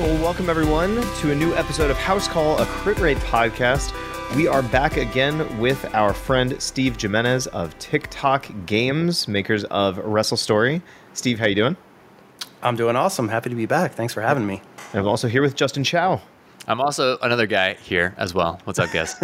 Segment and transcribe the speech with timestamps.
[0.00, 3.92] right, well, welcome everyone to a new episode of House Call, a crit rate podcast.
[4.36, 9.98] We are back again with our friend Steve Jimenez of Tic Toc Games, makers of
[9.98, 10.82] Wrestle Story.
[11.14, 11.76] Steve, how you doing?
[12.62, 13.28] I'm doing awesome.
[13.28, 13.94] Happy to be back.
[13.94, 14.62] Thanks for having me.
[14.92, 16.20] And I'm also here with Justin Chow.
[16.68, 18.60] I'm also another guy here as well.
[18.64, 19.16] What's up, guys?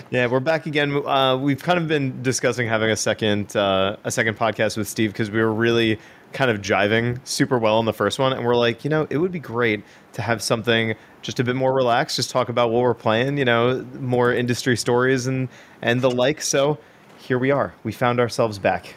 [0.10, 1.06] yeah, we're back again.
[1.06, 5.12] Uh, we've kind of been discussing having a second uh, a second podcast with Steve
[5.12, 6.00] because we were really
[6.32, 9.18] kind of jiving super well in the first one, and we're like, you know, it
[9.18, 9.82] would be great
[10.12, 13.44] to have something just a bit more relaxed, just talk about what we're playing, you
[13.44, 15.48] know, more industry stories and
[15.82, 16.42] and the like.
[16.42, 16.78] So
[17.18, 17.74] here we are.
[17.84, 18.94] We found ourselves back.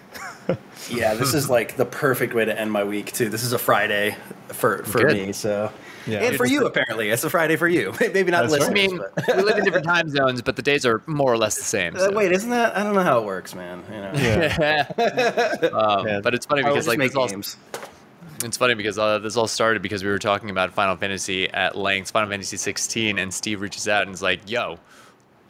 [0.89, 3.29] yeah, this is like the perfect way to end my week too.
[3.29, 4.15] This is a Friday
[4.49, 5.13] for for Good.
[5.13, 5.71] me, so
[6.07, 6.19] yeah.
[6.19, 7.93] And for you, apparently, it's a Friday for you.
[7.99, 8.69] Maybe not listening.
[8.69, 9.01] I mean,
[9.37, 11.97] we live in different time zones, but the days are more or less the same.
[11.97, 12.09] So.
[12.09, 12.75] Uh, wait, isn't that?
[12.75, 13.83] I don't know how it works, man.
[13.91, 14.11] You know?
[14.15, 15.69] Yeah.
[15.73, 16.19] um, yeah.
[16.21, 20.03] But it's funny because like this all, it's funny because uh, this all started because
[20.03, 24.03] we were talking about Final Fantasy at length, Final Fantasy 16, and Steve reaches out
[24.03, 24.79] and is like, "Yo."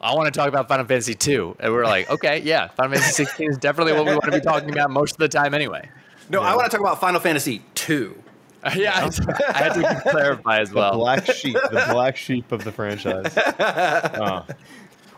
[0.04, 1.58] I want to talk about Final Fantasy 2.
[1.59, 4.42] And we're like, okay, yeah, Final Fantasy 16 is definitely what we want to be
[4.42, 5.88] talking about most of the time anyway.
[6.28, 6.48] No, yeah.
[6.48, 8.16] I want to talk about Final Fantasy 2.
[8.76, 9.09] yeah,
[9.50, 10.92] I had to clarify as well.
[10.92, 13.34] The black sheep, the black sheep of the franchise.
[13.38, 14.45] Oh.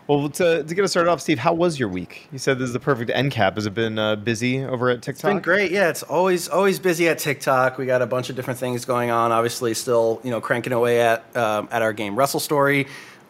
[0.06, 2.28] Well, to, to get us started off, Steve, how was your week?
[2.30, 3.54] You said this is the perfect end cap.
[3.54, 5.30] Has it been uh, busy over at Tic Toc?
[5.30, 5.70] It's been great.
[5.70, 7.78] Yeah, it's always always busy at Tic Toc.
[7.78, 9.32] We got a bunch of different things going on.
[9.32, 12.86] Obviously, still you know cranking away at um, at our game Wrestle Story.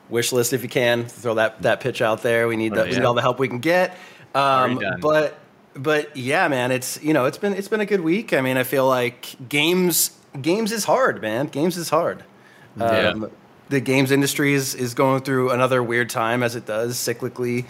[0.08, 2.48] Wish list if you can throw that that pitch out there.
[2.48, 2.90] We need, oh, the, yeah.
[2.90, 3.96] we need all the help we can get.
[4.34, 5.38] Um, but
[5.74, 8.32] but yeah, man, it's you know it's been it's been a good week.
[8.32, 11.46] I mean, I feel like games games is hard, man.
[11.46, 12.24] Games is hard.
[12.76, 13.10] Yeah.
[13.10, 13.30] Um,
[13.68, 17.64] the games industry is is going through another weird time as it does cyclically.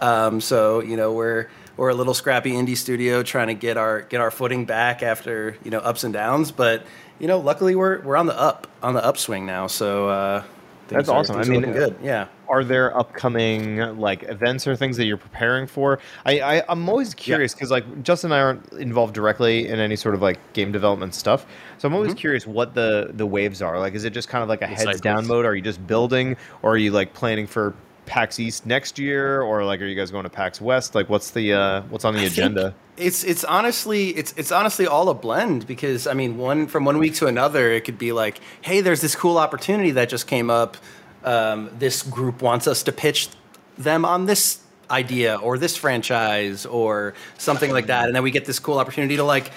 [0.00, 4.02] Um, so you know we're we're a little scrappy indie studio trying to get our
[4.02, 6.52] get our footing back after you know ups and downs.
[6.52, 6.84] But
[7.18, 9.66] you know, luckily we're we're on the up on the upswing now.
[9.66, 10.44] So uh,
[10.88, 11.36] that's awesome.
[11.36, 11.96] I mean, good.
[12.02, 12.28] Yeah.
[12.48, 15.98] Are there upcoming like events or things that you're preparing for?
[16.24, 17.76] I, I am always curious because yeah.
[17.76, 21.46] like Justin and I aren't involved directly in any sort of like game development stuff,
[21.76, 22.18] so I'm always mm-hmm.
[22.18, 23.78] curious what the the waves are.
[23.78, 25.44] Like, is it just kind of like a heads down mode?
[25.44, 27.74] Are you just building, or are you like planning for
[28.08, 30.94] PAX East next year, or like are you guys going to PAX West?
[30.94, 32.74] Like, what's the uh, what's on the I agenda?
[32.96, 36.98] It's it's honestly it's it's honestly all a blend because I mean one from one
[36.98, 40.50] week to another it could be like hey there's this cool opportunity that just came
[40.50, 40.76] up
[41.22, 43.28] um, this group wants us to pitch
[43.76, 44.60] them on this
[44.90, 49.16] idea or this franchise or something like that and then we get this cool opportunity
[49.16, 49.52] to like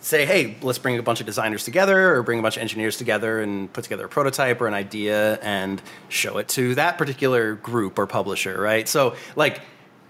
[0.00, 2.96] say hey let's bring a bunch of designers together or bring a bunch of engineers
[2.96, 7.54] together and put together a prototype or an idea and show it to that particular
[7.54, 9.60] group or publisher right so like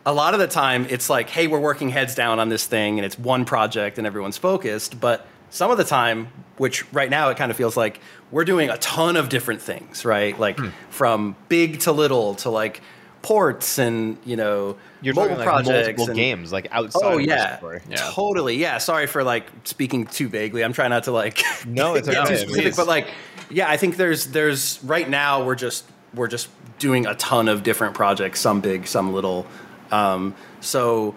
[0.04, 2.98] a lot of the time it's like hey we're working heads down on this thing
[2.98, 7.30] and it's one project and everyone's focused but some of the time, which right now
[7.30, 8.00] it kind of feels like
[8.30, 10.38] we're doing a ton of different things, right?
[10.38, 10.68] Like hmm.
[10.90, 12.82] from big to little to like
[13.22, 17.02] ports and you know You're mobile like, projects multiple and, games like outside.
[17.04, 17.58] Oh yeah,
[17.88, 18.56] yeah, totally.
[18.56, 20.64] Yeah, sorry for like speaking too vaguely.
[20.64, 22.24] I'm trying not to like no, it's okay.
[22.24, 23.08] too specific, but like
[23.50, 25.84] yeah, I think there's there's right now we're just
[26.14, 29.46] we're just doing a ton of different projects, some big, some little.
[29.90, 31.16] Um, so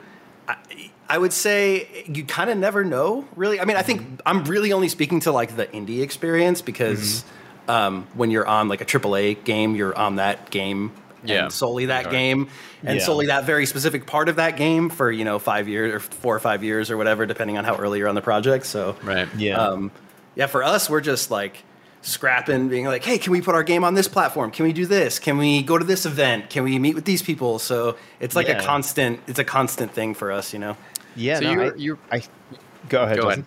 [1.11, 3.59] I would say you kind of never know, really.
[3.59, 4.15] I mean, I think mm-hmm.
[4.25, 7.25] I'm really only speaking to like the indie experience because
[7.67, 7.69] mm-hmm.
[7.69, 11.43] um, when you're on like a AAA game, you're on that game yeah.
[11.43, 12.11] and solely that right.
[12.11, 12.49] game
[12.83, 13.05] and yeah.
[13.05, 16.35] solely that very specific part of that game for you know five years or four
[16.35, 18.65] or five years or whatever, depending on how early you're on the project.
[18.65, 19.91] So right, yeah, um,
[20.35, 20.47] yeah.
[20.47, 21.63] For us, we're just like
[22.01, 24.51] scrapping, being like, hey, can we put our game on this platform?
[24.51, 25.19] Can we do this?
[25.19, 26.49] Can we go to this event?
[26.49, 27.59] Can we meet with these people?
[27.59, 28.61] So it's like yeah.
[28.61, 30.75] a constant, it's a constant thing for us, you know.
[31.15, 32.23] Yeah, so no, you're, I, you're, I,
[32.89, 33.19] go ahead.
[33.19, 33.45] Go ahead.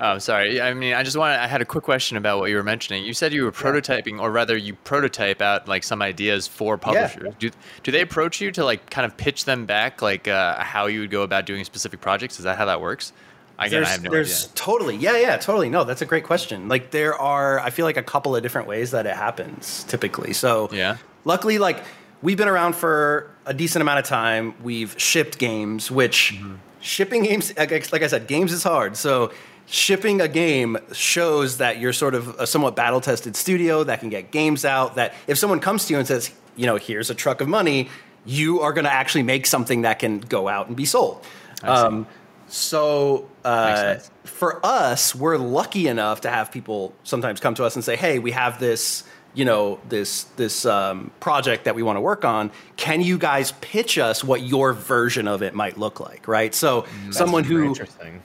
[0.00, 0.60] Oh, sorry.
[0.60, 1.38] I mean, I just wanted.
[1.38, 3.04] I had a quick question about what you were mentioning.
[3.04, 7.22] You said you were prototyping, or rather, you prototype out like some ideas for publishers.
[7.24, 7.32] Yeah.
[7.38, 7.50] Do
[7.84, 11.00] do they approach you to like kind of pitch them back, like uh, how you
[11.00, 12.38] would go about doing specific projects?
[12.38, 13.12] Is that how that works?
[13.56, 14.54] Again, there's, I have no there's idea.
[14.56, 15.70] Totally, yeah, yeah, totally.
[15.70, 16.66] No, that's a great question.
[16.68, 20.32] Like there are, I feel like a couple of different ways that it happens typically.
[20.32, 21.84] So yeah, luckily, like
[22.20, 24.54] we've been around for a decent amount of time.
[24.62, 26.34] We've shipped games, which.
[26.34, 28.96] Mm-hmm shipping games, like I said, games is hard.
[28.96, 29.32] So
[29.66, 34.10] shipping a game shows that you're sort of a somewhat battle tested studio that can
[34.10, 34.96] get games out.
[34.96, 37.88] That if someone comes to you and says, you know, here's a truck of money,
[38.24, 41.24] you are going to actually make something that can go out and be sold.
[41.62, 42.06] Um,
[42.46, 47.84] so uh, for us, we're lucky enough to have people sometimes come to us and
[47.84, 52.00] say, hey, we have this you know this this um, project that we want to
[52.00, 56.26] work on can you guys pitch us what your version of it might look like
[56.26, 57.74] right so mm, someone who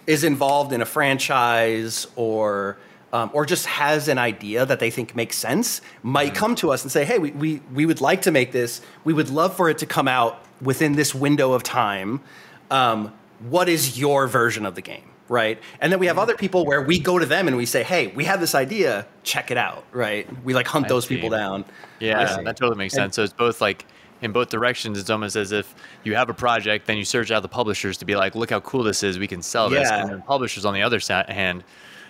[0.08, 2.78] is involved in a franchise or
[3.12, 6.36] um, or just has an idea that they think makes sense might mm-hmm.
[6.36, 8.82] come to us and say, hey, we, we, we would like to make this.
[9.04, 12.22] We would love for it to come out within this window of time.
[12.70, 15.10] Um, what is your version of the game?
[15.30, 15.60] Right.
[15.80, 18.08] And then we have other people where we go to them and we say, hey,
[18.08, 19.86] we have this idea, check it out.
[19.92, 20.28] Right.
[20.44, 21.16] We like hunt I those see.
[21.16, 21.66] people down.
[22.00, 23.06] Yeah, that totally makes sense.
[23.06, 23.86] And, so it's both like
[24.22, 24.98] in both directions.
[24.98, 28.06] It's almost as if you have a project, then you search out the publishers to
[28.06, 29.20] be like, look how cool this is.
[29.20, 29.88] We can sell this.
[29.88, 30.02] Yeah.
[30.02, 31.64] And then publishers on the other hand,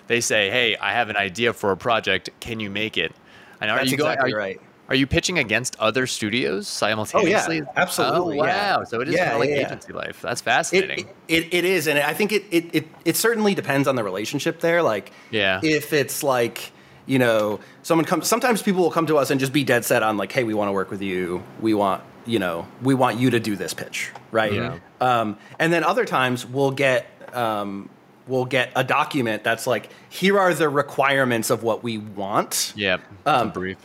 [0.07, 2.30] they say, hey, I have an idea for a project.
[2.39, 3.13] Can you make it?
[3.62, 4.62] And are That's you going, exactly right.
[4.89, 7.62] Are you pitching against other studios simultaneously?
[7.62, 8.39] Oh, yeah, absolutely.
[8.39, 8.47] Oh, wow.
[8.47, 8.83] Yeah.
[8.86, 10.19] So it is yeah, kind of like yeah, agency life.
[10.24, 11.07] That's fascinating.
[11.27, 11.88] It, it, it is.
[11.88, 14.81] And I think it, it, it, it certainly depends on the relationship there.
[14.81, 15.62] Like, yeah.
[15.63, 16.71] if it's like,
[17.06, 20.01] you know, someone comes, sometimes people will come to us and just be dead set
[20.01, 21.44] on like, hey, we want to work with you.
[21.62, 24.53] We want, you know, we want you to do this pitch, right?
[24.53, 24.80] Yeah.
[25.00, 27.92] Um, and then other times we'll get, um,
[28.27, 32.74] we'll get a document that's like, here are the requirements of what we want.
[32.75, 32.97] Yeah.
[33.27, 33.77] Um, brief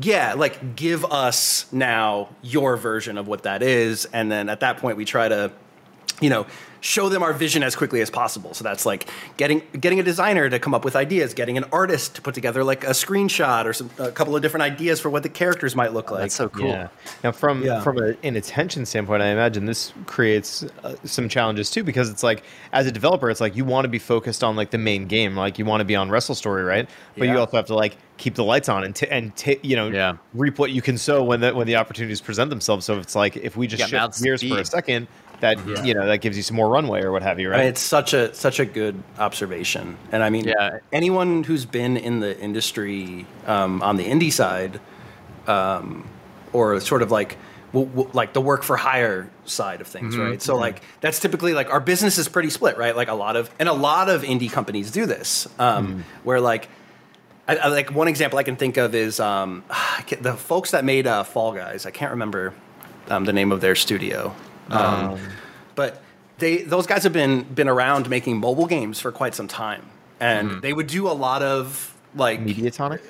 [0.00, 4.78] yeah, like give us now your version of what that is, and then at that
[4.78, 5.52] point we try to,
[6.20, 6.46] you know,
[6.80, 8.54] show them our vision as quickly as possible.
[8.54, 12.16] So that's like getting getting a designer to come up with ideas, getting an artist
[12.16, 15.22] to put together like a screenshot or some, a couple of different ideas for what
[15.22, 16.22] the characters might look like.
[16.22, 16.68] That's so cool.
[16.68, 16.88] Yeah.
[17.24, 17.80] Now, from yeah.
[17.80, 22.22] from a, an attention standpoint, I imagine this creates uh, some challenges too because it's
[22.22, 22.42] like
[22.72, 25.36] as a developer, it's like you want to be focused on like the main game,
[25.36, 26.88] like you want to be on Wrestle Story, right?
[27.16, 27.32] But yeah.
[27.32, 29.88] you also have to like keep the lights on and t- and t- you know
[29.88, 30.16] yeah.
[30.34, 32.84] reap what you can sow when the when the opportunities present themselves.
[32.84, 35.08] So it's like if we just shift gears for a second
[35.40, 35.84] that yeah.
[35.84, 37.56] you know that gives you some more runway or what have you, right?
[37.56, 40.78] I mean, it's such a such a good observation, and I mean, yeah.
[40.92, 44.80] anyone who's been in the industry um, on the indie side,
[45.46, 46.08] um,
[46.52, 47.36] or sort of like
[47.72, 50.24] w- w- like the work for hire side of things, mm-hmm.
[50.24, 50.42] right?
[50.42, 50.62] So mm-hmm.
[50.62, 52.96] like that's typically like our business is pretty split, right?
[52.96, 56.02] Like a lot of and a lot of indie companies do this, um, mm.
[56.24, 56.68] where like.
[57.50, 59.64] I, I, like one example I can think of is um,
[60.20, 61.86] the folks that made uh, Fall Guys.
[61.86, 62.52] I can't remember
[63.08, 64.34] um, the name of their studio.
[64.70, 65.20] Um, um,
[65.74, 66.02] but
[66.38, 69.86] they those guys have been been around making mobile games for quite some time,
[70.20, 70.60] and mm-hmm.
[70.60, 73.00] they would do a lot of like Mediatonic.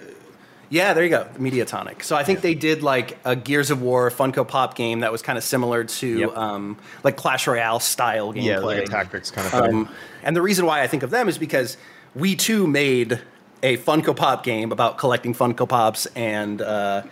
[0.71, 2.03] Yeah, there you go, Mediatonic.
[2.03, 2.43] So I think yeah.
[2.43, 5.85] they did like a Gears of War Funko Pop game that was kind of similar
[5.85, 6.37] to yep.
[6.37, 8.45] um, like Clash Royale style gameplay.
[8.45, 9.75] Yeah, like a tactics kind of thing.
[9.75, 9.89] Um,
[10.23, 11.79] and the reason why I think of them is because
[12.15, 13.21] we too made
[13.63, 17.03] a Funko Pop game about collecting Funko Pops and uh,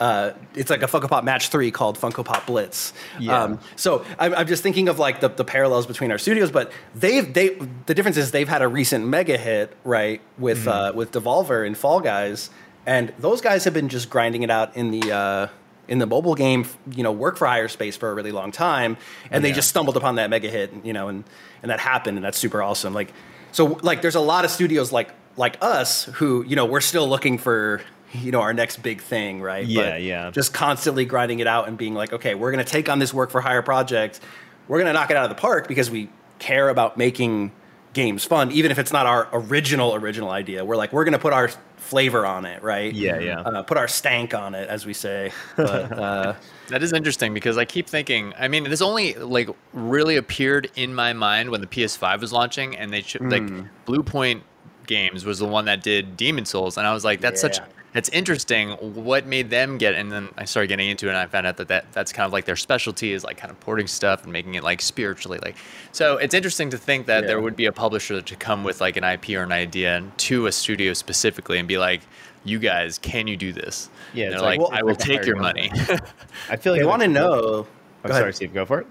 [0.00, 2.92] uh, it's like a Funko Pop Match Three called Funko Pop Blitz.
[3.18, 3.42] Yeah.
[3.42, 6.70] Um, so I'm, I'm, just thinking of like the, the, parallels between our studios, but
[6.94, 7.50] they've they
[7.86, 10.68] the difference is they've had a recent mega hit right with mm-hmm.
[10.68, 12.50] uh, with Devolver and Fall Guys,
[12.84, 15.12] and those guys have been just grinding it out in the.
[15.12, 15.48] Uh,
[15.88, 16.66] in the mobile game,
[16.96, 18.96] you know, work for hire space for a really long time,
[19.30, 19.50] and yeah.
[19.50, 21.22] they just stumbled upon that mega hit, you know, and
[21.62, 22.92] and that happened, and that's super awesome.
[22.92, 23.12] Like,
[23.52, 27.08] so like, there's a lot of studios like like us who, you know, we're still
[27.08, 29.66] looking for you know our next big thing, right?
[29.66, 30.30] Yeah, but yeah.
[30.30, 33.12] Just constantly grinding it out and being like, okay, we're going to take on this
[33.12, 34.20] work for hire project.
[34.68, 36.08] We're going to knock it out of the park because we
[36.38, 37.52] care about making
[37.92, 40.64] games fun, even if it's not our original original idea.
[40.64, 42.92] We're like, we're going to put our flavor on it, right?
[42.92, 43.40] Yeah, yeah.
[43.40, 45.32] Uh, put our stank on it, as we say.
[45.56, 46.34] But, uh,
[46.68, 48.34] that is interesting because I keep thinking.
[48.38, 52.76] I mean, this only like really appeared in my mind when the PS5 was launching,
[52.76, 53.30] and they sh- mm.
[53.30, 54.42] like Bluepoint
[54.86, 57.52] Games was the one that did Demon Souls, and I was like, that's yeah.
[57.52, 57.62] such
[57.98, 58.70] it's interesting.
[58.70, 61.56] What made them get and then i started getting into it and i found out
[61.56, 64.32] that, that that's kind of like their specialty is like kind of porting stuff and
[64.32, 65.56] making it like spiritually like
[65.92, 67.26] so it's interesting to think that yeah.
[67.26, 70.46] there would be a publisher to come with like an ip or an idea to
[70.46, 72.02] a studio specifically and be like
[72.44, 73.90] you guys can you do this?
[74.14, 75.70] Yeah they're like, like well, i will take your money.
[76.48, 77.66] I feel like they want to know
[78.04, 78.86] i'm sorry steve go for it.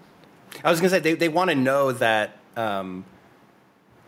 [0.63, 3.03] I was going to say they, they want to know that um,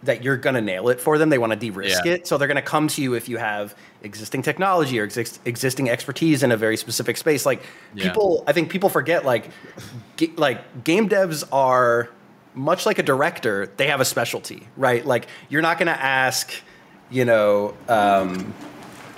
[0.04, 1.30] that you're going to nail it for them.
[1.30, 2.14] They want to de-risk yeah.
[2.14, 5.40] it, so they're going to come to you if you have existing technology or ex-
[5.46, 7.46] existing expertise in a very specific space.
[7.46, 7.64] Like
[7.94, 8.04] yeah.
[8.04, 9.50] people, I think people forget like
[10.16, 12.10] g- like game devs are
[12.54, 13.72] much like a director.
[13.78, 15.06] They have a specialty, right?
[15.06, 16.54] Like you're not going to ask,
[17.10, 18.54] you know, um,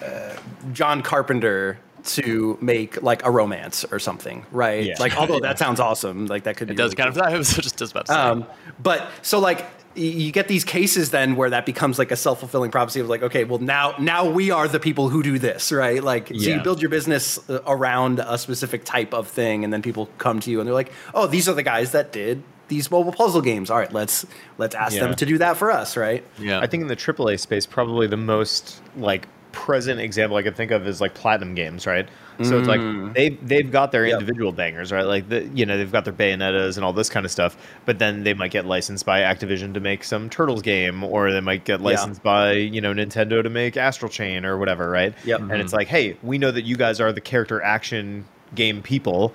[0.04, 0.36] uh,
[0.72, 4.86] John Carpenter to make like a romance or something, right?
[4.86, 4.96] Yeah.
[5.00, 7.24] Like, although that sounds awesome, like that could it be does really kind cool.
[7.24, 7.34] of.
[7.34, 8.18] I was just about to say.
[8.18, 8.46] Um,
[8.82, 9.66] but so like
[9.96, 13.44] you get these cases then where that becomes like a self-fulfilling prophecy of like okay
[13.44, 16.40] well now now we are the people who do this right like yeah.
[16.40, 20.08] so you build your business uh, around a specific type of thing and then people
[20.18, 23.12] come to you and they're like oh these are the guys that did these mobile
[23.12, 24.26] puzzle games all right let's
[24.58, 25.02] let's ask yeah.
[25.02, 28.06] them to do that for us right yeah i think in the aaa space probably
[28.06, 32.08] the most like present example I could think of is like Platinum Games, right?
[32.42, 33.14] So it's like Mm.
[33.14, 34.20] they they've got their Yep.
[34.22, 35.06] individual bangers, right?
[35.06, 38.00] Like the you know they've got their Bayonettas and all this kind of stuff, but
[38.00, 41.66] then they might get licensed by Activision to make some Turtles game, or they might
[41.66, 45.14] get licensed by you know Nintendo to make Astral Chain or whatever, right?
[45.26, 45.42] Yep.
[45.42, 48.24] And it's like, hey, we know that you guys are the character action
[48.56, 49.34] game people,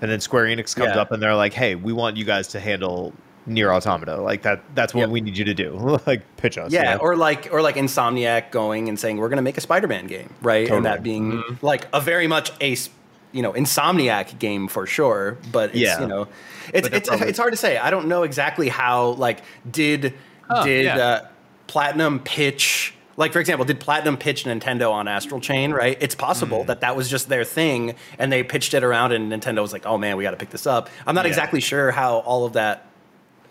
[0.00, 1.00] and then Square Enix comes Yeah.
[1.00, 3.12] up and they're like, hey, we want you guys to handle
[3.48, 4.62] NieR Automata, like that.
[4.74, 5.10] That's what Yep.
[5.10, 5.98] we need you to do.
[6.06, 6.72] like pitch us.
[6.72, 7.02] Yeah, you know?
[7.02, 10.32] or like or like Insomniac going and saying we're going to make a Spider-Man game,
[10.42, 10.62] right?
[10.66, 10.76] Totally.
[10.78, 12.90] And that being like a very much a s-
[13.32, 16.00] you know Insomniac game for sure, but it's, Yeah.
[16.00, 16.28] you know
[16.72, 17.76] it's it's, probably- it's hard to say.
[17.78, 20.14] I don't know exactly how like did
[20.48, 20.96] Oh, did yeah.
[20.98, 21.26] uh,
[21.66, 25.72] Platinum pitch like for example, did Platinum pitch Nintendo on Astral Chain?
[25.72, 26.66] Right, it's possible Hmm.
[26.66, 29.86] that that was just their thing, and they pitched it around, and Nintendo was like,
[29.86, 31.28] "Oh man, we got to pick this up." I'm not Yeah.
[31.28, 32.86] exactly sure how all of that,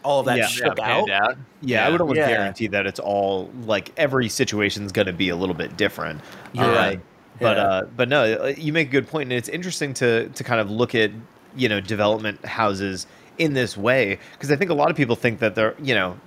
[0.04, 0.48] all of that Yeah.
[0.48, 1.10] shook Yeah, out.
[1.10, 1.38] out.
[1.62, 2.28] Yeah, I would almost Yeah.
[2.28, 6.22] guarantee that it's all like every situation's going to be a little bit different.
[6.54, 7.00] You're Um, right.
[7.40, 7.64] But Yeah.
[7.64, 10.60] uh, but no, uh, you make a good point, and it's interesting to to kind
[10.62, 11.12] of look at
[11.56, 13.08] you know development houses
[13.38, 16.18] in this way because I think a lot of people think that they're you know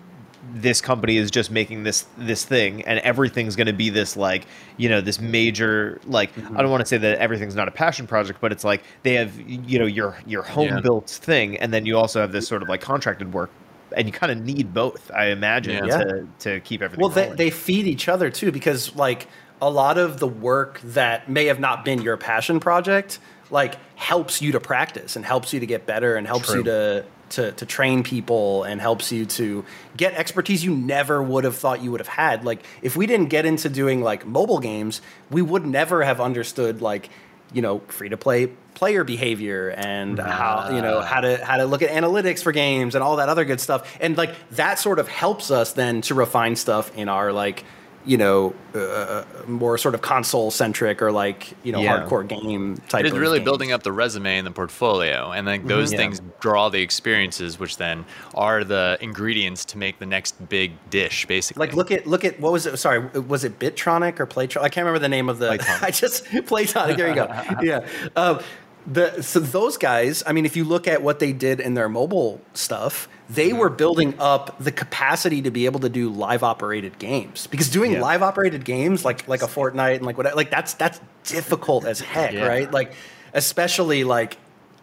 [0.54, 4.47] this company is just making this this thing and everything's going to be this like
[4.76, 6.56] you know this major like Mm-hmm.
[6.56, 9.14] i don't want to say that everything's not a passion project but it's like they
[9.14, 10.80] have you know your your home Yeah.
[10.80, 13.50] built thing and then you also have this sort of like contracted work
[13.97, 15.99] and you kind of need both i imagine Yeah.
[15.99, 19.28] to to keep everything Well, they, they feed each other too because like
[19.61, 23.19] a lot of the work that may have not been your passion project
[23.50, 26.59] like helps you to practice and helps you to get better and helps True.
[26.59, 29.64] you to, to to train people and helps you to
[29.97, 32.45] get expertise you never would have thought you would have had.
[32.45, 35.00] Like if we didn't get into doing like mobile games,
[35.31, 37.09] we would never have understood like
[37.52, 41.64] you know free to play player behavior and how you know how to how to
[41.66, 44.99] look at analytics for games and all that other good stuff and like that sort
[45.00, 47.64] of helps us then to refine stuff in our like
[48.04, 52.06] you know uh, more sort of console centric or like you know Yeah.
[52.06, 53.47] hardcore game type It is of really games.
[53.47, 55.99] building up the resume and the portfolio, and then those Yeah.
[55.99, 61.26] things draw the experiences, which then are the ingredients to make the next big dish,
[61.26, 61.66] basically.
[61.66, 64.68] like look at look at what was it sorry was it bitronic or playtronic i
[64.68, 65.50] can't remember the name of the
[65.83, 67.26] i just playtonic there you go
[67.61, 67.80] yeah
[68.14, 68.38] um,
[68.87, 71.88] the so those guys i mean if you look at what they did in their
[71.88, 73.59] mobile stuff they Mm-hmm.
[73.59, 77.93] were building up the capacity to be able to do live operated games because doing
[77.93, 78.00] Yeah.
[78.02, 81.99] live operated games like like a Fortnite and like what like that's that's difficult as
[82.00, 82.47] heck Yeah.
[82.47, 82.93] right like
[83.35, 84.37] especially like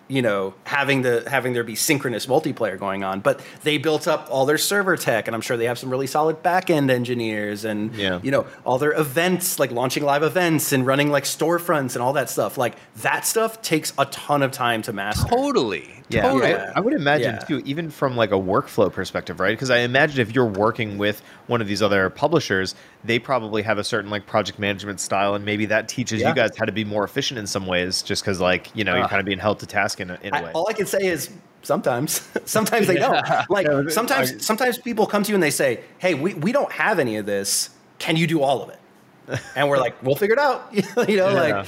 [0.10, 4.28] you know having the having there be synchronous multiplayer going on but they built up
[4.30, 7.64] all their server tech and i'm sure they have some really solid back end engineers
[7.64, 8.20] and Yeah.
[8.22, 12.14] you know all their events like launching live events and running like storefronts and all
[12.14, 15.90] that stuff like that stuff takes a ton of time to master totally.
[16.10, 16.54] Yeah, totally.
[16.54, 17.40] I, I would imagine Yeah.
[17.40, 19.52] too, even from like a workflow perspective, right?
[19.52, 23.78] Because I imagine if you're working with one of these other publishers, they probably have
[23.78, 26.30] a certain like project management style, and maybe that teaches Yeah.
[26.30, 28.96] you guys how to be more efficient in some ways, just because like you know
[28.96, 29.08] you're Ah.
[29.08, 30.52] kind of being held to task in a, in a I, way.
[30.54, 31.30] all I can say is
[31.64, 33.26] sometimes, sometimes they don't.
[33.50, 36.72] Like sometimes, I- sometimes people come to you and they say, "Hey, we, we don't
[36.74, 37.70] have any of this.
[38.00, 40.82] Can you do all of it?" And we're like, "We'll figure it out." you
[41.18, 41.42] know, Yeah.
[41.62, 41.68] like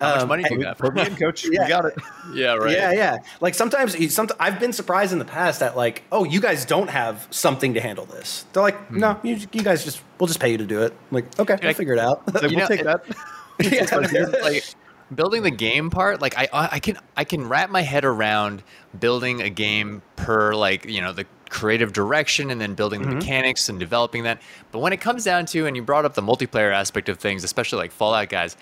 [0.00, 0.78] How much um, money do and- you have?
[0.78, 1.44] Put me coach.
[1.48, 1.62] Yeah.
[1.64, 1.94] We got it.
[2.32, 2.72] Yeah, right.
[2.76, 3.18] Yeah, yeah.
[3.40, 6.64] Like sometimes, you- some, I've been surprised in the past that like, oh, you guys
[6.64, 8.44] don't have something to handle this.
[8.52, 10.92] They're like, no, you, you guys just, we'll just pay you to do it.
[10.92, 12.22] I'm like, okay, we'll Like- figure it out.
[12.34, 13.04] Like, we'll know, take it- that.
[13.56, 14.64] Because, like
[15.14, 18.64] building the game part like I, I can i can wrap my head around
[18.98, 23.68] building a game per like you know the creative direction and then building the mechanics
[23.68, 24.40] and developing that
[24.72, 27.44] but when it comes down to and you brought up the multiplayer aspect of things
[27.44, 28.56] especially like fallout guys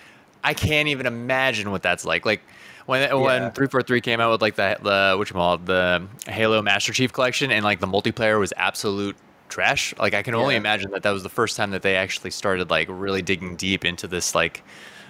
[0.44, 2.40] i can't even imagine what that's like like
[2.86, 6.92] when when 343 came out with like the the what you call the halo master
[6.92, 9.16] chief collection and like the multiplayer was absolute
[9.48, 10.60] trash like i can only Yeah.
[10.60, 13.84] imagine that that was the first time that they actually started like really digging deep
[13.84, 14.62] into this like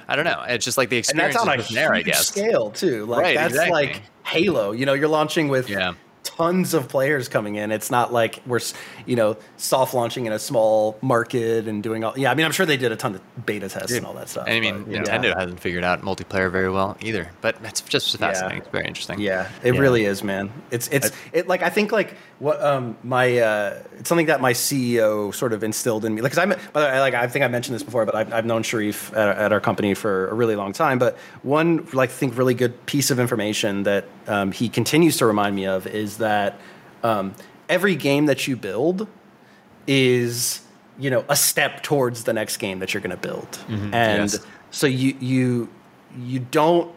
[0.08, 0.42] I don't know.
[0.48, 2.26] It's just like the and experience that's on a there, I huge guess.
[2.26, 3.06] scale too.
[3.06, 3.72] Like Right, that's exactly.
[3.72, 4.72] like Halo.
[4.72, 5.94] You know, you're launching with Yeah.
[6.24, 7.70] Tons of players coming in.
[7.72, 8.60] It's not like we're
[9.06, 12.16] you know soft launching in a small market and doing all.
[12.16, 14.28] Yeah, I mean, I'm sure they did a ton of beta tests and all that
[14.28, 14.46] stuff.
[14.46, 15.02] And I mean, but, yeah.
[15.02, 17.30] Nintendo hasn't figured out multiplayer very well either.
[17.40, 18.58] But it's just fascinating.
[18.58, 19.20] It's very interesting.
[19.20, 19.80] Yeah, it Yeah.
[19.80, 20.50] really is, man.
[20.70, 24.52] It's it's it like I think like what um my uh it's something that my
[24.52, 26.22] CEO sort of instilled in me.
[26.22, 28.32] Like, cause I'm by the way, like I think I mentioned this before, but I've,
[28.32, 30.98] I've known Sharif at, at our company for a really long time.
[30.98, 35.54] But one like think really good piece of information that um, he continues to remind
[35.56, 36.58] me of is that
[37.02, 37.34] um,
[37.68, 39.06] every game that you build
[39.86, 40.60] is
[40.98, 44.38] you know a step towards the next game that you're going to build and Yes.
[44.70, 45.68] so you you
[46.16, 46.92] you don't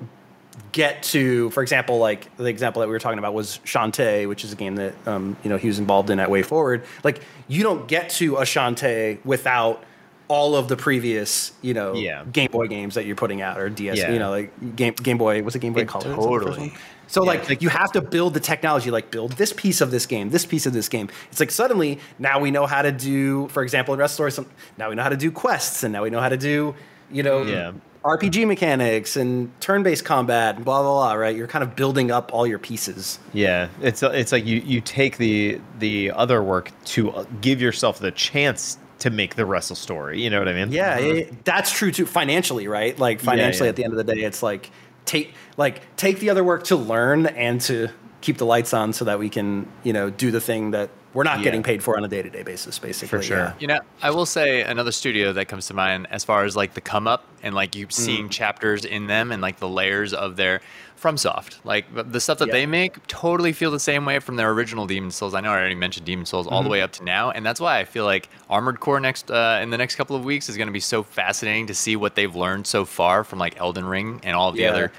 [0.71, 4.43] get to for example like the example that we were talking about was Shantae which
[4.43, 7.63] is a game that um, you know he was involved in at WayForward like you
[7.63, 9.83] don't get to a Shantae without
[10.27, 12.23] all of the previous, you know, Yeah.
[12.31, 14.11] Game Boy games that you're putting out or DS, Yeah.
[14.11, 16.15] you know, like Game Game Boy was it Game Boy It Color?
[16.15, 16.73] Was that the first totally-
[17.07, 20.05] So like, like you have to build the technology, like build this piece of this
[20.05, 21.09] game, this piece of this game.
[21.31, 24.47] It's like suddenly now we know how to do, for example, in Wrestle Story, some
[24.77, 26.75] now we know how to do quests, and now we know how to do,
[27.11, 27.71] you know, Yeah.
[28.03, 31.13] RPG mechanics and turn-based combat, and blah blah blah.
[31.13, 31.35] Right?
[31.35, 33.17] You're kind of building up all your pieces.
[33.33, 37.97] Yeah, it's it's like you you take the the other work to uh, give yourself
[37.97, 40.21] the chance to make the wrestle story.
[40.21, 40.71] You know what I mean?
[40.71, 42.05] Yeah, it- that's true too.
[42.05, 42.97] Financially, right?
[42.97, 43.69] Like financially, yeah.
[43.71, 44.69] at the end of the day, it's like
[45.05, 47.89] take like take the other work to learn and to
[48.21, 51.23] keep the lights on so that we can you know do the thing that we're
[51.23, 51.43] not Yeah.
[51.45, 52.77] getting paid for on a day to day basis.
[52.77, 53.37] Basically, for sure.
[53.37, 53.53] yeah.
[53.59, 56.73] You know, I will say another studio that comes to mind as far as like
[56.73, 57.93] the come up and like you Mm.
[57.93, 60.59] seeing chapters in them and like the layers of their
[61.05, 61.57] FromSoft.
[61.63, 62.53] Like the stuff that Yeah.
[62.53, 65.33] they make totally feel the same way from their original Demon Souls.
[65.33, 66.71] I know I already mentioned Demon Souls all the Mm-hmm.
[66.71, 69.69] way up to now, and that's why I feel like Armored Core next uh, in
[69.69, 72.35] the next couple of weeks is going to be so fascinating to see what they've
[72.35, 74.69] learned so far from like Elden Ring and all of the Yeah.
[74.71, 74.91] other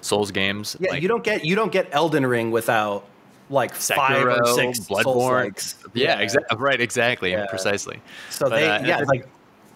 [0.00, 0.76] Souls games.
[0.80, 3.06] Yeah, Like, you don't get you don't get Elden Ring without
[3.50, 5.02] like five or six Bloodborne.
[5.04, 5.76] Souls-likes.
[5.92, 6.56] Yeah, exactly.
[6.58, 7.44] Right, exactly, Yeah.
[7.46, 8.00] precisely.
[8.30, 9.26] So But, they, uh, yeah, like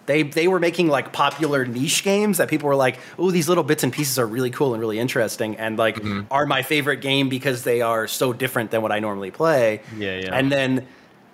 [0.09, 3.63] they they were making like popular niche games that people were like, oh, these little
[3.63, 6.21] bits and pieces are really cool and really interesting, and like Mm-hmm.
[6.31, 9.81] are my favorite game because they are so different than what I normally play.
[9.97, 10.35] Yeah, yeah.
[10.35, 10.87] And then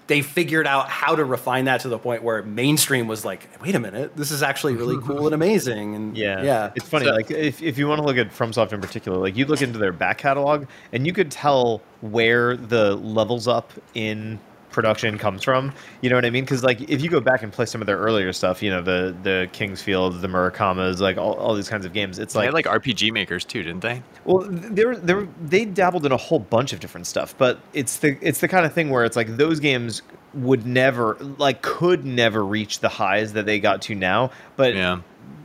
[0.08, 3.74] they figured out how to refine that to the point where mainstream was like, wait
[3.74, 5.96] a minute, this is actually really cool and amazing.
[5.96, 8.72] And Yeah, yeah, It's funny, So- like if, if you want to look at FromSoft
[8.72, 12.96] in particular, like you look into their back catalog, and you could tell where the
[12.98, 14.39] levels up in
[14.75, 15.74] production comes from.
[16.01, 16.44] You know what I mean?
[16.44, 18.82] Because like if you go back and play some of their earlier stuff, you know
[18.84, 22.20] the the King's Field, the Murakamas, like all, all these kinds of games.
[22.20, 24.03] It's They like had like RPG makers too, didn't they?
[24.25, 27.60] Well, they were, they were, they dabbled in a whole bunch of different stuff, but
[27.74, 30.03] it's the it's the kind of thing where it's like those games
[30.36, 34.29] would never like could never reach the highs that they got to now.
[34.58, 35.00] But Yeah.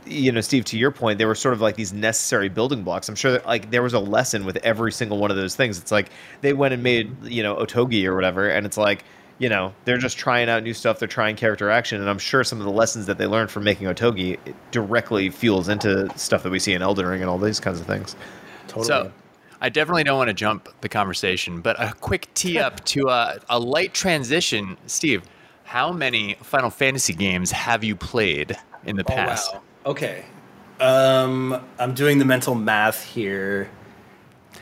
[0.05, 3.07] you know, Steve, to your point, they were sort of like these necessary building blocks.
[3.07, 5.77] I'm sure that like there was a lesson with every single one of those things.
[5.79, 6.09] It's like
[6.41, 9.05] they went and made you know Otogi or whatever, and it's like
[9.41, 10.99] you know they're just trying out new stuff.
[10.99, 13.63] They're trying character action, and I'm sure some of the lessons that they learned from
[13.63, 17.39] making Otogi it directly fuels into stuff that we see in Elden Ring and all
[17.39, 18.15] these kinds of things.
[18.67, 18.85] totally.
[18.85, 19.11] So,
[19.59, 23.39] I definitely don't want to jump the conversation, but a quick tee up to a,
[23.49, 24.77] a light transition.
[24.85, 25.23] Steve,
[25.63, 29.49] how many Final Fantasy games have you played in the past?
[29.51, 29.63] Oh, wow.
[29.87, 30.25] Okay.
[30.79, 33.69] Um, I'm doing the mental math here.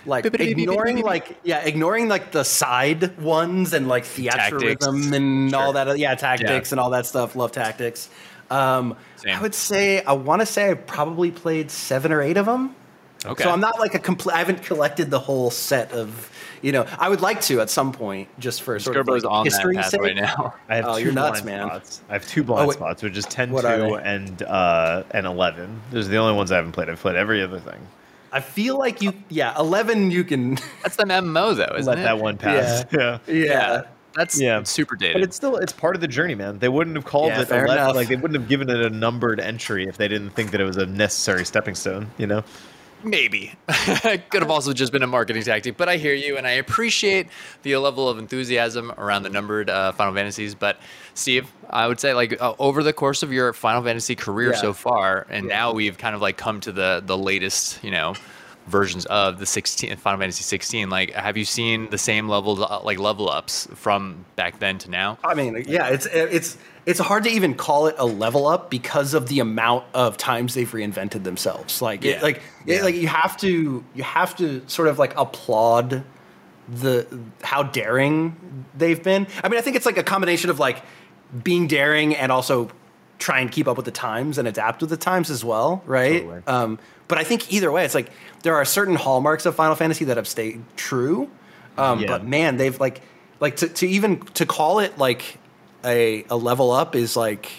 [0.10, 5.86] Like ignoring like yeah, ignoring like the side ones and like theatrhythm and all Sure.
[5.86, 7.36] that yeah, tactics and all that stuff.
[7.36, 8.10] Love tactics.
[8.52, 8.96] Um,
[9.32, 12.76] I would say I want to say I probably played seven or eight of them.
[13.26, 13.44] Okay.
[13.44, 14.34] So I'm not like a complete.
[14.34, 16.32] I haven't collected the whole set of.
[16.62, 19.32] You know, I would like to at some point, just for sort Skirbo's of like
[19.32, 20.02] on that history path sake.
[20.02, 20.56] right now.
[20.68, 21.68] I have Oh, two you're nuts, blind man.
[21.70, 22.02] spots.
[22.10, 22.74] I have two blind wait.
[22.78, 25.82] spots, which is 10 What 2 and uh and 11.
[25.92, 26.90] Those are the only ones I haven't played.
[26.90, 27.80] I've played every other thing.
[28.32, 30.12] I feel like you, yeah, eleven.
[30.12, 32.04] You can, That's the MMO though, isn't Let it?
[32.04, 32.86] that one pass.
[32.92, 33.20] Yeah.
[33.28, 33.82] yeah.
[34.16, 34.64] That's Yeah.
[34.64, 35.14] super dated.
[35.16, 36.60] But it's still it's part of the journey, man.
[36.60, 37.96] They wouldn't have called Yeah, it fair 11, enough.
[37.96, 40.64] like they wouldn't have given it a numbered entry if they didn't think that it
[40.66, 42.44] was a necessary stepping stone, you know?
[43.04, 43.54] Maybe.
[44.30, 47.28] Could have also just been a marketing tactic, but I hear you and I appreciate
[47.64, 50.54] the level of enthusiasm around the numbered uh, Final Fantasies.
[50.56, 50.80] But
[51.14, 54.58] Steve, I would say like uh, over the course of your Final Fantasy career Yeah.
[54.62, 55.56] so far, and Yeah.
[55.56, 58.16] now we've kind of like come to the the latest, you know,
[58.70, 60.90] versions of the 16 Final Fantasy 16.
[60.90, 65.18] Like, have you seen the same level like level ups from back then to now?
[65.24, 69.14] I mean, yeah, it's it's it's hard to even call it a level up because
[69.14, 71.82] of the amount of times they've reinvented themselves.
[71.82, 72.14] Like, Yeah.
[72.14, 76.04] it, like, it, like you have to you have to sort of like applaud
[76.68, 77.08] the
[77.44, 78.36] how daring
[78.78, 79.28] they've been.
[79.44, 80.84] I mean, I think it's like a combination of like
[81.44, 82.70] being daring and also
[83.18, 86.22] try and keep up with the times and adapt with the times as well, right?
[86.22, 86.42] Totally.
[86.48, 88.10] Um, but I think either way, it's like
[88.44, 91.30] there are certain hallmarks of Final Fantasy that have stayed true.
[91.78, 92.08] Um, Yeah.
[92.08, 93.02] But man, they've like
[93.40, 95.38] like to, to even to call it like
[95.86, 97.50] a a level up is like.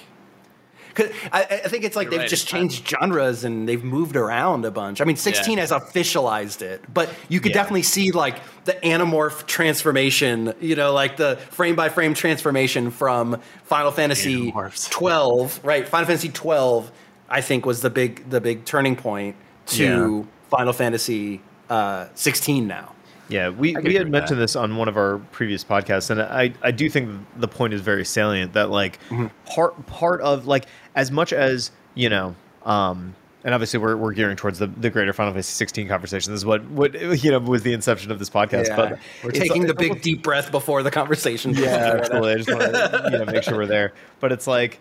[0.93, 2.63] 'cause I, I think it's like You're they've right, just it's time.
[2.69, 5.01] changed genres and they've moved around a bunch.
[5.01, 5.61] I mean, 16 Yeah.
[5.61, 7.59] has officialized it, but you could Yeah.
[7.63, 13.41] definitely see like the anamorph transformation, you know, like the frame by frame transformation from
[13.65, 14.91] Final Fantasy Animorphs.
[14.91, 15.89] 12, right?
[15.89, 16.91] Final Fantasy 12,
[17.31, 22.93] I think, was the big the big turning point to Final Fantasy uh, 16 now.
[23.29, 24.43] Yeah, we, we had mentioned that.
[24.43, 27.81] this on one of our previous podcasts, and I, I do think the point is
[27.81, 28.99] very salient that like
[29.47, 32.35] part part of like as much as you know,
[32.65, 36.33] um, and obviously we're, we're gearing towards the, the greater Final Fantasy 16 conversation.
[36.33, 38.75] This is what what you know was the inception of this podcast.
[38.75, 41.55] But we're taking the big deep breath before the conversation.
[41.55, 42.33] yeah, absolutely.
[42.33, 43.93] I just want to you know make sure we're there.
[44.19, 44.81] But it's like,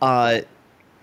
[0.00, 0.42] uh,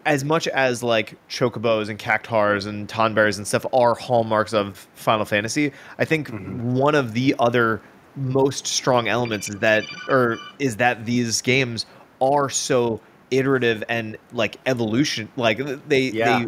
[0.08, 5.26] as much as like chocobos and cactuars and tonberries and stuff are hallmarks of Final
[5.26, 6.74] Fantasy, I think mm-hmm.
[6.74, 7.82] one of the other
[8.15, 11.86] most strong elements is that or is that these games
[12.22, 16.39] are so iterative and like evolution like they yeah.
[16.39, 16.48] they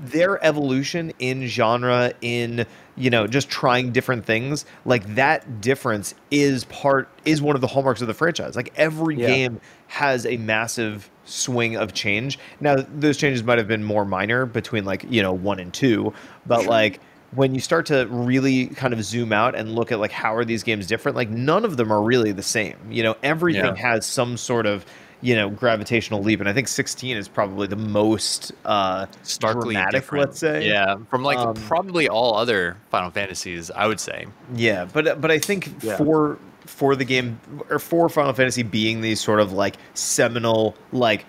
[0.00, 6.64] their evolution in genre in you know just trying different things like that difference is
[6.64, 9.26] part is one of the hallmarks of the franchise like every yeah.
[9.26, 14.46] game has a massive swing of change now those changes might have been more minor
[14.46, 16.12] between like you know one and two
[16.46, 16.70] but sure.
[16.70, 17.00] like
[17.34, 20.44] when you start to really kind of zoom out and look at like how are
[20.44, 23.74] these games different like none of them are really the same you know everything yeah.
[23.74, 24.84] has some sort of
[25.24, 30.02] you know gravitational leap and i think 16 is probably the most uh starkly dramatic
[30.02, 30.26] different.
[30.26, 34.84] let's say yeah from like um, probably all other final fantasies i would say yeah
[34.84, 35.96] but but i think yeah.
[35.96, 41.24] for for the game or for final fantasy being these sort of like seminal like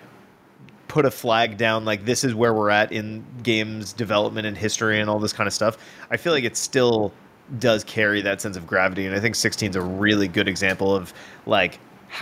[0.88, 5.00] put a flag down like this is where we're at in games development and history
[5.00, 5.78] and all this kind of stuff
[6.10, 7.14] i feel like it still
[7.58, 10.94] does carry that sense of gravity and i think 16 is a really good example
[10.94, 11.14] of
[11.46, 11.78] like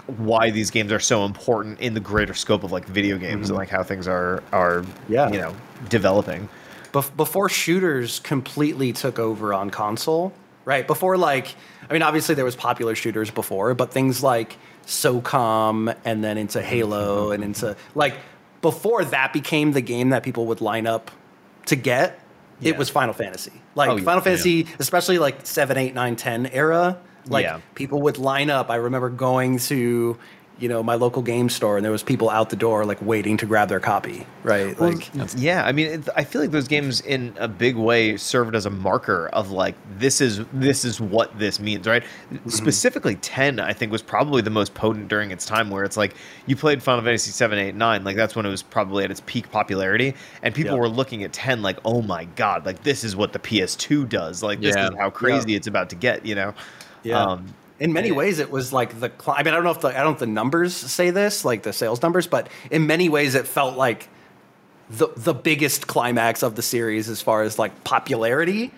[0.06, 3.52] why these games are so important in the greater scope of like video games mm-hmm.
[3.52, 5.54] and like how things are are yeah you know
[5.88, 6.48] developing
[6.92, 10.32] Bef- before shooters completely took over on console
[10.64, 11.54] right before like
[11.88, 16.62] i mean obviously there was popular shooters before but things like socom and then into
[16.62, 18.16] halo and into like
[18.60, 21.10] before that became the game that people would line up
[21.66, 22.20] to get
[22.60, 22.70] yeah.
[22.70, 24.20] it was final fantasy like oh, final yeah.
[24.20, 26.98] fantasy especially like 7 8 9 10 era
[27.28, 27.60] like yeah.
[27.74, 28.70] people would line up.
[28.70, 30.18] I remember going to
[30.58, 33.36] you know my local game store and there was people out the door like waiting
[33.36, 36.68] to grab their copy right well, like yeah i mean it, i feel like those
[36.68, 41.00] games in a big way served as a marker of like this is this is
[41.00, 42.48] what this means right mm-hmm.
[42.48, 46.14] specifically 10 i think was probably the most potent during its time where it's like
[46.46, 49.22] you played final fantasy 7 8 9 like that's when it was probably at its
[49.26, 53.16] peak popularity and people were looking at 10 like oh my god like this is
[53.16, 54.88] what the ps2 does like this yeah.
[54.88, 55.56] is how crazy yeah.
[55.56, 56.54] it's about to get you know
[57.04, 57.22] yeah.
[57.24, 59.12] Um, in many ways, it was like the.
[59.26, 61.44] I mean, I don't know if the I don't know if the numbers say this,
[61.44, 64.08] like the sales numbers, but in many ways, it felt like
[64.90, 68.72] the the biggest climax of the series as far as like popularity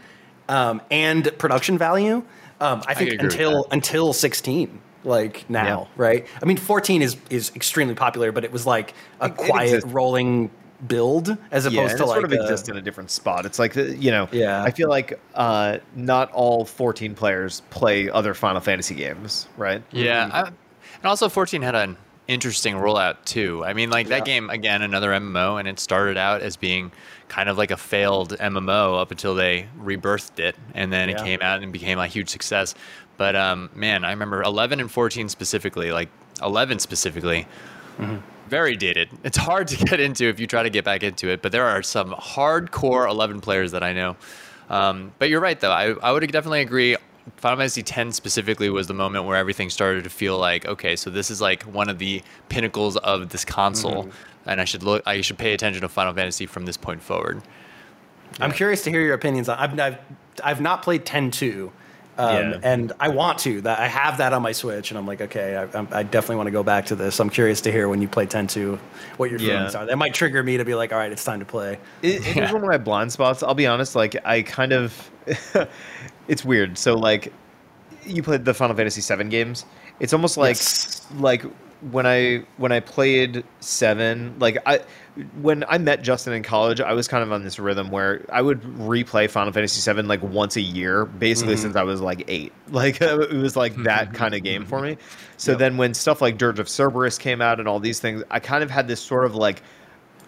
[0.49, 2.23] um, and production value.
[2.61, 6.03] Um, I think I until until sixteen, like now, yeah.
[6.03, 6.27] right?
[6.41, 9.87] I mean, fourteen is is extremely popular, but it was like a it, quiet it
[9.89, 10.51] rolling
[10.87, 13.47] build as opposed yeah, to like sort of a, exist in a different spot.
[13.47, 14.62] It's like uh, you know, yeah.
[14.62, 19.83] I feel like uh, not all 14 players play other Final Fantasy games, right?
[19.91, 20.35] Yeah, mm-hmm.
[20.35, 21.97] I, and also 14 had an
[22.29, 23.65] interesting rollout too.
[23.65, 24.19] I mean, like yeah.
[24.19, 26.93] that game again, another MMO, and it started out as being
[27.29, 31.17] kind of like a failed MMO up until they rebirthed it, and then yeah.
[31.17, 32.75] it came out and became a huge success.
[33.17, 36.11] But um, man, I remember 11 and 14 specifically, like
[36.43, 37.47] 11 specifically.
[37.99, 39.09] Mm-hmm very dated.
[39.25, 41.65] It's hard to get into if you try to get back into it, but there
[41.65, 44.17] are some hardcore 11 players that I know.
[44.69, 45.71] Um, but you're right, though.
[45.71, 46.97] I, I would definitely agree.
[47.37, 51.11] Final Fantasy X specifically was the moment where everything started to feel like, okay, so
[51.11, 54.49] this is like one of the pinnacles of this console, mm-hmm.
[54.51, 57.43] and I should look, I should pay attention to Final Fantasy from this point forward.
[58.41, 59.49] I'm curious to hear your opinions.
[59.49, 59.99] I've, I've,
[60.45, 61.71] I've not played 10-2,
[62.18, 62.61] um, yeah.
[62.62, 63.61] And I want to.
[63.62, 66.46] That I have that on my Switch, and I'm like, okay, I, I definitely want
[66.46, 67.20] to go back to this.
[67.20, 68.79] I'm curious to hear when you play 10-2
[69.18, 69.81] what your feelings yeah.
[69.81, 69.87] are.
[69.87, 71.79] That might trigger me to be like, all right, it's time to play.
[72.02, 72.52] It, it yeah.
[72.52, 73.42] one of my blind spots.
[73.42, 73.94] I'll be honest.
[73.94, 75.11] Like, I kind of,
[76.29, 76.79] it's weird.
[76.79, 77.33] So like,
[78.07, 79.66] you played the Final Fantasy VII games.
[80.00, 81.07] It's almost like yes.
[81.18, 81.42] like
[81.90, 84.81] when I when I played seven, like I
[85.40, 88.42] when I met Justin in college, I was kind of on this rhythm where I
[88.42, 91.62] would replay Final Fantasy VII like once a year, basically mm-hmm.
[91.62, 92.52] since I was like eight.
[92.68, 94.98] Like it was like that kind of game for me.
[95.37, 95.61] So yep.
[95.61, 98.62] then when stuff like Dirge of Cerberus came out and all these things, I kind
[98.62, 99.62] of had this sort of like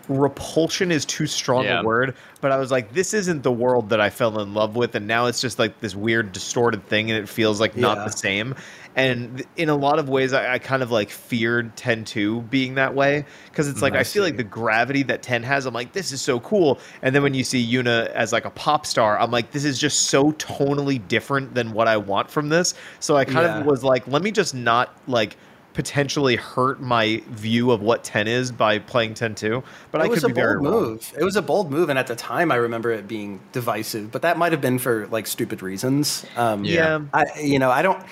[0.08, 1.80] repulsion is too strong yeah.
[1.80, 4.76] a word, but I was like, this isn't the world that I fell in love
[4.76, 7.98] with, and now it's just like this weird distorted thing, and it feels like not
[7.98, 8.04] yeah.
[8.04, 8.54] the same.
[8.98, 12.74] And in a lot of ways, I, I kind of like feared 10 2 being
[12.74, 15.74] that way because it's like I, I feel like the gravity that 10 has, I'm
[15.74, 16.80] like, this is so cool.
[17.02, 19.78] And then when you see Yuna as like a pop star, I'm like, this is
[19.78, 22.74] just so tonally different than what I want from this.
[22.98, 23.60] So I kind yeah.
[23.60, 25.36] of was like, let me just not like
[25.78, 30.08] potentially hurt my view of what 10 is by playing 10 2 but it I
[30.08, 31.14] was could a be bold move.
[31.16, 34.10] It was a bold move, and at the time, I remember it being divisive.
[34.10, 36.26] But that might have been for like stupid reasons.
[36.36, 38.02] Um, yeah, I, you know, I don't.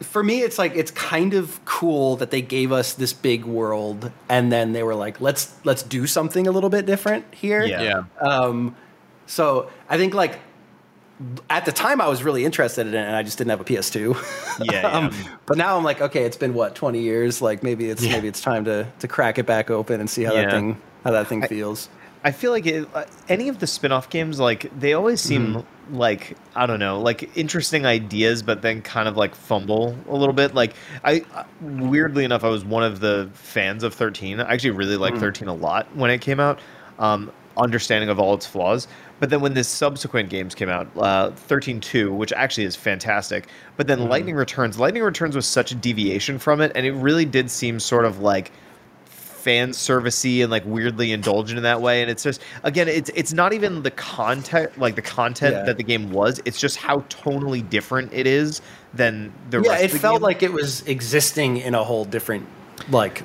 [0.00, 4.10] For me, it's like it's kind of cool that they gave us this big world,
[4.28, 7.82] and then they were like, "Let's let's do something a little bit different here." Yeah.
[7.82, 8.26] yeah.
[8.26, 8.76] Um,
[9.26, 10.38] so I think like
[11.50, 13.64] at the time I was really interested in it and I just didn't have a
[13.64, 14.16] PS2.
[14.72, 14.86] Yeah.
[14.92, 15.12] um,
[15.46, 17.42] but now I'm like, okay, it's been what, 20 years?
[17.42, 18.12] Like maybe it's yeah.
[18.12, 20.42] maybe it's time to to crack it back open and see how yeah.
[20.42, 21.88] that thing how that thing I, feels.
[21.92, 21.97] I
[22.32, 25.96] feel like it, uh, any of the spin-off games, like they always seem mm-hmm.
[25.96, 30.34] like I don't know, like interesting ideas, but then kind of like fumble a little
[30.34, 30.54] bit.
[30.54, 34.40] Like I, uh, weirdly enough, I was one of the fans of 13.
[34.40, 35.20] I actually really liked mm.
[35.20, 36.60] 13 a lot when it came out.
[36.98, 38.88] Um, understanding of all its flaws.
[39.20, 43.88] But then when the subsequent games came out, uh, 13.2, which actually is fantastic, but
[43.88, 44.08] then mm.
[44.08, 47.80] Lightning Returns, Lightning Returns was such a deviation from it, and it really did seem
[47.80, 48.52] sort of like
[49.48, 52.02] fan servicey and like weirdly indulgent in that way.
[52.02, 55.62] And it's just again, it's it's not even the content like the content yeah.
[55.64, 56.42] that the game was.
[56.44, 58.60] It's just how tonally different it is
[58.92, 59.78] than the yeah.
[59.78, 60.22] It felt game.
[60.22, 62.46] like it was existing in a whole different
[62.90, 63.22] like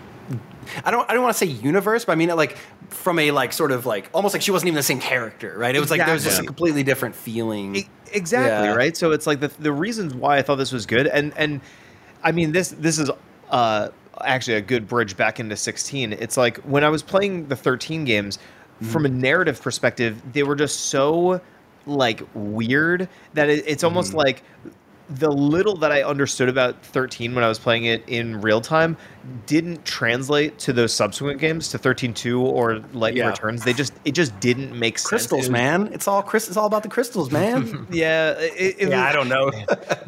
[0.85, 2.57] I don't I don't want to say universe, but I mean it like
[2.87, 5.75] from a like sort of like almost like she wasn't even the same character, right?
[5.75, 5.99] It was exactly.
[5.99, 7.75] like there was just a completely different feeling.
[7.75, 8.75] It, exactly, yeah.
[8.75, 8.95] right?
[8.95, 11.59] So it's like the the reasons why I thought this was good and and
[12.23, 13.11] I mean this this is
[13.49, 13.89] uh
[14.25, 16.13] actually a good bridge back into 16.
[16.13, 18.91] It's like when I was playing the 13 games mm-hmm.
[18.91, 21.41] from a narrative perspective, they were just so
[21.85, 24.19] like weird that it, it's almost mm-hmm.
[24.19, 24.43] like
[25.09, 28.95] the little that I understood about 13 when I was playing it in real time
[29.45, 33.29] didn't translate to those subsequent games to 13.2 or Lightning yeah.
[33.29, 33.63] Returns.
[33.63, 35.09] They just it just didn't make sense.
[35.09, 35.89] Crystals, man.
[35.91, 36.51] It's all crystals.
[36.51, 37.85] It's all about the crystals, man.
[37.91, 38.31] yeah.
[38.31, 39.49] It, it yeah, was, I don't know.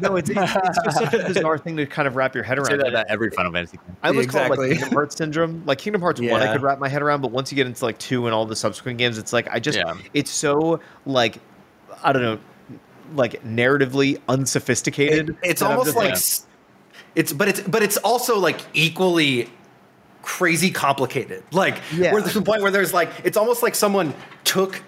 [0.00, 2.58] no, it's, it's, it's, just such a bizarre thing to kind of wrap your head
[2.58, 2.70] around.
[2.70, 3.96] Say that about every Final Fantasy game.
[4.02, 4.56] I almost exactly.
[4.56, 5.62] call it like Kingdom Hearts syndrome.
[5.66, 6.32] Like Kingdom Hearts yeah.
[6.32, 8.34] 1 I could wrap my head around, but once you get into like 2 and
[8.34, 9.94] all the subsequent games, it's like I just yeah.
[10.14, 11.38] it's so like
[12.02, 12.38] I don't know
[13.14, 15.30] like narratively unsophisticated.
[15.30, 16.18] It, it's almost like, like
[17.14, 19.50] it's but it's but it's also like equally
[20.22, 21.44] crazy complicated.
[21.52, 22.12] Like yeah.
[22.12, 24.14] where there's the point where there's like it's almost like someone
[24.44, 24.82] took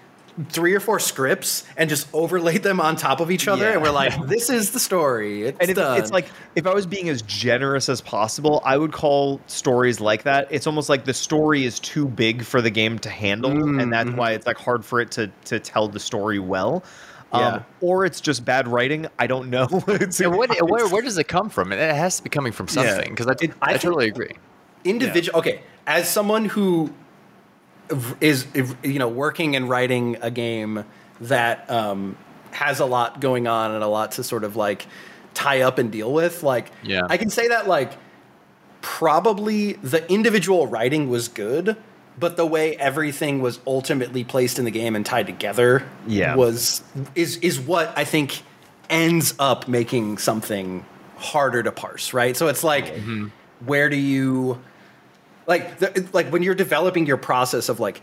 [0.47, 3.73] three or four scripts and just overlaid them on top of each other yeah.
[3.73, 5.99] and we're like this is the story it's and done.
[5.99, 10.23] it's like if i was being as generous as possible i would call stories like
[10.23, 13.79] that it's almost like the story is too big for the game to handle mm-hmm.
[13.79, 16.83] and that's why it's like hard for it to to tell the story well
[17.33, 17.47] yeah.
[17.47, 19.07] Um, or it's just bad writing.
[19.17, 19.67] I don't know.
[19.87, 21.71] yeah, what, where, where does it come from?
[21.71, 23.49] It has to be coming from something because yeah.
[23.61, 24.31] I, I, I totally agree.
[24.83, 25.35] Individual.
[25.35, 25.39] Yeah.
[25.39, 26.93] Okay, as someone who
[28.21, 28.47] is
[28.83, 30.85] you know working and writing a game
[31.21, 32.17] that um,
[32.51, 34.87] has a lot going on and a lot to sort of like
[35.33, 37.01] tie up and deal with, like yeah.
[37.09, 37.93] I can say that like
[38.81, 41.77] probably the individual writing was good
[42.19, 46.35] but the way everything was ultimately placed in the game and tied together yeah.
[46.35, 46.83] was
[47.15, 48.41] is is what I think
[48.89, 50.85] ends up making something
[51.17, 52.35] harder to parse, right?
[52.35, 53.27] So it's like mm-hmm.
[53.65, 54.59] where do you
[55.47, 58.01] like the, like when you're developing your process of like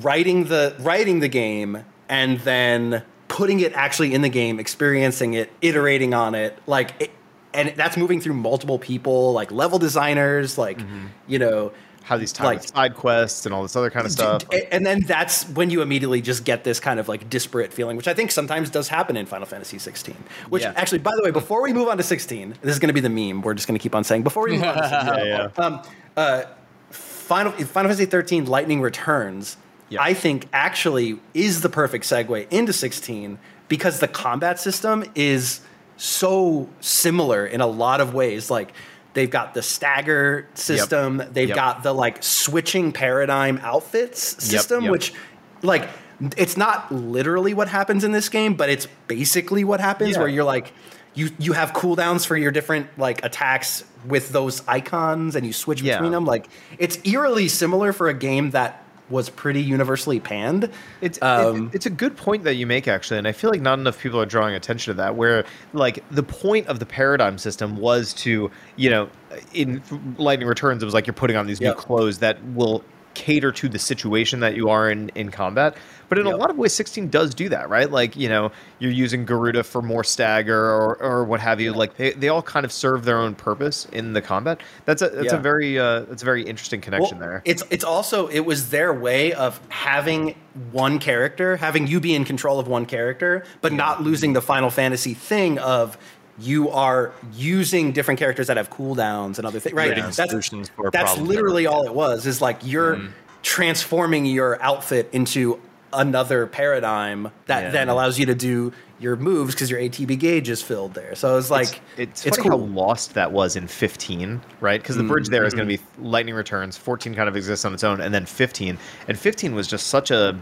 [0.00, 5.52] writing the writing the game and then putting it actually in the game, experiencing it,
[5.60, 7.10] iterating on it, like it,
[7.52, 11.06] and that's moving through multiple people, like level designers, like mm-hmm.
[11.26, 11.72] you know,
[12.08, 14.42] how these like, side quests and all this other kind of stuff.
[14.72, 18.08] And then that's when you immediately just get this kind of like disparate feeling, which
[18.08, 20.16] I think sometimes does happen in Final Fantasy 16.
[20.48, 20.72] Which yeah.
[20.74, 23.00] actually, by the way, before we move on to 16, this is going to be
[23.00, 23.42] the meme.
[23.42, 25.06] We're just going to keep on saying before we move on to 16.
[25.26, 25.62] yeah, yeah.
[25.62, 25.82] Um,
[26.16, 26.44] uh,
[26.90, 29.58] Final Final Fantasy 13 Lightning Returns.
[29.90, 30.02] Yeah.
[30.02, 35.60] I think actually is the perfect segue into 16 because the combat system is
[35.98, 38.50] so similar in a lot of ways.
[38.50, 38.72] Like
[39.18, 41.18] They've got the stagger system.
[41.18, 41.32] Yep.
[41.32, 41.56] They've yep.
[41.56, 44.92] got the like switching paradigm outfits system, yep.
[44.92, 45.12] which
[45.60, 45.88] like
[46.36, 50.18] it's not literally what happens in this game, but it's basically what happens yeah.
[50.20, 50.72] where you're like
[51.14, 55.82] you you have cooldowns for your different like attacks with those icons and you switch
[55.82, 55.96] yeah.
[55.96, 56.24] between them.
[56.24, 56.46] Like
[56.78, 60.70] it's eerily similar for a game that was pretty universally panned.
[61.00, 63.60] It's um, it, it's a good point that you make actually, and I feel like
[63.60, 65.16] not enough people are drawing attention to that.
[65.16, 69.08] Where like the point of the paradigm system was to you know
[69.52, 69.82] in
[70.18, 73.68] Lightning Returns it was like you're putting on these new clothes that will cater to
[73.68, 75.76] the situation that you are in in combat.
[76.08, 76.34] But in yep.
[76.34, 77.90] a lot of ways, 16 does do that, right?
[77.90, 81.72] Like, you know, you're using Garuda for more stagger or, or what have you.
[81.72, 84.60] Like, they, they all kind of serve their own purpose in the combat.
[84.86, 85.38] That's a that's yeah.
[85.38, 87.42] a very uh, that's a very interesting connection well, there.
[87.44, 90.34] It's it's also it was their way of having
[90.72, 93.78] one character, having you be in control of one character, but yeah.
[93.78, 95.98] not losing the Final Fantasy thing of
[96.38, 99.96] you are using different characters that have cooldowns and other things, right?
[99.96, 102.26] Yeah, that's, that's literally all it was.
[102.26, 103.10] Is like you're mm.
[103.42, 105.60] transforming your outfit into
[105.92, 107.70] another paradigm that yeah.
[107.70, 111.14] then allows you to do your moves because your ATB gauge is filled there.
[111.14, 112.50] So it's like it's, it's, it's cool.
[112.50, 114.80] how lost that was in 15, right?
[114.80, 115.66] Because the bridge there is mm-hmm.
[115.66, 116.76] going to be Lightning Returns.
[116.76, 118.78] 14 kind of exists on its own, and then 15.
[119.06, 120.38] And 15 was just such a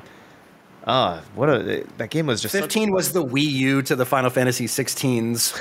[0.88, 2.52] Ah, what a that game was just.
[2.52, 5.58] Fifteen such, was the Wii U to the Final Fantasy 16's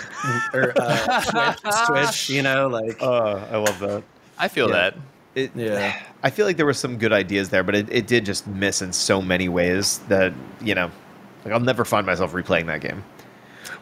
[0.53, 3.01] or uh, Switch, Switch, You know, like.
[3.01, 4.03] Uh, I love that.
[4.37, 4.73] I feel yeah.
[4.73, 4.95] that.
[5.33, 5.99] it, yeah.
[6.21, 8.81] I feel like there were some good ideas there, but it, it did just miss
[8.83, 10.91] in so many ways that you know,
[11.43, 13.03] like I'll never find myself replaying that game.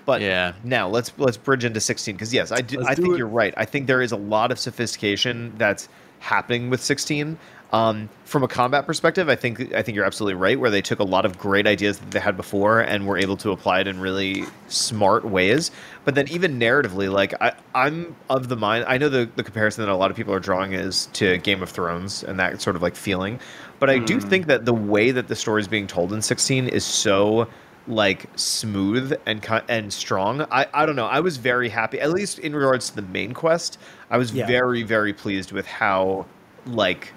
[0.06, 0.53] But yeah.
[0.63, 3.17] now let's let's bridge into 16 because yes, I do, I think it.
[3.17, 3.53] you're right.
[3.58, 7.38] I think there is a lot of sophistication that's happening with 16.
[7.73, 10.59] Um, from a combat perspective, I think I think you're absolutely right.
[10.59, 13.36] Where they took a lot of great ideas that they had before and were able
[13.38, 15.71] to apply it in really smart ways.
[16.05, 18.86] But then even narratively, like I, I'm of the mind.
[18.88, 21.63] I know the the comparison that a lot of people are drawing is to Game
[21.63, 23.39] of Thrones and that sort of like feeling.
[23.79, 24.05] But I mm.
[24.05, 27.47] do think that the way that the story is being told in 16 is so
[27.88, 30.41] like smooth and and strong.
[30.51, 31.07] I, I don't know.
[31.07, 33.79] I was very happy, at least in regards to the main quest.
[34.12, 34.45] I was yeah.
[34.45, 36.27] very very pleased with how
[36.67, 37.12] like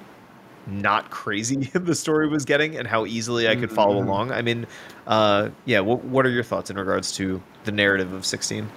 [0.66, 4.08] not crazy the story was getting and how easily I could follow mm-hmm.
[4.08, 4.32] along.
[4.32, 4.66] I mean,
[5.06, 5.80] uh, yeah.
[5.80, 8.68] What what are your thoughts in regards to the narrative of sixteen?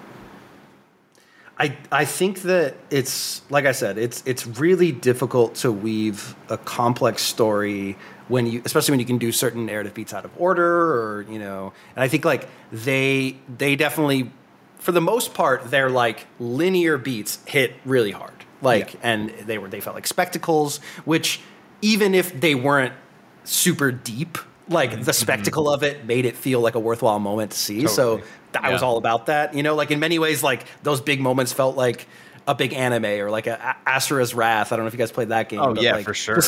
[1.61, 6.57] I, I think that it's like I said, it's it's really difficult to weave a
[6.57, 7.97] complex story
[8.29, 11.39] when you especially when you can do certain narrative beats out of order or you
[11.39, 14.31] know and I think like they they definitely
[14.77, 18.99] for the most part they're like linear beats hit really hard like yeah.
[19.03, 21.41] and they were they felt like spectacles which
[21.81, 22.93] even if they weren't
[23.43, 24.37] super deep,
[24.67, 25.01] like mm-hmm.
[25.03, 27.81] the spectacle of it made it feel like a worthwhile moment to see.
[27.81, 27.95] Totally.
[27.95, 28.21] So
[28.55, 28.73] I yeah.
[28.73, 29.53] was all about that.
[29.53, 32.07] You know, like in many ways, like those big moments felt like
[32.47, 34.71] a big anime or like a, a Asura's Wrath.
[34.71, 35.59] I don't know if you guys played that game.
[35.59, 36.41] Oh yeah, like for sure.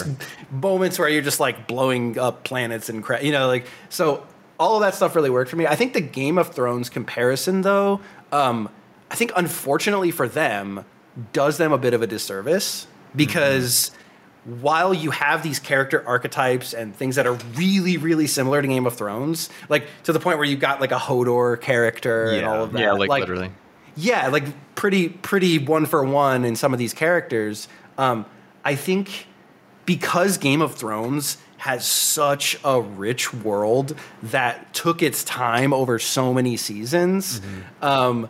[0.52, 3.24] moments where you're just like blowing up planets and crap.
[3.24, 4.26] you know, like so.
[4.60, 5.66] All of that stuff really worked for me.
[5.66, 8.00] I think the Game of Thrones comparison, though,
[8.32, 8.70] um,
[9.10, 10.86] I think unfortunately for them,
[11.34, 13.90] does them a bit of a disservice because.
[13.90, 13.98] Mm-hmm
[14.44, 18.88] while you have these character archetypes and things that are really, really similar to Game
[18.88, 22.38] of Thrones, like to the point where you've got like a Hodor character yeah.
[22.40, 22.80] and all of that.
[22.80, 23.52] Yeah, like, like, literally.
[23.96, 27.68] Yeah, like pretty, pretty one for one in some of these characters.
[27.98, 28.26] Um,
[28.66, 29.28] I think
[29.86, 36.34] because Game of Thrones has such a rich world that took its time over so
[36.34, 37.86] many seasons, mm-hmm.
[37.86, 38.30] um,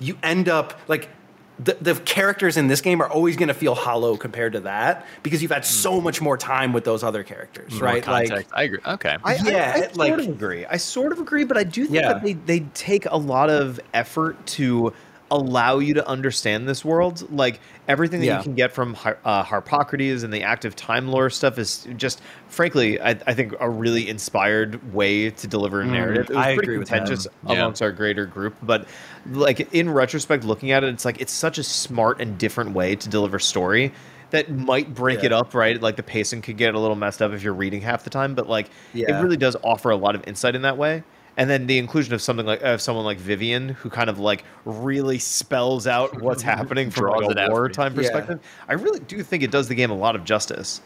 [0.00, 1.08] you end up like
[1.58, 5.06] the, the characters in this game are always going to feel hollow compared to that
[5.22, 6.04] because you've had so hmm.
[6.04, 8.02] much more time with those other characters, more right?
[8.02, 8.32] Context.
[8.32, 8.78] Like, I agree.
[8.86, 9.16] Okay.
[9.22, 10.66] I, yeah, I, I like, sort of agree.
[10.66, 12.12] I sort of agree, but I do think yeah.
[12.14, 14.92] that they, they take a lot of effort to
[15.32, 17.28] allow you to understand this world.
[17.32, 18.36] Like everything that yeah.
[18.36, 23.00] you can get from uh, Harpocrates and the active time lore stuff is just, frankly,
[23.00, 26.26] I, I think a really inspired way to deliver a mm, narrative.
[26.26, 27.86] Mm, it was I pretty contentious amongst yeah.
[27.86, 28.86] our greater group, but
[29.30, 32.94] like in retrospect, looking at it, it's like it's such a smart and different way
[32.94, 33.92] to deliver story
[34.30, 35.26] that might break yeah.
[35.26, 35.80] it up, right?
[35.80, 38.34] Like the pacing could get a little messed up if you're reading half the time,
[38.34, 38.70] but like
[39.08, 41.02] it really does offer a lot of insight in that way
[41.36, 44.44] and then the inclusion of something like of someone like Vivian, who kind of like
[44.64, 48.38] really spells out what's happening from like a wartime perspective.
[48.42, 48.64] Yeah.
[48.68, 50.80] I really do think it does the game a lot of justice.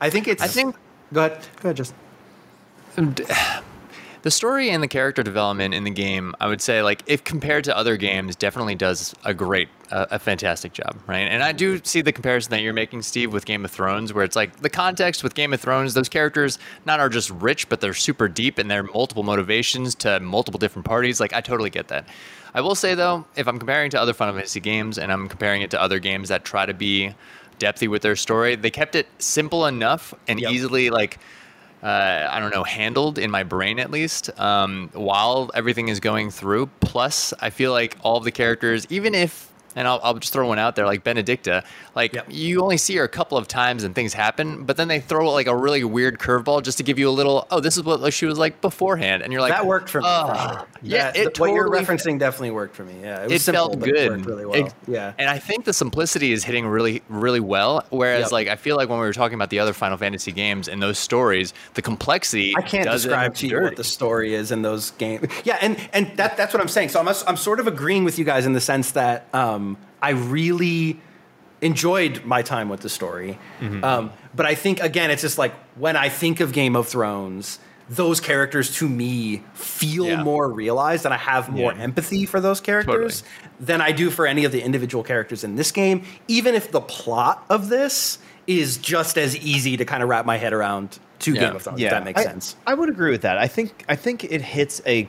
[0.00, 0.42] I think it's.
[0.42, 0.76] I think.
[1.12, 1.46] Go ahead.
[1.60, 1.76] Go ahead.
[1.76, 1.94] Just.
[4.22, 7.64] The story and the character development in the game, I would say, like if compared
[7.64, 11.20] to other games, definitely does a great, uh, a fantastic job, right?
[11.20, 14.24] And I do see the comparison that you're making, Steve, with Game of Thrones, where
[14.24, 17.80] it's like the context with Game of Thrones, those characters not are just rich, but
[17.80, 21.20] they're super deep, and they're multiple motivations to multiple different parties.
[21.20, 22.06] Like I totally get that.
[22.52, 25.62] I will say though, if I'm comparing to other Final Fantasy games, and I'm comparing
[25.62, 27.14] it to other games that try to be
[27.58, 30.50] depthy with their story, they kept it simple enough and yep.
[30.50, 31.18] easily like
[31.82, 36.30] uh, I don't know, handled in my brain at least um, while everything is going
[36.30, 36.66] through.
[36.80, 40.46] Plus, I feel like all of the characters, even if and I'll, I'll just throw
[40.48, 41.64] one out there like Benedicta.
[41.94, 42.26] Like yep.
[42.28, 45.30] you only see her a couple of times and things happen, but then they throw
[45.30, 47.46] like a really weird curveball just to give you a little.
[47.50, 50.06] Oh, this is what she was like beforehand, and you're like, that worked for me.
[50.08, 52.94] Oh, yeah, it what you're referencing definitely worked for me.
[53.02, 54.26] Yeah, it, it simple, felt good.
[54.26, 54.66] really well.
[54.66, 57.84] It, yeah, and I think the simplicity is hitting really, really well.
[57.90, 58.32] Whereas, yep.
[58.32, 60.82] like, I feel like when we were talking about the other Final Fantasy games and
[60.82, 62.54] those stories, the complexity.
[62.56, 65.26] I can't describe to you what the story is in those games.
[65.44, 66.90] Yeah, and and that that's what I'm saying.
[66.90, 69.26] So I'm I'm sort of agreeing with you guys in the sense that.
[69.34, 69.69] Um,
[70.02, 71.00] I really
[71.60, 73.38] enjoyed my time with the story.
[73.60, 73.84] Mm-hmm.
[73.84, 77.58] Um, but I think again, it's just like when I think of Game of Thrones,
[77.88, 80.22] those characters to me feel yeah.
[80.22, 81.82] more realized, and I have more yeah.
[81.82, 83.56] empathy for those characters totally.
[83.58, 86.04] than I do for any of the individual characters in this game.
[86.28, 90.36] Even if the plot of this is just as easy to kind of wrap my
[90.36, 91.40] head around to yeah.
[91.40, 91.80] Game of Thrones.
[91.80, 91.88] Yeah.
[91.88, 92.56] If that makes I, sense.
[92.66, 93.38] I would agree with that.
[93.38, 95.08] I think I think it hits a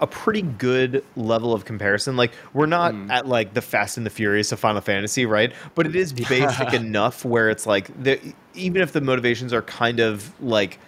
[0.00, 2.16] a pretty good level of comparison.
[2.16, 3.10] Like we're not mm.
[3.10, 5.52] at like the Fast and the Furious of Final Fantasy, right?
[5.74, 8.20] But it is basic enough where it's like the,
[8.54, 10.78] even if the motivations are kind of like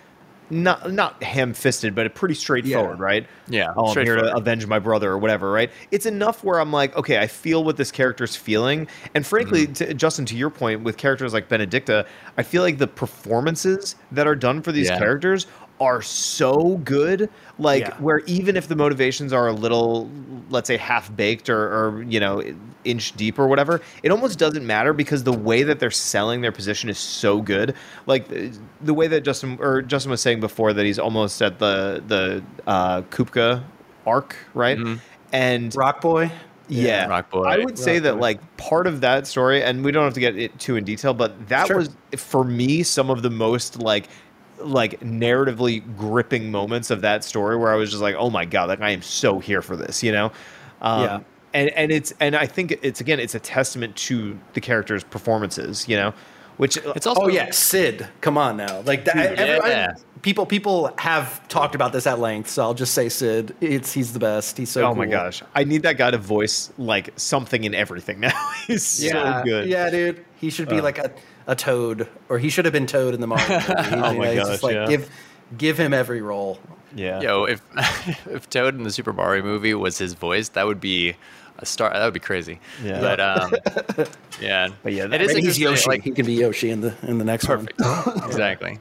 [0.50, 3.04] not not ham-fisted, but pretty straightforward, yeah.
[3.04, 3.26] right?
[3.48, 3.72] Yeah.
[3.76, 5.70] Oh, I'm here to avenge my brother or whatever, right?
[5.90, 9.72] It's enough where I'm like, okay, I feel what this character's feeling, and frankly, mm-hmm.
[9.72, 14.26] to, Justin, to your point, with characters like Benedicta, I feel like the performances that
[14.26, 14.98] are done for these yeah.
[14.98, 15.46] characters
[15.80, 17.28] are so good
[17.58, 17.96] like yeah.
[17.96, 20.10] where even if the motivations are a little
[20.50, 22.42] let's say half baked or, or you know
[22.84, 26.52] inch deep or whatever it almost doesn't matter because the way that they're selling their
[26.52, 27.74] position is so good
[28.06, 28.28] like
[28.82, 32.44] the way that justin or justin was saying before that he's almost at the the
[32.66, 33.62] uh kupka
[34.06, 34.96] arc right mm-hmm.
[35.32, 36.30] and rock boy
[36.70, 37.42] yeah, Rock Boy.
[37.42, 38.20] I would say Rock that Boy.
[38.20, 41.12] like part of that story, and we don't have to get it too in detail,
[41.12, 41.78] but that sure.
[41.78, 44.08] was for me some of the most like
[44.60, 48.68] like narratively gripping moments of that story where I was just like, oh my god,
[48.68, 50.32] like I am so here for this, you know?
[50.80, 51.20] Um, yeah.
[51.52, 55.88] And and it's and I think it's again it's a testament to the characters' performances,
[55.88, 56.14] you know,
[56.60, 59.30] which it's also oh yeah, Sid, come on now, like that.
[59.30, 59.94] Dude, yeah.
[60.20, 63.56] people people have talked about this at length, so I'll just say Sid.
[63.62, 64.58] It's he's the best.
[64.58, 64.82] He's so.
[64.82, 64.96] Oh cool.
[64.96, 68.50] my gosh, I need that guy to voice like something in everything now.
[68.66, 69.68] he's yeah, so good.
[69.68, 71.10] Yeah, dude, he should be uh, like a
[71.50, 73.48] a Toad, or he should have been Toad in the Mario.
[73.48, 73.64] Movie.
[73.68, 74.86] oh my gosh, just like yeah.
[74.86, 75.10] give
[75.58, 76.60] give him every role.
[76.94, 77.20] Yeah.
[77.20, 77.60] Yo, if
[78.26, 81.16] if Toad in the Super Mario movie was his voice, that would be
[81.58, 81.92] a star.
[81.92, 82.60] That would be crazy.
[82.84, 83.00] Yeah.
[83.00, 84.06] But um,
[84.40, 84.68] yeah.
[84.84, 85.36] But yeah, it is.
[85.36, 85.90] He's Yoshi.
[85.90, 87.80] Like, he can be Yoshi in the in the next perfect.
[87.80, 88.24] one.
[88.24, 88.78] exactly.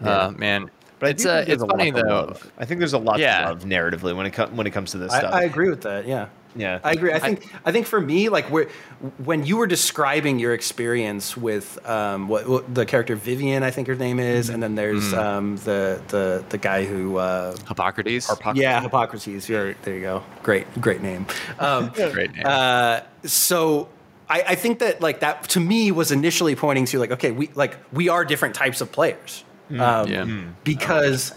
[0.00, 0.10] Yeah.
[0.10, 2.36] Uh, man, but it's uh, it's funny though.
[2.58, 3.40] I think there's a lot yeah.
[3.40, 5.34] to love narratively when it com- when it comes to this I, stuff.
[5.34, 6.06] I agree with that.
[6.06, 6.28] Yeah.
[6.56, 7.12] Yeah, I agree.
[7.12, 8.46] I think I, I think for me, like
[9.18, 13.88] when you were describing your experience with um, what, what, the character Vivian, I think
[13.88, 15.18] her name is, and then there's mm.
[15.18, 18.28] um, the the the guy who uh, Hippocrates.
[18.28, 18.60] Hippocrates.
[18.60, 19.48] Yeah, Hippocrates.
[19.48, 20.22] You're, there you go.
[20.42, 21.26] Great, great name.
[21.58, 22.44] Um, great name.
[22.46, 23.88] Uh, so
[24.28, 27.50] I, I think that like that to me was initially pointing to like okay we
[27.54, 29.44] like we are different types of players.
[29.70, 29.80] Mm.
[29.80, 30.50] Um, yeah.
[30.62, 31.34] Because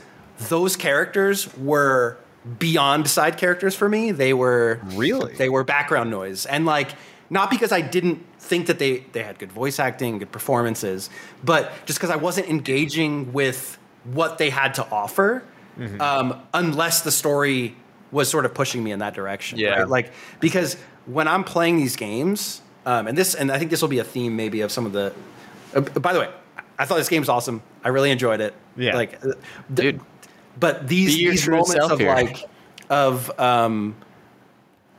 [0.49, 2.17] those characters were
[2.59, 4.11] beyond side characters for me.
[4.11, 6.91] They were really they were background noise, and like
[7.29, 11.09] not because I didn't think that they they had good voice acting, good performances,
[11.43, 15.43] but just because I wasn't engaging with what they had to offer,
[15.77, 15.99] mm-hmm.
[16.01, 17.75] um, unless the story
[18.11, 19.59] was sort of pushing me in that direction.
[19.59, 19.87] Yeah, right?
[19.87, 20.75] like because
[21.05, 24.05] when I'm playing these games, um, and this and I think this will be a
[24.05, 25.13] theme maybe of some of the.
[25.75, 26.29] Uh, by the way,
[26.79, 27.61] I thought this game's awesome.
[27.83, 28.53] I really enjoyed it.
[28.77, 29.33] Yeah, like, uh,
[29.73, 29.99] dude
[30.59, 32.09] but these these moments of here.
[32.09, 32.45] like
[32.89, 33.95] of um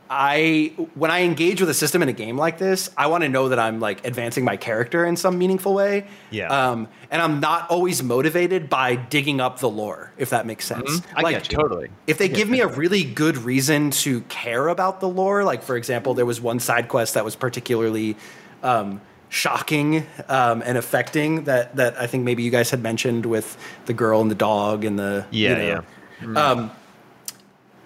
[0.09, 3.29] I when I engage with a system in a game like this, I want to
[3.29, 6.07] know that I'm like advancing my character in some meaningful way.
[6.31, 6.47] Yeah.
[6.47, 10.99] Um, and I'm not always motivated by digging up the lore, if that makes sense.
[10.99, 11.17] Mm-hmm.
[11.17, 11.57] I like, get you.
[11.59, 11.89] totally.
[12.07, 15.77] If they give me a really good reason to care about the lore, like for
[15.77, 18.17] example, there was one side quest that was particularly
[18.63, 23.57] um, shocking um, and affecting that that I think maybe you guys had mentioned with
[23.85, 25.81] the girl and the dog and the yeah you know, yeah.
[26.21, 26.37] Mm.
[26.37, 26.71] Um,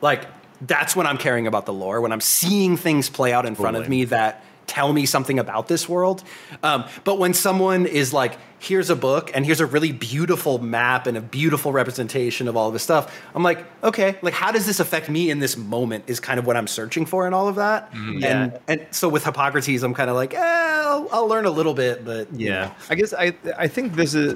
[0.02, 0.26] like
[0.62, 3.78] that's when I'm caring about the lore when I'm seeing things play out in front
[3.78, 6.24] of me that tell me something about this world.
[6.62, 11.06] Um, but when someone is like, here's a book and here's a really beautiful map
[11.06, 14.66] and a beautiful representation of all of this stuff, I'm like, okay, like how does
[14.66, 17.48] this affect me in this moment is kind of what I'm searching for and all
[17.48, 17.92] of that.
[17.92, 18.44] Mm, yeah.
[18.44, 21.74] And and so with Hippocrates, I'm kind of like, eh, I'll, I'll, learn a little
[21.74, 22.72] bit, but yeah, know.
[22.90, 24.36] I guess I I think this is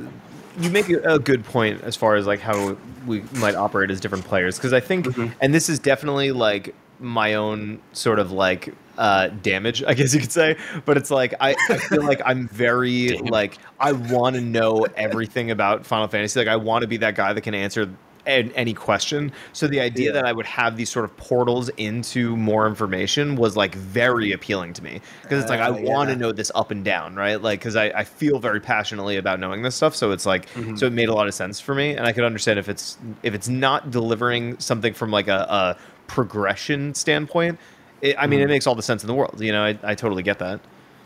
[0.59, 2.75] you make a good point as far as like how
[3.05, 5.33] we might operate as different players because I think, mm-hmm.
[5.39, 10.19] and this is definitely like my own sort of like uh, damage, I guess you
[10.19, 10.57] could say.
[10.85, 15.51] But it's like I, I feel like I'm very like I want to know everything
[15.51, 16.39] about Final Fantasy.
[16.39, 17.89] Like I want to be that guy that can answer
[18.27, 19.31] any question.
[19.53, 20.13] So the idea yeah.
[20.13, 24.73] that I would have these sort of portals into more information was like very appealing
[24.73, 27.41] to me because it's like uh, I want to know this up and down, right?
[27.41, 29.95] Like because I, I feel very passionately about knowing this stuff.
[29.95, 30.75] So it's like mm-hmm.
[30.75, 32.97] so it made a lot of sense for me, and I could understand if it's
[33.23, 35.77] if it's not delivering something from like a, a
[36.07, 37.59] progression standpoint
[38.01, 38.43] it, I mean, mm.
[38.43, 39.39] it makes all the sense in the world.
[39.39, 40.59] You know, I, I totally get that.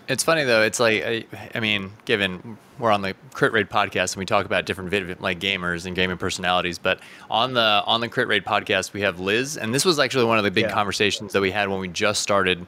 [0.07, 0.61] It's funny though.
[0.61, 1.25] It's like I,
[1.55, 5.21] I, mean, given we're on the Crit Rate podcast and we talk about different vid-
[5.21, 9.19] like gamers and gaming personalities, but on the on the Crit Rate podcast we have
[9.19, 10.71] Liz, and this was actually one of the big yeah.
[10.71, 12.67] conversations that we had when we just started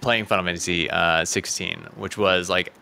[0.00, 2.72] playing Final Fantasy uh, 16, which was like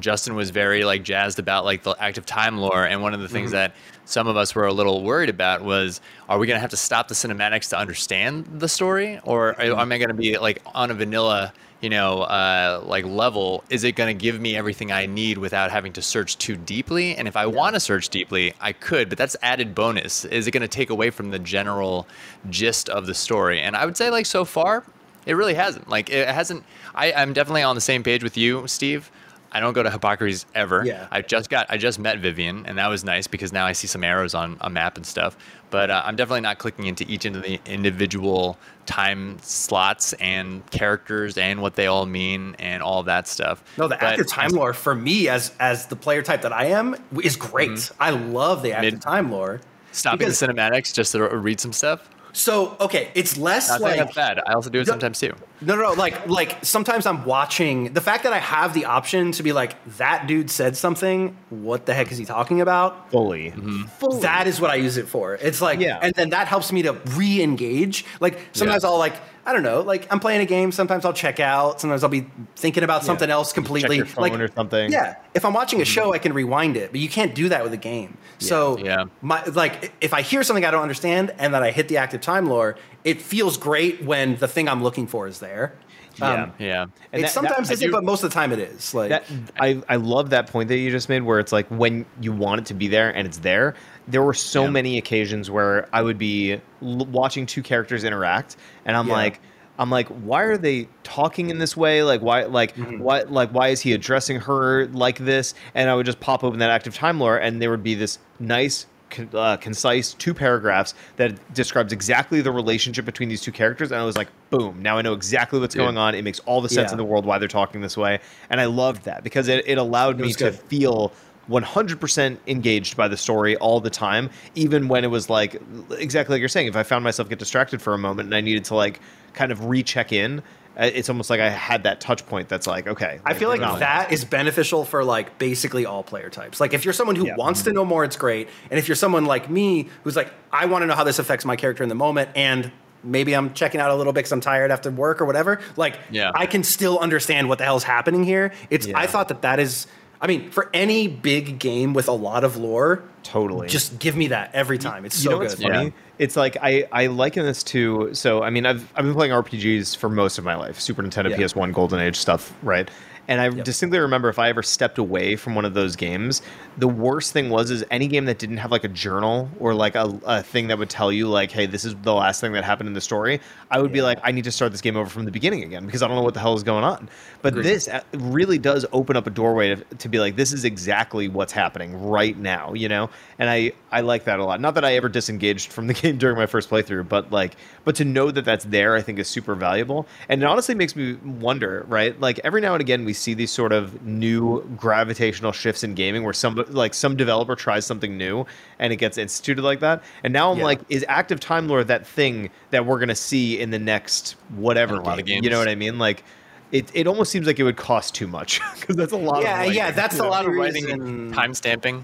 [0.00, 3.28] Justin was very like jazzed about like the active time lore, and one of the
[3.28, 3.56] things mm-hmm.
[3.56, 6.70] that some of us were a little worried about was, are we going to have
[6.70, 9.78] to stop the cinematics to understand the story, or mm-hmm.
[9.78, 11.52] am I going to be like on a vanilla?
[11.82, 15.72] you know, uh, like level, is it going to give me everything I need without
[15.72, 17.16] having to search too deeply?
[17.16, 17.48] And if I yeah.
[17.48, 20.24] want to search deeply, I could, but that's added bonus.
[20.26, 22.06] Is it going to take away from the general
[22.48, 23.60] gist of the story?
[23.60, 24.84] And I would say, like, so far,
[25.26, 25.88] it really hasn't.
[25.88, 26.64] Like, it hasn't.
[26.94, 29.10] I, I'm definitely on the same page with you, Steve.
[29.54, 30.82] I don't go to Hippocrates ever.
[30.84, 31.06] Yeah.
[31.10, 33.86] I just got I just met Vivian, and that was nice because now I see
[33.86, 35.36] some arrows on a map and stuff.
[35.68, 41.36] But uh, I'm definitely not clicking into each of the individual time slots and characters
[41.36, 43.62] and what they all mean and all that stuff.
[43.76, 46.66] No, the but active time lore for me as as the player type that I
[46.66, 47.70] am is great.
[47.70, 48.02] Mm-hmm.
[48.02, 49.60] I love the active Mid- time lore.
[49.92, 52.08] Stopping the cinematics just to read some stuff.
[52.32, 54.40] So okay, it's less Not like that's bad.
[54.46, 55.34] I also do it sometimes too.
[55.60, 59.32] No, no, no, like like sometimes I'm watching the fact that I have the option
[59.32, 61.36] to be like that dude said something.
[61.50, 63.10] What the heck is he talking about?
[63.10, 63.84] Fully, mm-hmm.
[63.84, 64.22] Fully.
[64.22, 65.34] That is what I use it for.
[65.34, 65.98] It's like, yeah.
[66.00, 68.04] and then that helps me to re-engage.
[68.18, 68.90] Like sometimes yeah.
[68.90, 69.14] I'll like
[69.44, 70.70] I don't know, like I'm playing a game.
[70.70, 71.80] Sometimes I'll check out.
[71.80, 73.34] Sometimes I'll be thinking about something yeah.
[73.34, 74.02] else completely.
[74.16, 74.92] like or something.
[74.92, 76.14] Yeah, if I'm watching a show, mm-hmm.
[76.14, 78.16] I can rewind it, but you can't do that with a game.
[78.38, 78.46] Yeah.
[78.48, 81.88] So yeah, my like if I hear something I don't understand and then I hit
[81.88, 85.74] the active time lore, it feels great when the thing I'm looking for is there.
[86.18, 86.82] Yeah, um, yeah.
[86.82, 88.94] And it that, sometimes that, isn't, but most of the time it is.
[88.94, 89.24] Like that,
[89.58, 92.60] I, I love that point that you just made, where it's like when you want
[92.60, 93.74] it to be there and it's there.
[94.08, 94.70] There were so yeah.
[94.70, 99.14] many occasions where I would be l- watching two characters interact, and I'm yeah.
[99.14, 99.40] like,
[99.78, 102.02] I'm like, why are they talking in this way?
[102.02, 102.98] Like, why, like, mm-hmm.
[102.98, 105.54] why, like, why is he addressing her like this?
[105.74, 108.18] And I would just pop open that active time lore, and there would be this
[108.38, 108.86] nice
[109.34, 114.04] uh, concise two paragraphs that describes exactly the relationship between these two characters and i
[114.04, 116.88] was like boom now i know exactly what's going on it makes all the sense
[116.88, 116.92] yeah.
[116.92, 118.18] in the world why they're talking this way
[118.50, 121.12] and i loved that because it, it allowed it me to feel
[121.48, 125.60] 100% engaged by the story all the time even when it was like
[125.98, 128.40] exactly like you're saying if i found myself get distracted for a moment and i
[128.40, 129.00] needed to like
[129.34, 130.42] kind of recheck in
[130.76, 133.20] uh, it's almost like I had that touch point that's like, okay.
[133.24, 136.60] I feel like that is beneficial for like basically all player types.
[136.60, 137.36] Like if you're someone who yeah.
[137.36, 138.48] wants to know more, it's great.
[138.70, 141.44] And if you're someone like me who's like, I want to know how this affects
[141.44, 142.72] my character in the moment and
[143.04, 145.60] maybe I'm checking out a little bit because I'm tired after work or whatever.
[145.76, 146.30] Like, yeah.
[146.34, 148.52] I can still understand what the hell's happening here.
[148.70, 148.98] It's yeah.
[148.98, 149.86] I thought that that is
[150.22, 154.28] I mean, for any big game with a lot of lore, totally, just give me
[154.28, 155.04] that every time.
[155.04, 155.72] It's you so know what's good.
[155.72, 155.84] Funny?
[155.86, 155.90] Yeah.
[156.18, 159.96] It's like I I liken this to so I mean I've I've been playing RPGs
[159.96, 161.38] for most of my life, Super Nintendo, yeah.
[161.38, 162.88] PS1, Golden Age stuff, right?
[163.28, 163.64] And I yep.
[163.64, 166.42] distinctly remember if I ever stepped away from one of those games,
[166.76, 169.94] the worst thing was is any game that didn't have like a journal or like
[169.94, 172.64] a, a thing that would tell you like, hey, this is the last thing that
[172.64, 173.40] happened in the story.
[173.70, 173.94] I would yeah.
[173.94, 176.08] be like, I need to start this game over from the beginning again because I
[176.08, 177.08] don't know what the hell is going on.
[177.42, 177.64] But Agreed.
[177.64, 181.28] this uh, really does open up a doorway to, to be like, this is exactly
[181.28, 183.10] what's happening right now, you know.
[183.38, 184.60] And I I like that a lot.
[184.60, 187.96] Not that I ever disengaged from the game during my first playthrough, but like, but
[187.96, 190.06] to know that that's there, I think is super valuable.
[190.28, 192.18] And it honestly makes me wonder, right?
[192.18, 196.22] Like every now and again, we see these sort of new gravitational shifts in gaming
[196.22, 198.46] where some like some developer tries something new
[198.78, 200.02] and it gets instituted like that.
[200.24, 200.64] And now I'm yeah.
[200.64, 204.94] like, is active time lore that thing that we're gonna see in the next whatever
[204.94, 205.44] a lot of games?
[205.44, 205.98] You know what I mean?
[205.98, 206.24] Like.
[206.72, 209.64] It, it almost seems like it would cost too much because that's a lot yeah,
[209.64, 212.02] of yeah that's a lot of writing time stamping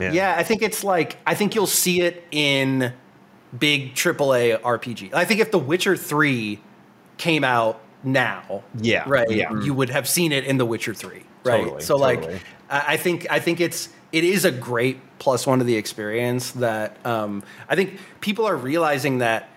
[0.00, 0.10] yeah.
[0.10, 2.92] yeah i think it's like i think you'll see it in
[3.56, 5.12] big AAA RPG.
[5.14, 6.60] I think if The Witcher 3
[7.16, 9.60] came out now, yeah, right, yeah.
[9.62, 11.64] you would have seen it in The Witcher 3, right?
[11.64, 12.34] Totally, so totally.
[12.34, 16.52] like I think I think it's it is a great plus one to the experience
[16.52, 19.48] that um, I think people are realizing that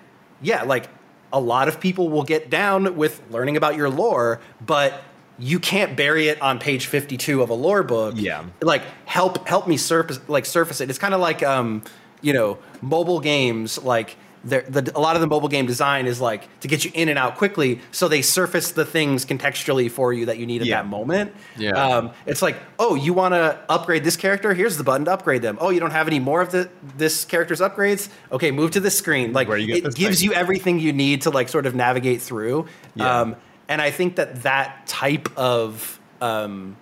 [0.41, 0.89] yeah, like
[1.31, 5.01] a lot of people will get down with learning about your lore, but
[5.37, 8.15] you can't bury it on page 52 of a lore book.
[8.17, 8.45] Yeah.
[8.61, 10.89] Like help help me surface like surface it.
[10.89, 11.83] It's kind of like um,
[12.21, 16.47] you know, mobile games like the, a lot of the mobile game design is like
[16.61, 20.25] to get you in and out quickly, so they surface the things contextually for you
[20.25, 20.81] that you need at yeah.
[20.81, 21.33] that moment.
[21.57, 24.53] Yeah, um, it's like, oh, you want to upgrade this character?
[24.53, 25.57] Here's the button to upgrade them.
[25.61, 28.09] Oh, you don't have any more of the this character's upgrades?
[28.31, 29.33] Okay, move to this screen.
[29.33, 30.29] Like it gives thing.
[30.29, 32.67] you everything you need to like sort of navigate through.
[32.95, 33.21] Yeah.
[33.21, 33.35] Um,
[33.67, 36.75] and I think that that type of um,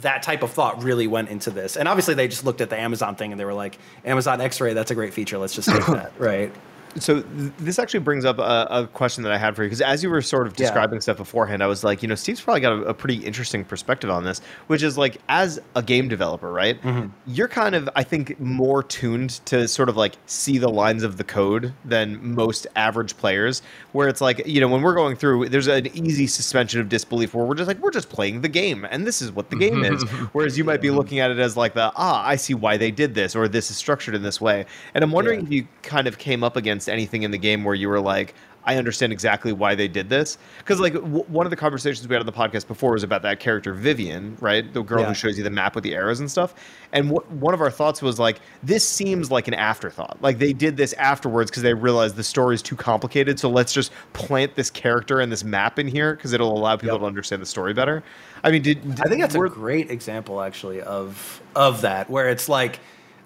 [0.00, 1.76] that type of thought really went into this.
[1.76, 4.74] And obviously, they just looked at the Amazon thing and they were like, Amazon X-ray,
[4.74, 5.38] that's a great feature.
[5.38, 6.52] Let's just take that, right?
[6.98, 9.80] So th- this actually brings up a, a, question that I had for you because
[9.80, 11.00] as you were sort of describing yeah.
[11.00, 14.10] stuff beforehand, I was like, you know, Steve's probably got a, a, pretty interesting perspective
[14.10, 16.80] on this, which is like as a game developer, right?
[16.82, 17.08] Mm-hmm.
[17.26, 21.16] You're kind of, I think, more tuned to sort of like see the lines of
[21.16, 23.62] the code than most average players.
[23.92, 27.34] Where it's like, you know, when we're going through, there's an easy suspension of disbelief
[27.34, 29.84] where we're just like, we're just playing the game, and this is what the game
[29.84, 30.02] is.
[30.32, 32.90] Whereas you might be looking at it as like the ah, I see why they
[32.90, 34.66] did this, or this is structured in this way.
[34.94, 35.46] And I'm wondering yeah.
[35.46, 38.00] if you kind of came up against against anything in the game where you were
[38.00, 40.36] like, I understand exactly why they did this.
[40.58, 43.22] Because like w- one of the conversations we had on the podcast before was about
[43.22, 44.70] that character Vivian, right?
[44.72, 45.08] The girl yeah.
[45.08, 46.54] who shows you the map with the arrows and stuff.
[46.92, 50.18] And w- one of our thoughts was like, this seems like an afterthought.
[50.20, 53.40] Like they did this afterwards because they realized the story is too complicated.
[53.40, 56.96] So let's just plant this character and this map in here because it'll allow people
[56.96, 57.00] yep.
[57.00, 58.02] to understand the story better.
[58.44, 62.28] I mean, did, did I think that's a great example actually of of that where
[62.28, 62.78] it's like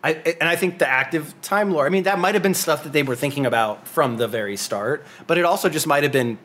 [0.05, 1.86] I, and I think the active time lore.
[1.86, 4.59] I mean, that might have been stuff that they were thinking about from the very
[4.59, 6.38] start, but it also just might have been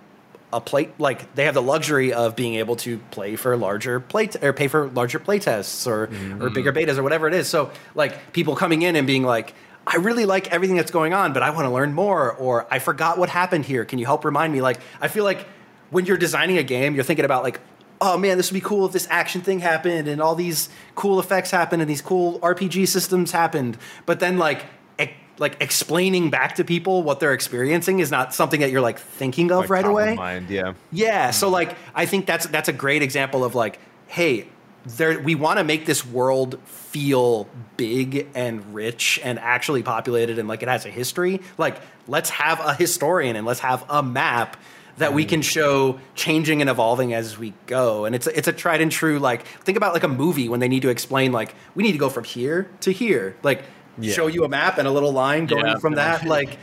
[0.53, 0.97] a plate.
[0.97, 4.53] Like they have the luxury of being able to play for larger play t- or
[4.53, 6.41] pay for larger play tests or mm-hmm.
[6.41, 7.49] or bigger betas or whatever it is.
[7.49, 9.53] So like people coming in and being like,
[9.85, 12.79] I really like everything that's going on, but I want to learn more, or I
[12.79, 13.83] forgot what happened here.
[13.83, 14.61] Can you help remind me?
[14.61, 15.45] Like I feel like
[15.89, 17.59] when you're designing a game, you're thinking about like
[18.01, 21.19] oh man, this would be cool if this action thing happened and all these cool
[21.19, 23.77] effects happened and these cool RPG systems happened.
[24.05, 24.65] But then like
[24.99, 28.99] e- like explaining back to people what they're experiencing is not something that you're like
[28.99, 30.15] thinking of like right away.
[30.15, 30.73] Mind, yeah.
[30.91, 31.31] Yeah.
[31.31, 31.53] So mm-hmm.
[31.53, 34.47] like I think that's that's a great example of like, hey,
[34.85, 40.47] there we want to make this world feel big and rich and actually populated and
[40.47, 41.41] like it has a history.
[41.57, 44.57] Like let's have a historian and let's have a map
[44.99, 48.05] that we can show changing and evolving as we go.
[48.05, 50.59] And it's a, it's a tried and true like think about like a movie when
[50.59, 53.35] they need to explain like we need to go from here to here.
[53.41, 53.63] Like
[53.97, 54.13] yeah.
[54.13, 55.77] show you a map and a little line going yeah.
[55.77, 56.57] from that like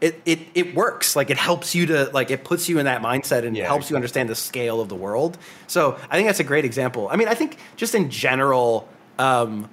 [0.00, 3.02] it, it it works like it helps you to like it puts you in that
[3.02, 3.92] mindset and yeah, helps exactly.
[3.92, 5.38] you understand the scale of the world
[5.68, 8.88] so i think that's a great example i mean i think just in general
[9.20, 9.70] um,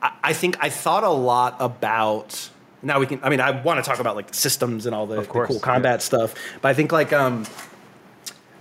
[0.00, 2.48] I, I think i thought a lot about
[2.82, 3.20] now we can.
[3.22, 5.94] I mean, I want to talk about like systems and all the, the cool combat
[5.94, 5.98] yeah.
[5.98, 7.44] stuff, but I think like um,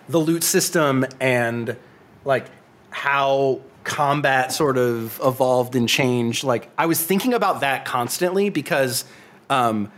[0.07, 1.77] the loot system and
[2.25, 2.47] like
[2.89, 6.43] how combat sort of evolved and changed.
[6.43, 9.05] Like I was thinking about that constantly because
[9.49, 9.91] um,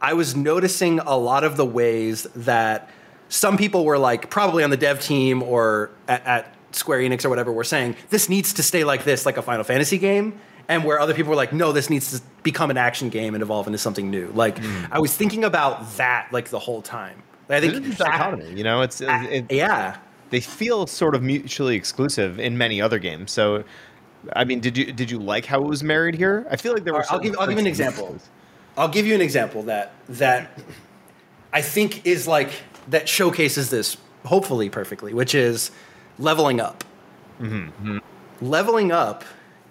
[0.00, 2.90] I was noticing a lot of the ways that
[3.28, 7.30] some people were like probably on the dev team or at, at Square Enix or
[7.30, 10.84] whatever were saying this needs to stay like this, like a Final Fantasy game and
[10.84, 13.66] where other people were like, no, this needs to become an action game and evolve
[13.66, 14.28] into something new.
[14.28, 14.88] Like mm.
[14.90, 17.22] I was thinking about that like the whole time.
[17.48, 18.52] I think it's dichotomy.
[18.54, 19.98] You know, it's it, yeah.
[20.30, 23.30] They feel sort of mutually exclusive in many other games.
[23.30, 23.64] So,
[24.34, 26.46] I mean, did you did you like how it was married here?
[26.50, 27.04] I feel like there were.
[27.10, 28.16] I'll give I'll give an example.
[28.76, 30.58] I'll give you an example that that
[31.52, 32.50] I think is like
[32.88, 35.70] that showcases this hopefully perfectly, which is
[36.18, 36.84] leveling up.
[37.40, 37.98] Mm-hmm.
[38.40, 39.24] Leveling up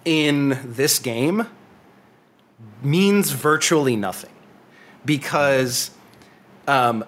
[0.04, 1.46] in this game
[2.82, 4.30] means virtually nothing.
[5.04, 5.90] Because
[6.68, 7.04] um,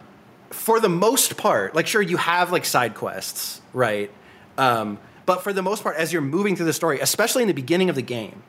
[0.51, 4.11] for the most part like sure you have like side quests right?
[4.57, 7.55] Um, but for the most part as you're moving through the story especially in the
[7.55, 8.43] beginning of the game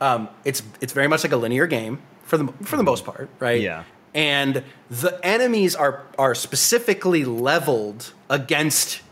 [0.00, 3.28] um, it's it's very much like a linear game for the for the most part
[3.40, 3.60] right?
[3.60, 3.84] Yeah.
[4.14, 9.02] And the enemies are are specifically leveled against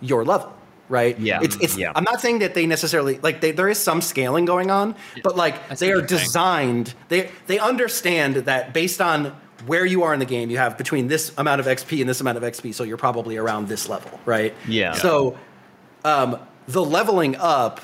[0.00, 0.52] your level
[0.88, 1.18] right?
[1.18, 1.40] Yeah.
[1.42, 1.92] It's it's yeah.
[1.94, 5.36] I'm not saying that they necessarily like they, there is some scaling going on, but
[5.36, 9.36] like they are designed they they understand that based on
[9.66, 12.20] where you are in the game, you have between this amount of XP and this
[12.20, 14.54] amount of XP, so you're probably around this level, right?
[14.68, 14.92] Yeah.
[14.92, 15.36] So
[16.04, 17.80] um, the leveling up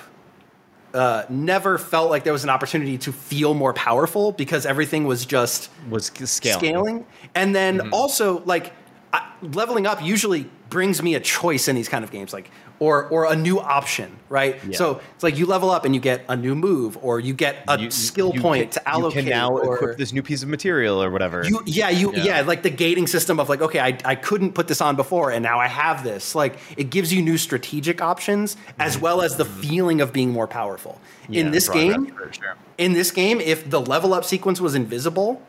[0.95, 5.27] uh, never felt like there was an opportunity to feel more powerful because everything was
[5.27, 7.07] just was scaling, scaling.
[7.35, 7.95] and then mm-hmm.
[7.95, 8.73] also like
[9.15, 12.33] I, leveling up usually brings me a choice in these kind of games.
[12.33, 12.51] Like
[12.81, 14.59] or or a new option, right?
[14.67, 14.77] Yeah.
[14.77, 17.65] So it's like you level up and you get a new move, or you get
[17.69, 19.25] a you, skill you point can, to allocate.
[19.25, 21.45] You can now or, equip this new piece of material or whatever.
[21.45, 22.25] You, yeah, you yeah.
[22.25, 22.41] yeah.
[22.41, 25.43] like the gating system of like, okay, I, I couldn't put this on before, and
[25.43, 26.35] now I have this.
[26.35, 29.61] Like it gives you new strategic options as well as the mm-hmm.
[29.61, 31.01] feeling of being more powerful.
[31.29, 32.57] Yeah, in this game, sure.
[32.77, 35.41] in this game, if the level up sequence was invisible,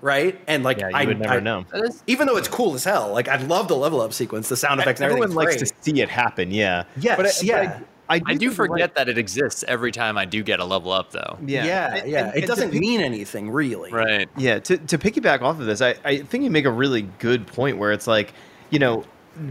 [0.00, 0.40] right?
[0.46, 1.64] And like, yeah, I would never I, know.
[2.06, 4.80] Even though it's cool as hell, like I'd love the level up sequence, the sound
[4.80, 5.00] effects.
[5.00, 5.68] Everyone likes great.
[5.68, 6.50] to see it happen.
[6.50, 6.84] Yeah.
[6.96, 7.16] Yes.
[7.16, 7.78] But, I, yeah.
[7.78, 8.94] But I, I, do, I do forget right.
[8.96, 11.38] that it exists every time I do get a level up, though.
[11.46, 12.26] Yeah, yeah, and, yeah.
[12.30, 13.92] And, it doesn't pick, mean anything really.
[13.92, 14.28] Right.
[14.36, 14.58] Yeah.
[14.58, 17.78] To to piggyback off of this, I, I think you make a really good point
[17.78, 18.34] where it's like,
[18.70, 19.04] you know,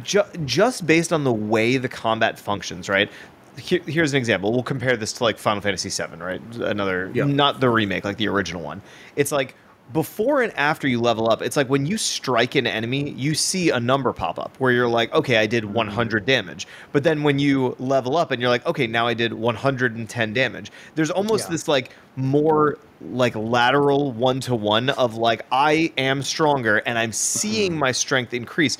[0.03, 3.09] ju- just based on the way the combat functions, right?
[3.57, 4.51] Here, here's an example.
[4.51, 6.41] We'll compare this to like Final Fantasy VII, right?
[6.55, 7.27] Another, yep.
[7.27, 8.81] not the remake, like the original one.
[9.15, 9.55] It's like
[9.91, 13.71] before and after you level up, it's like when you strike an enemy, you see
[13.71, 16.67] a number pop up where you're like, okay, I did 100 damage.
[16.91, 20.71] But then when you level up and you're like, okay, now I did 110 damage.
[20.95, 21.51] There's almost yeah.
[21.51, 27.11] this like more like lateral one to one of like, I am stronger and I'm
[27.11, 27.79] seeing mm-hmm.
[27.79, 28.77] my strength increase.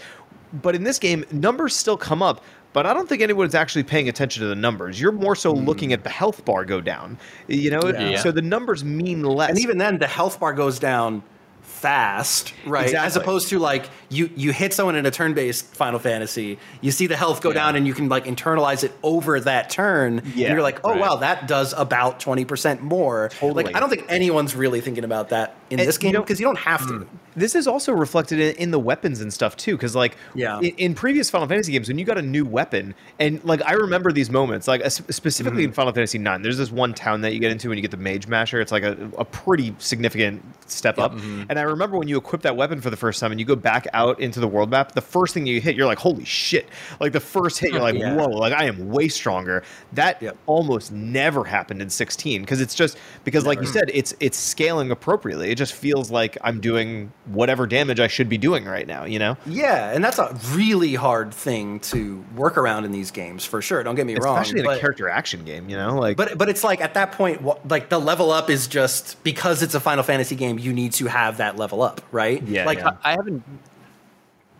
[0.61, 2.43] But in this game, numbers still come up,
[2.73, 4.99] but I don't think anyone's actually paying attention to the numbers.
[4.99, 5.65] You're more so mm.
[5.65, 7.17] looking at the health bar go down.
[7.47, 8.19] You know, yeah.
[8.19, 9.49] so the numbers mean less.
[9.49, 11.23] And even then, the health bar goes down
[11.61, 12.85] fast, right?
[12.85, 13.07] Exactly.
[13.07, 17.07] As opposed to like you you hit someone in a turn-based Final Fantasy, you see
[17.07, 17.55] the health go yeah.
[17.55, 20.21] down, and you can like internalize it over that turn.
[20.35, 20.99] Yeah, and you're like, oh right.
[20.99, 23.29] wow, that does about twenty percent more.
[23.29, 23.63] Totally.
[23.63, 26.45] Like I don't think anyone's really thinking about that in and this game because you,
[26.45, 27.07] don't have to.
[27.35, 30.57] This is also reflected in, in the weapons and stuff too, because like yeah.
[30.59, 33.73] In, in, previous Final Fantasy games, when you got a new weapon, and like I
[33.73, 35.69] remember these moments, like specifically mm-hmm.
[35.69, 37.91] in Final Fantasy Nine, there's this one town that you get into when you get
[37.91, 38.59] the Mage Masher.
[38.59, 41.05] It's like a, a pretty significant step yep.
[41.05, 41.43] up, mm-hmm.
[41.49, 43.55] and I remember when you equip that weapon for the first time and you go
[43.55, 46.67] back out into the world map, the first thing you hit, you're like, holy shit!
[46.99, 48.15] Like the first hit, you're like, yeah.
[48.15, 48.29] whoa!
[48.29, 49.63] Like I am way stronger.
[49.93, 50.35] That yep.
[50.47, 53.55] almost never happened in 16 because it's just because, never.
[53.55, 55.51] like you said, it's it's scaling appropriately.
[55.51, 59.05] It just feels like I'm doing whatever damage I should be doing right now.
[59.05, 59.37] You know?
[59.45, 63.83] Yeah, and that's a really hard thing to work around in these games for sure.
[63.83, 64.41] Don't get me Especially wrong.
[64.41, 65.99] Especially in but, a character action game, you know?
[65.99, 69.61] Like, but but it's like at that point, like the level up is just because
[69.61, 72.41] it's a Final Fantasy game, you need to have that level up, right?
[72.41, 72.65] Yeah.
[72.65, 72.97] Like yeah.
[73.03, 73.43] I haven't.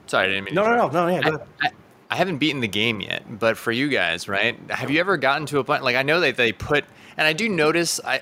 [0.05, 0.53] Sorry, I didn't mean.
[0.53, 1.37] No, no, no, no, yeah.
[1.61, 1.71] I, I,
[2.11, 4.57] I haven't beaten the game yet, but for you guys, right?
[4.71, 6.83] Have you ever gotten to a point like I know that they put,
[7.17, 8.21] and I do notice I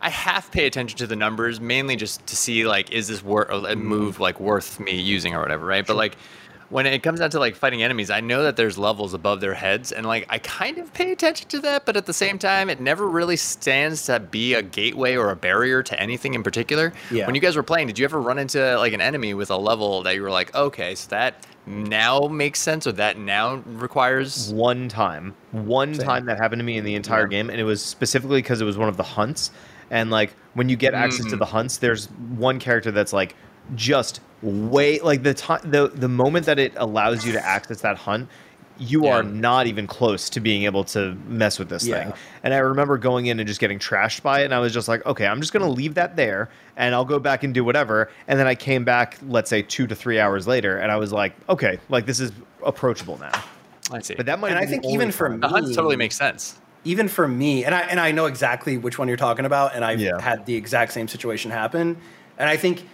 [0.00, 3.50] I half pay attention to the numbers mainly just to see like is this worth
[3.50, 4.20] a move mm.
[4.20, 5.86] like worth me using or whatever, right?
[5.86, 6.16] But like
[6.70, 9.54] when it comes down to like fighting enemies, I know that there's levels above their
[9.54, 12.68] heads, and like I kind of pay attention to that, but at the same time,
[12.68, 16.92] it never really stands to be a gateway or a barrier to anything in particular.
[17.10, 17.26] Yeah.
[17.26, 19.56] When you guys were playing, did you ever run into like an enemy with a
[19.56, 24.52] level that you were like, okay, so that now makes sense, or that now requires
[24.52, 26.06] one time, one Same.
[26.06, 27.38] time that happened to me in the entire yeah.
[27.38, 29.50] game, and it was specifically because it was one of the hunts,
[29.90, 31.30] and like when you get access mm-hmm.
[31.30, 33.34] to the hunts, there's one character that's like
[33.74, 37.96] just way like the time the the moment that it allows you to access that
[37.96, 38.28] hunt
[38.78, 39.16] you yeah.
[39.16, 42.04] are not even close to being able to mess with this yeah.
[42.04, 42.12] thing.
[42.42, 44.88] And I remember going in and just getting trashed by it, and I was just
[44.88, 48.10] like, okay, I'm just gonna leave that there, and I'll go back and do whatever.
[48.28, 51.12] And then I came back, let's say two to three hours later, and I was
[51.12, 52.32] like, okay, like this is
[52.64, 53.44] approachable now.
[53.90, 54.14] I see.
[54.14, 54.50] But that might.
[54.50, 56.58] And I think even for me, the hunt totally makes sense.
[56.84, 59.84] Even for me, and I and I know exactly which one you're talking about, and
[59.84, 60.20] I've yeah.
[60.20, 61.96] had the exact same situation happen.
[62.38, 62.84] And I think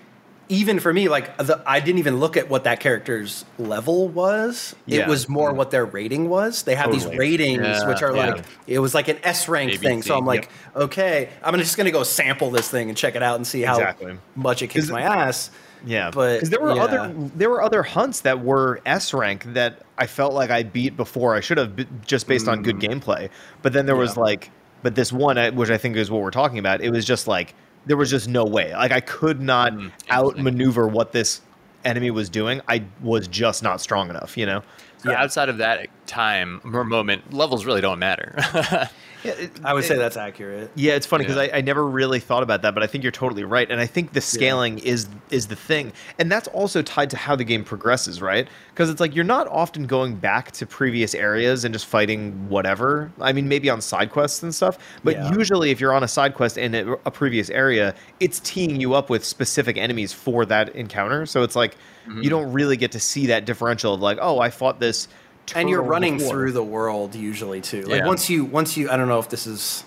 [0.48, 4.74] even for me, like the, I didn't even look at what that character's level was.
[4.86, 5.02] Yeah.
[5.02, 6.62] It was more what their rating was.
[6.64, 7.10] They have totally.
[7.10, 7.88] these ratings, yeah.
[7.88, 8.26] which are yeah.
[8.26, 10.02] like it was like an S rank thing.
[10.02, 10.76] So I'm like, yep.
[10.84, 13.76] okay, I'm just gonna go sample this thing and check it out and see how
[13.76, 14.18] exactly.
[14.34, 15.50] much it kicks my ass.
[15.86, 19.82] Yeah, but because there were other there were other hunts that were S rank that
[19.98, 22.52] I felt like I beat before I should have just based mm.
[22.52, 22.88] on good mm.
[22.88, 23.30] gameplay.
[23.62, 24.50] But then there was like,
[24.82, 27.54] but this one, which I think is what we're talking about, it was just like
[27.86, 28.72] there was just no way.
[28.72, 31.42] Like I could not mm, outmaneuver what this
[31.84, 32.60] enemy was doing.
[32.68, 34.62] I was just not strong enough, you know.
[34.98, 35.22] So yeah.
[35.22, 38.34] outside of that time or moment, levels really don't matter.
[39.24, 40.70] Yeah, it, I would it, say that's accurate.
[40.74, 41.54] Yeah, it's funny because yeah.
[41.54, 43.86] I, I, never really thought about that, but I think you're totally right, and I
[43.86, 44.84] think the scaling yeah.
[44.84, 48.46] is is the thing, and that's also tied to how the game progresses, right?
[48.68, 53.10] Because it's like you're not often going back to previous areas and just fighting whatever.
[53.18, 55.32] I mean, maybe on side quests and stuff, but yeah.
[55.32, 58.92] usually if you're on a side quest in a, a, previous area, it's teeing you
[58.94, 61.24] up with specific enemies for that encounter.
[61.24, 62.22] So it's like mm-hmm.
[62.22, 65.08] you don't really get to see that differential of like, oh, I fought this
[65.54, 66.30] and you're running before.
[66.30, 67.82] through the world usually too.
[67.82, 68.06] Like yeah.
[68.06, 69.84] once you once you I don't know if this is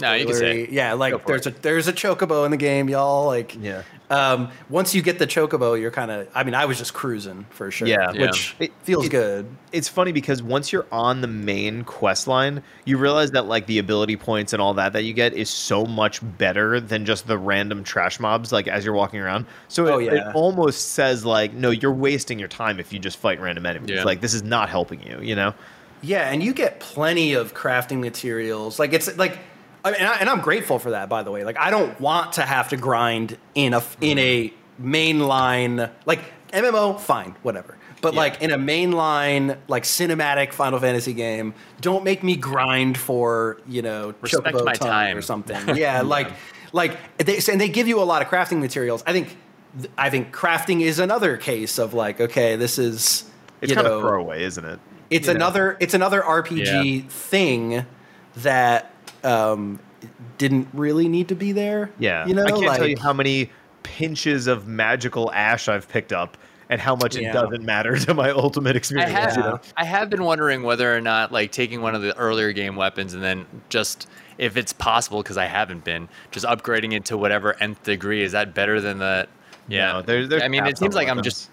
[0.00, 0.68] no, you can say.
[0.70, 1.58] Yeah, like there's it.
[1.58, 3.26] a there's a chocobo in the game, y'all.
[3.26, 3.82] Like yeah.
[4.12, 6.28] Um, once you get the chocobo, you're kind of.
[6.34, 7.88] I mean, I was just cruising for sure.
[7.88, 9.46] Yeah, which it, feels it, good.
[9.72, 13.78] It's funny because once you're on the main quest line, you realize that like the
[13.78, 17.38] ability points and all that that you get is so much better than just the
[17.38, 18.52] random trash mobs.
[18.52, 20.28] Like as you're walking around, so oh, it, yeah.
[20.28, 23.92] it almost says like, no, you're wasting your time if you just fight random enemies.
[23.92, 24.04] Yeah.
[24.04, 25.20] Like this is not helping you.
[25.22, 25.54] You know.
[26.02, 28.78] Yeah, and you get plenty of crafting materials.
[28.78, 29.38] Like it's like
[29.84, 31.44] I mean, and, I, am grateful for that, by the way.
[31.44, 36.20] Like, I don't want to have to grind in a in a mainline like
[36.52, 36.98] MMO.
[37.00, 37.76] Fine, whatever.
[38.00, 38.20] But yeah.
[38.20, 43.82] like in a mainline like cinematic Final Fantasy game, don't make me grind for you
[43.82, 45.52] know respect my time or something.
[45.68, 46.02] Yeah, yeah.
[46.02, 46.32] like
[46.72, 49.02] like they and they give you a lot of crafting materials.
[49.06, 49.36] I think
[49.96, 53.30] I think crafting is another case of like okay, this is
[53.60, 54.80] it's you kind know, of throwaway, isn't it?
[55.10, 55.76] It's you another know?
[55.80, 57.08] it's another RPG yeah.
[57.08, 57.86] thing
[58.36, 58.91] that
[59.24, 59.78] um,
[60.38, 61.90] didn't really need to be there.
[61.98, 63.50] Yeah, you know, I can't like, tell you how many
[63.82, 66.36] pinches of magical ash I've picked up
[66.68, 67.30] and how much yeah.
[67.30, 69.12] it doesn't matter to my ultimate experience.
[69.12, 69.60] I have, you know?
[69.76, 73.14] I have been wondering whether or not like taking one of the earlier game weapons
[73.14, 74.08] and then just
[74.38, 78.32] if it's possible because I haven't been just upgrading it to whatever nth degree is
[78.32, 79.28] that better than the
[79.68, 79.92] yeah.
[79.92, 81.18] No, there's, there's I mean, it seems like weapons.
[81.18, 81.50] I'm just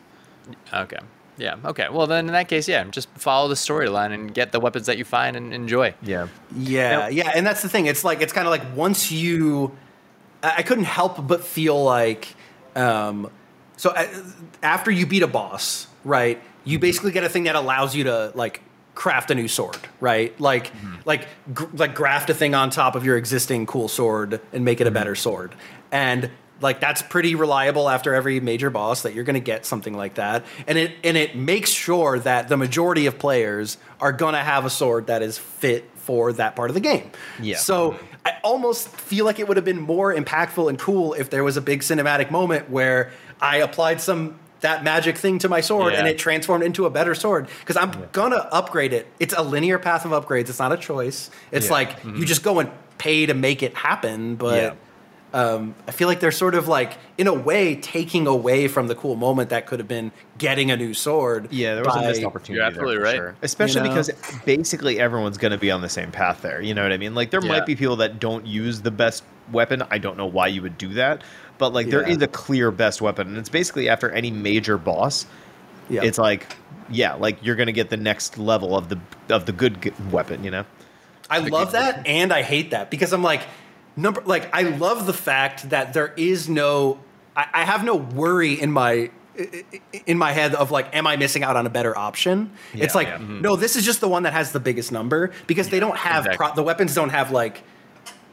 [0.74, 1.00] okay.
[1.40, 1.56] Yeah.
[1.64, 1.88] Okay.
[1.90, 4.98] Well, then in that case, yeah, just follow the storyline and get the weapons that
[4.98, 5.96] you find and enjoy.
[6.04, 6.28] Yeah.
[6.56, 6.90] Yeah.
[6.90, 7.32] Now, yeah.
[7.34, 7.86] And that's the thing.
[7.86, 9.76] It's like it's kind of like once you,
[10.44, 12.36] I couldn't help but feel like,
[12.76, 13.32] um,
[13.78, 14.06] so uh,
[14.62, 16.42] after you beat a boss, right?
[16.66, 18.62] You basically get a thing that allows you to like
[18.94, 20.38] craft a new sword, right?
[20.42, 20.96] Like mm-hmm.
[21.06, 24.82] like gr- like graft a thing on top of your existing cool sword and make
[24.82, 24.96] it a mm-hmm.
[24.96, 25.56] better sword.
[25.90, 26.30] And
[26.62, 30.16] like that's pretty reliable after every major boss that you're going to get something like
[30.16, 30.46] that.
[30.68, 34.66] And it and it makes sure that the majority of players are going to have
[34.66, 37.12] a sword that is fit for that part of the game.
[37.42, 37.58] Yeah.
[37.58, 41.44] So I almost feel like it would have been more impactful and cool if there
[41.44, 45.94] was a big cinematic moment where I applied some that magic thing to my sword
[45.94, 46.00] yeah.
[46.00, 48.08] and it transformed into a better sword because I'm yeah.
[48.12, 49.08] gonna upgrade it.
[49.20, 50.50] It's a linear path of upgrades.
[50.50, 51.30] It's not a choice.
[51.52, 51.72] It's yeah.
[51.72, 52.18] like mm-hmm.
[52.18, 54.76] you just go and pay to make it happen, but
[55.32, 58.96] um, I feel like they're sort of like, in a way, taking away from the
[58.96, 61.52] cool moment that could have been getting a new sword.
[61.52, 62.54] Yeah, there was by, a missed opportunity.
[62.56, 63.16] You're absolutely there right.
[63.16, 63.36] Sure.
[63.44, 64.02] Especially you know?
[64.02, 64.12] because
[64.46, 66.62] basically everyone's going to be on the same path there.
[66.62, 67.14] You know what I mean?
[67.14, 67.50] Like there yeah.
[67.50, 69.84] might be people that don't use the best weapon.
[69.92, 71.22] I don't know why you would do that,
[71.60, 71.92] but like yeah.
[71.92, 75.28] there is a clear best weapon, and it's basically after any major boss.
[75.90, 76.04] Yeah.
[76.04, 76.56] It's like,
[76.90, 79.00] yeah, like you're going to get the next level of the
[79.30, 80.44] of the good weapon.
[80.44, 80.66] You know.
[81.32, 83.42] I the love that, and I hate that because I'm like
[83.96, 87.00] number like I love the fact that there is no
[87.36, 89.12] I, I have no worry in my
[90.06, 92.52] in my head of like, am I missing out on a better option?
[92.74, 93.18] Yeah, it's like, yeah.
[93.18, 93.42] mm-hmm.
[93.42, 95.98] no, this is just the one that has the biggest number because yeah, they don't
[95.98, 96.48] have exactly.
[96.48, 97.64] pro- the weapons don't have like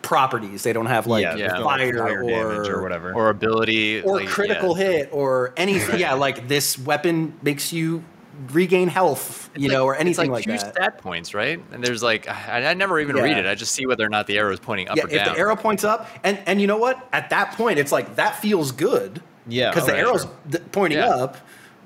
[0.02, 0.62] properties.
[0.62, 5.10] They don't have like fire, fire or, or whatever or ability or like, critical hit
[5.12, 6.00] or anything.
[6.00, 8.02] yeah, like this weapon makes you
[8.50, 10.74] regain health, you know, or anything like, like that.
[10.74, 11.60] stat points, right?
[11.72, 13.22] And there's like I, I never even yeah.
[13.22, 13.46] read it.
[13.46, 15.28] I just see whether or not the arrow is pointing up yeah, or if down.
[15.28, 17.08] If the arrow points up, and and you know what?
[17.12, 19.22] At that point, it's like that feels good.
[19.46, 20.60] Yeah, because the arrow's sure.
[20.72, 21.08] pointing yeah.
[21.08, 21.36] up,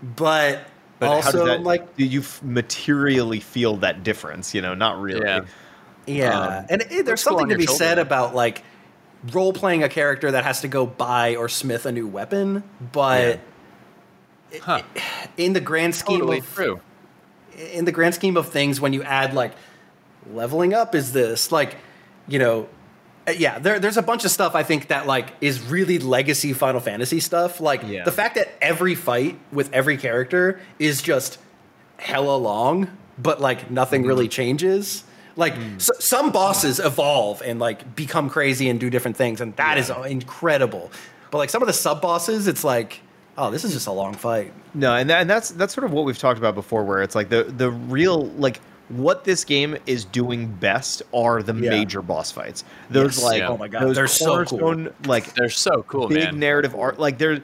[0.02, 0.66] but.
[0.98, 4.54] But also, that, like, do you materially feel that difference?
[4.54, 5.24] You know, not really.
[5.24, 5.46] Yeah,
[6.06, 6.38] yeah.
[6.38, 7.78] Um, and it, there's something to be shoulder.
[7.78, 8.62] said about like
[9.32, 13.40] role playing a character that has to go buy or smith a new weapon, but
[14.62, 14.82] huh.
[15.36, 16.80] in the grand scheme totally of true.
[17.72, 19.52] in the grand scheme of things, when you add like
[20.32, 21.76] leveling up, is this like
[22.28, 22.68] you know
[23.28, 26.52] uh, yeah, there, there's a bunch of stuff I think that like is really legacy
[26.52, 27.60] Final Fantasy stuff.
[27.60, 28.04] Like yeah.
[28.04, 31.38] the fact that every fight with every character is just
[31.98, 34.08] hella long, but like nothing mm.
[34.08, 35.04] really changes.
[35.36, 35.80] Like mm.
[35.80, 40.02] so, some bosses evolve and like become crazy and do different things, and that yeah.
[40.02, 40.90] is incredible.
[41.30, 43.00] But like some of the sub bosses, it's like
[43.40, 44.52] oh, this is just a long fight.
[44.74, 47.14] No, and that, and that's that's sort of what we've talked about before, where it's
[47.14, 51.70] like the the real like what this game is doing best are the yeah.
[51.70, 52.64] major boss fights.
[52.90, 53.48] Those yes, like yeah.
[53.48, 54.88] oh my god, those they're so cool.
[55.06, 56.38] Like they're so cool, big man.
[56.38, 56.98] narrative art.
[56.98, 57.42] Like they're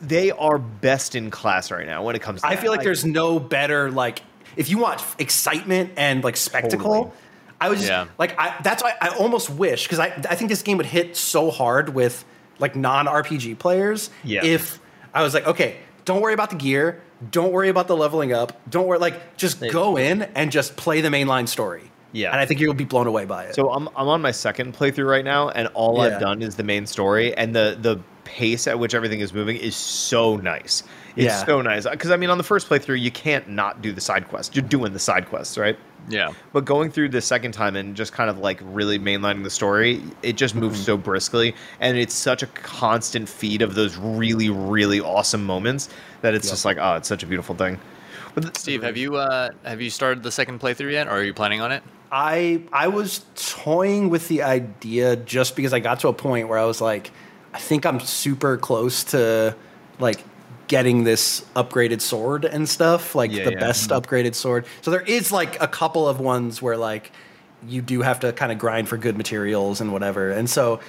[0.00, 2.40] they are best in class right now when it comes.
[2.40, 2.62] to I that.
[2.62, 4.22] feel like, there's no better like
[4.56, 6.94] if you want excitement and like spectacle.
[6.94, 7.16] Totally.
[7.62, 8.06] I was just, yeah.
[8.18, 11.14] like I, that's why I almost wish because I I think this game would hit
[11.16, 12.24] so hard with
[12.58, 14.44] like non RPG players yeah.
[14.44, 14.80] if
[15.12, 17.02] I was like, okay, don't worry about the gear.
[17.30, 18.60] Don't worry about the leveling up.
[18.70, 21.90] Don't worry, like, just go in and just play the mainline story.
[22.12, 22.30] Yeah.
[22.30, 23.54] And I think you'll be blown away by it.
[23.54, 26.14] So I'm, I'm on my second playthrough right now, and all yeah.
[26.14, 29.56] I've done is the main story, and the, the pace at which everything is moving
[29.56, 30.82] is so nice.
[31.16, 31.44] It's yeah.
[31.44, 31.88] so nice.
[31.88, 34.54] Because, I mean, on the first playthrough, you can't not do the side quests.
[34.54, 35.76] You're doing the side quests, right?
[36.08, 36.32] Yeah.
[36.52, 40.02] But going through the second time and just kind of like really mainlining the story,
[40.22, 40.86] it just moves mm-hmm.
[40.86, 41.54] so briskly.
[41.80, 45.88] And it's such a constant feed of those really, really awesome moments
[46.22, 46.52] that it's yep.
[46.52, 47.78] just like, oh, it's such a beautiful thing.
[48.34, 51.34] But Steve, have you uh, have you started the second playthrough yet, or are you
[51.34, 51.82] planning on it?
[52.12, 56.58] I I was toying with the idea just because I got to a point where
[56.58, 57.10] I was like,
[57.52, 59.56] I think I'm super close to
[59.98, 60.24] like
[60.68, 63.58] getting this upgraded sword and stuff, like yeah, the yeah.
[63.58, 64.66] best upgraded sword.
[64.82, 67.10] So there is like a couple of ones where like
[67.66, 70.30] you do have to kind of grind for good materials and whatever.
[70.30, 70.80] And so,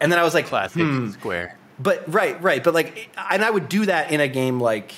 [0.00, 1.10] and then I was like, classic hmm.
[1.10, 1.56] square.
[1.78, 2.64] But right, right.
[2.64, 4.94] But like, and I would do that in a game like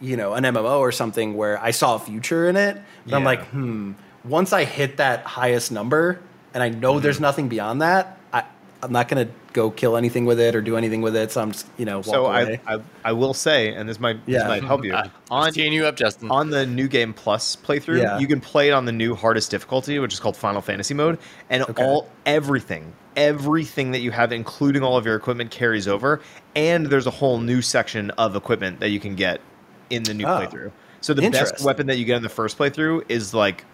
[0.00, 2.76] you know an MMO or something where I saw a future in it.
[3.04, 3.16] But yeah.
[3.16, 3.92] I'm like, hmm.
[4.24, 6.20] Once I hit that highest number,
[6.52, 7.02] and I know mm-hmm.
[7.02, 8.44] there's nothing beyond that, I
[8.82, 11.32] I'm not gonna go kill anything with it or do anything with it.
[11.32, 14.40] So I'm just, you know, so I, I, I will say, and this might yeah.
[14.40, 16.30] this might help you uh, on teeing you up, Justin.
[16.30, 18.18] On the new game plus playthrough, yeah.
[18.18, 21.18] you can play it on the new hardest difficulty, which is called Final Fantasy mode,
[21.50, 21.84] and okay.
[21.84, 26.20] all everything everything that you have, including all of your equipment, carries over.
[26.54, 29.40] And there's a whole new section of equipment that you can get
[29.88, 30.70] in the new oh, playthrough.
[31.00, 33.64] So the best weapon that you get in the first playthrough is like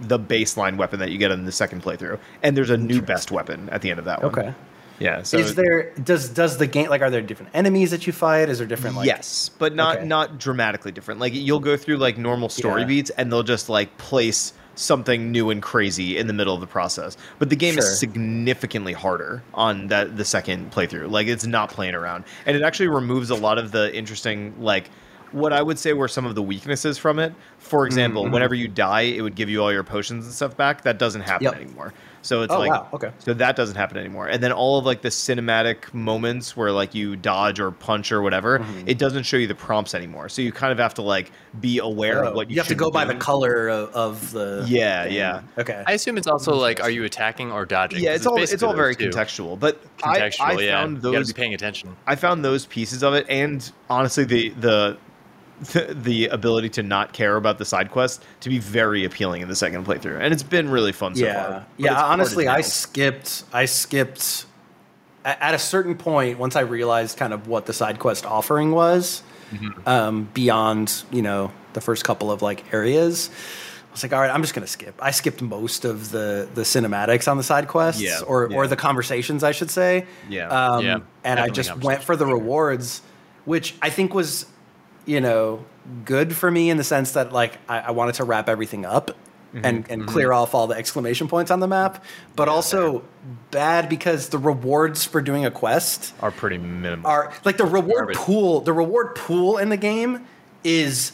[0.00, 3.30] the baseline weapon that you get in the second playthrough, and there's a new best
[3.30, 4.32] weapon at the end of that one.
[4.32, 4.54] Okay.
[4.98, 5.22] Yeah.
[5.22, 8.48] So is there does does the game like are there different enemies that you fight?
[8.48, 10.06] Is there different like Yes, but not okay.
[10.06, 11.20] not dramatically different.
[11.20, 12.88] Like you'll go through like normal story yeah.
[12.88, 16.66] beats and they'll just like place something new and crazy in the middle of the
[16.66, 17.16] process.
[17.38, 17.84] But the game sure.
[17.84, 21.10] is significantly harder on that the second playthrough.
[21.10, 24.90] Like it's not playing around, and it actually removes a lot of the interesting like
[25.32, 27.34] what I would say were some of the weaknesses from it.
[27.58, 28.32] For example, mm-hmm.
[28.32, 30.82] whenever you die, it would give you all your potions and stuff back.
[30.82, 31.54] That doesn't happen yep.
[31.56, 31.92] anymore.
[32.24, 32.88] So it's oh, like wow.
[32.94, 33.10] okay.
[33.18, 34.28] So that doesn't happen anymore.
[34.28, 38.22] And then all of like the cinematic moments where like you dodge or punch or
[38.22, 38.88] whatever, mm-hmm.
[38.88, 40.30] it doesn't show you the prompts anymore.
[40.30, 42.68] So you kind of have to like be aware oh, of what you, you have
[42.68, 45.14] to go by the color of, of the Yeah, game.
[45.14, 45.42] yeah.
[45.58, 45.84] Okay.
[45.86, 48.02] I assume it's also like are you attacking or dodging?
[48.02, 49.10] Yeah, it's all it's all very two.
[49.10, 49.60] contextual.
[49.60, 50.80] But contextual, I, I yeah.
[50.80, 51.94] found those you gotta be paying attention.
[52.06, 54.96] I found those pieces of it and honestly the the
[55.60, 59.56] the, ability to not care about the side quest to be very appealing in the
[59.56, 61.46] second playthrough, and it's been really fun so yeah.
[61.46, 61.66] far.
[61.76, 63.44] Yeah, honestly, I skipped.
[63.52, 64.46] I skipped
[65.24, 69.22] at a certain point once I realized kind of what the side quest offering was
[69.52, 69.88] mm-hmm.
[69.88, 73.30] um, beyond you know the first couple of like areas.
[73.30, 74.94] I was like, all right, I'm just gonna skip.
[75.00, 78.56] I skipped most of the the cinematics on the side quests, yeah, or yeah.
[78.56, 80.06] or the conversations, I should say.
[80.28, 80.98] Yeah, um, yeah.
[81.22, 83.02] And I just went for the rewards,
[83.44, 84.46] which I think was
[85.06, 85.64] you know,
[86.04, 89.10] good for me in the sense that like I, I wanted to wrap everything up
[89.54, 89.64] mm-hmm.
[89.64, 90.10] and, and mm-hmm.
[90.10, 92.04] clear off all the exclamation points on the map,
[92.36, 93.04] but yeah, also
[93.50, 97.08] bad because the rewards for doing a quest are pretty minimal.
[97.08, 98.16] Are like the reward Garbage.
[98.16, 98.60] pool.
[98.60, 100.26] The reward pool in the game
[100.62, 101.12] is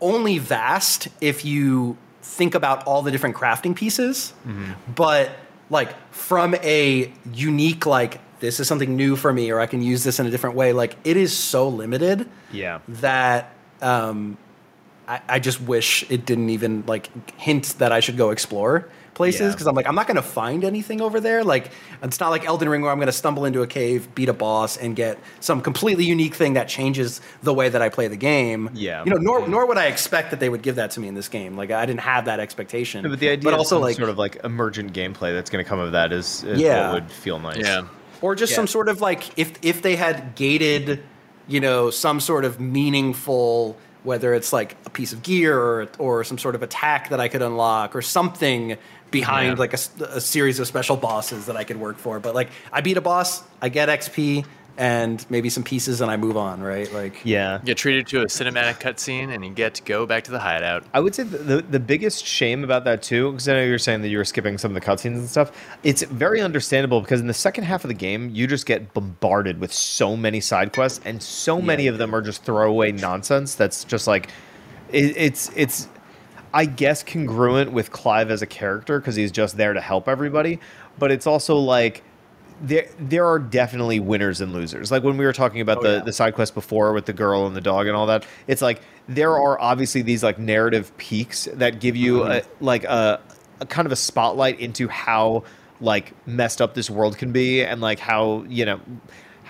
[0.00, 4.72] only vast if you think about all the different crafting pieces, mm-hmm.
[4.94, 5.30] but
[5.68, 10.04] like from a unique like this is something new for me or I can use
[10.04, 10.72] this in a different way.
[10.72, 12.28] Like it is so limited.
[12.52, 12.80] Yeah.
[12.88, 14.36] That um,
[15.06, 18.88] I, I just wish it didn't even like hint that I should go explore
[19.20, 19.70] places because yeah.
[19.70, 21.44] I'm like I'm not going to find anything over there.
[21.44, 21.72] Like
[22.02, 24.32] it's not like Elden Ring where I'm going to stumble into a cave, beat a
[24.32, 28.16] boss, and get some completely unique thing that changes the way that I play the
[28.16, 28.70] game.
[28.72, 31.08] Yeah, you know, nor nor would I expect that they would give that to me
[31.08, 31.56] in this game.
[31.56, 33.02] Like I didn't have that expectation.
[33.02, 35.80] but the idea, but also like sort of like emergent gameplay that's going to come
[35.80, 36.92] of that is, is yeah.
[36.92, 37.58] would feel nice.
[37.58, 37.86] Yeah
[38.20, 38.56] or just yeah.
[38.56, 41.02] some sort of like if if they had gated,
[41.46, 46.24] you know, some sort of meaningful whether it's like a piece of gear or or
[46.24, 48.76] some sort of attack that I could unlock or something
[49.10, 49.60] behind yeah.
[49.60, 52.20] like a, a, series of special bosses that I could work for.
[52.20, 54.46] But like I beat a boss, I get XP,
[54.80, 56.90] and maybe some pieces and I move on, right?
[56.90, 60.30] Like yeah, get treated to a cinematic cutscene and you get to go back to
[60.30, 60.84] the hideout.
[60.94, 63.78] I would say the the, the biggest shame about that too, because I know you're
[63.78, 65.52] saying that you were skipping some of the cutscenes and stuff.
[65.82, 69.60] It's very understandable because in the second half of the game, you just get bombarded
[69.60, 73.54] with so many side quests, and so yeah, many of them are just throwaway nonsense.
[73.56, 74.30] That's just like
[74.90, 75.88] it, it's it's.
[76.52, 80.58] I guess congruent with Clive as a character because he's just there to help everybody,
[80.98, 82.02] but it's also like
[82.60, 84.90] there there are definitely winners and losers.
[84.90, 86.04] Like when we were talking about oh, the yeah.
[86.04, 88.82] the side quest before with the girl and the dog and all that, it's like
[89.08, 92.32] there are obviously these like narrative peaks that give you mm-hmm.
[92.32, 93.20] a, like a,
[93.60, 95.44] a kind of a spotlight into how
[95.80, 98.80] like messed up this world can be and like how you know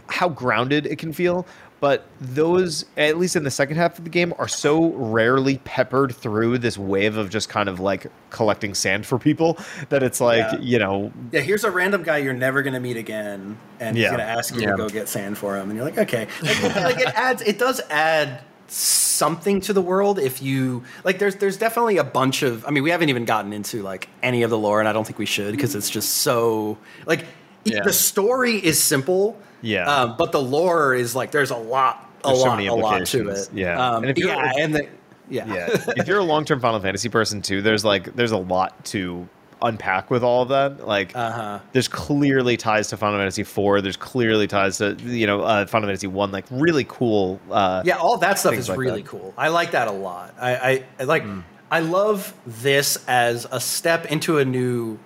[0.07, 1.47] how grounded it can feel
[1.81, 6.15] but those at least in the second half of the game are so rarely peppered
[6.15, 9.59] through this wave of just kind of like collecting sand for people
[9.89, 10.59] that it's like yeah.
[10.61, 14.03] you know yeah here's a random guy you're never going to meet again and yeah.
[14.03, 14.71] he's going to ask you yeah.
[14.71, 17.59] to go get sand for him and you're like okay like, like it adds it
[17.59, 22.65] does add something to the world if you like there's there's definitely a bunch of
[22.67, 25.05] i mean we haven't even gotten into like any of the lore and i don't
[25.05, 27.25] think we should because it's just so like
[27.65, 27.83] yeah.
[27.83, 29.85] the story is simple yeah.
[29.85, 33.07] Um, but the lore is like there's a lot, a there's lot, so a lot
[33.07, 33.51] to it.
[33.53, 33.95] Yeah.
[33.95, 34.89] Um, and yeah, and the,
[35.29, 35.53] yeah.
[35.53, 35.69] yeah.
[35.97, 39.29] if you're a long-term Final Fantasy person too, there's like there's a lot to
[39.63, 40.87] unpack with all of that.
[40.87, 41.61] Like, uh-huh.
[41.73, 43.83] there's clearly ties to Final Fantasy IV.
[43.83, 46.33] There's clearly ties to you know uh, Final Fantasy One.
[46.33, 47.41] Like, really cool.
[47.51, 49.09] Uh, yeah, all that stuff is like really that.
[49.09, 49.35] cool.
[49.37, 50.35] I like that a lot.
[50.41, 51.25] I, I, I like.
[51.25, 51.45] Mm.
[51.73, 54.99] I love this as a step into a new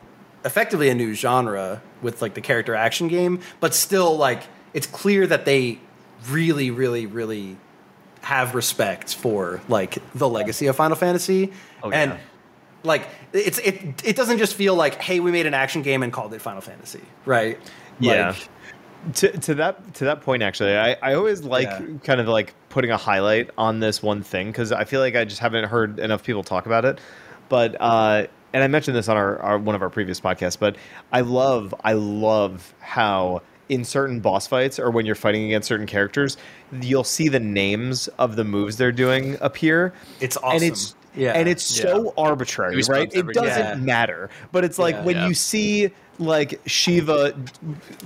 [0.45, 4.43] effectively a new genre with like the character action game, but still like
[4.73, 5.79] it's clear that they
[6.29, 7.57] really, really, really
[8.23, 11.53] have respect for like the legacy of Final Fantasy.
[11.83, 11.97] Oh, yeah.
[11.97, 12.19] And
[12.83, 16.13] like it's it it doesn't just feel like, hey, we made an action game and
[16.13, 17.59] called it Final Fantasy, right?
[17.99, 18.29] Yeah.
[18.29, 18.49] Like,
[19.17, 21.83] to, to that to that point actually I, I always like yeah.
[22.03, 25.27] kind of like putting a highlight on this one thing because i feel like i
[25.27, 26.99] just haven't heard enough people talk about it
[27.51, 30.77] but uh, and I mentioned this on our, our one of our previous podcasts, but
[31.13, 35.87] I love I love how in certain boss fights or when you're fighting against certain
[35.87, 36.37] characters,
[36.81, 39.93] you'll see the names of the moves they're doing appear.
[40.21, 40.53] It's awesome.
[40.53, 41.33] And it's yeah.
[41.33, 43.13] And it's so arbitrary, it right?
[43.13, 43.75] It doesn't yeah.
[43.75, 44.31] matter.
[44.53, 47.37] But it's like when you see like Shiva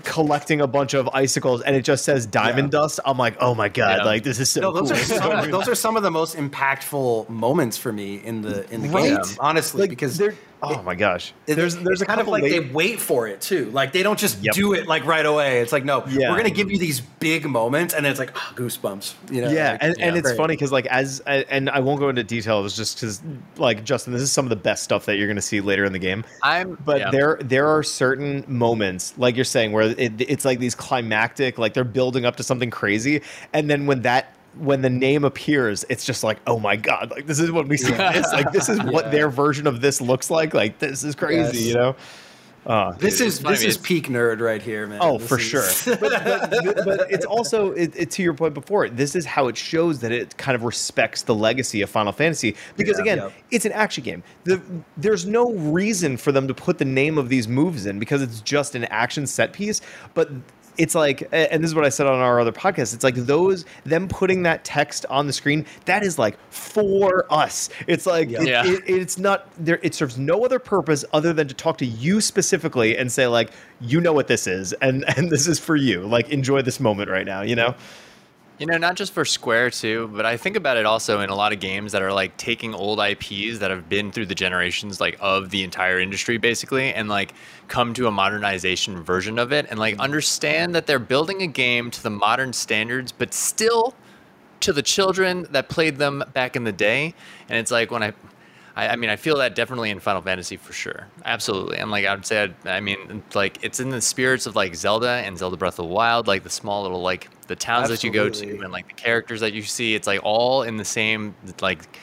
[0.04, 2.80] collecting a bunch of icicles and it just says diamond yeah.
[2.80, 4.04] dust, I'm like, oh my god, yeah.
[4.04, 5.00] like this is so no, those cool.
[5.18, 8.82] Are some, those are some of the most impactful moments for me in the in
[8.82, 9.22] the right?
[9.22, 11.32] game, honestly, like, because they're Oh my gosh!
[11.46, 12.50] There's there's a kind of like late...
[12.50, 13.70] they wait for it too.
[13.70, 14.54] Like they don't just yep.
[14.54, 15.60] do it like right away.
[15.60, 16.30] It's like no, yeah.
[16.30, 19.14] we're gonna give you these big moments, and then it's like oh, goosebumps.
[19.30, 19.50] You know?
[19.50, 22.24] Yeah, like, and, yeah, and it's funny because like as and I won't go into
[22.24, 22.64] detail.
[22.64, 23.22] It's just because
[23.56, 25.92] like Justin, this is some of the best stuff that you're gonna see later in
[25.92, 26.24] the game.
[26.42, 27.10] I'm but yeah.
[27.10, 31.74] there there are certain moments like you're saying where it, it's like these climactic, like
[31.74, 36.04] they're building up to something crazy, and then when that when the name appears, it's
[36.04, 38.78] just like, oh my god, like this is what we see this, like this is
[38.78, 38.90] yeah.
[38.90, 40.54] what their version of this looks like.
[40.54, 41.66] Like this is crazy, yes.
[41.66, 41.96] you know.
[42.66, 44.98] Uh, this dude, is this is peak nerd right here, man.
[45.00, 45.44] Oh, this for is...
[45.44, 45.96] sure.
[46.00, 48.90] but, but, but, it's also it, it, to your point before.
[48.90, 52.56] This is how it shows that it kind of respects the legacy of Final Fantasy
[52.76, 53.30] because yeah, again, yeah.
[53.50, 54.22] it's an action game.
[54.44, 54.60] The,
[54.98, 58.42] there's no reason for them to put the name of these moves in because it's
[58.42, 59.80] just an action set piece.
[60.12, 60.28] But
[60.78, 63.64] it's like and this is what i said on our other podcast it's like those
[63.84, 67.70] them putting that text on the screen that is like for us.
[67.86, 68.66] It's like yeah.
[68.66, 71.86] It, it, it's not there it serves no other purpose other than to talk to
[71.86, 73.50] you specifically and say like
[73.80, 76.02] you know what this is and and this is for you.
[76.02, 77.74] Like enjoy this moment right now you know
[78.58, 81.34] you know, not just for Square too, but I think about it also in a
[81.34, 85.00] lot of games that are like taking old IPs that have been through the generations
[85.00, 87.34] like of the entire industry basically and like
[87.68, 90.02] come to a modernization version of it and like mm-hmm.
[90.02, 93.94] understand that they're building a game to the modern standards but still
[94.60, 97.14] to the children that played them back in the day.
[97.48, 98.12] And it's like when I
[98.78, 101.08] I, I, mean, I feel that definitely in Final Fantasy for sure.
[101.24, 101.78] Absolutely.
[101.78, 104.76] And like, I would say, I'd, i mean, like, it's in the spirits of like
[104.76, 108.18] Zelda and Zelda Breath of the Wild, like the small little, like, the towns Absolutely.
[108.20, 109.96] that you go to and like the characters that you see.
[109.96, 111.98] It's like all in the same, like,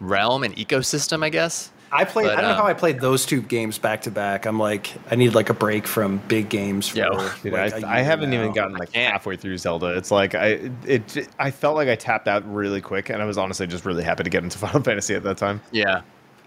[0.00, 1.70] realm and ecosystem, I guess.
[1.90, 2.26] I played.
[2.26, 4.46] But, I don't know how um, I played those two games back to back.
[4.46, 6.88] I'm like, I need like a break from big games.
[6.88, 8.40] For, yeah, dude, like I, I haven't now.
[8.40, 9.96] even gotten like halfway through Zelda.
[9.96, 13.38] It's like I it I felt like I tapped out really quick, and I was
[13.38, 15.60] honestly just really happy to get into Final Fantasy at that time.
[15.72, 16.02] Yeah,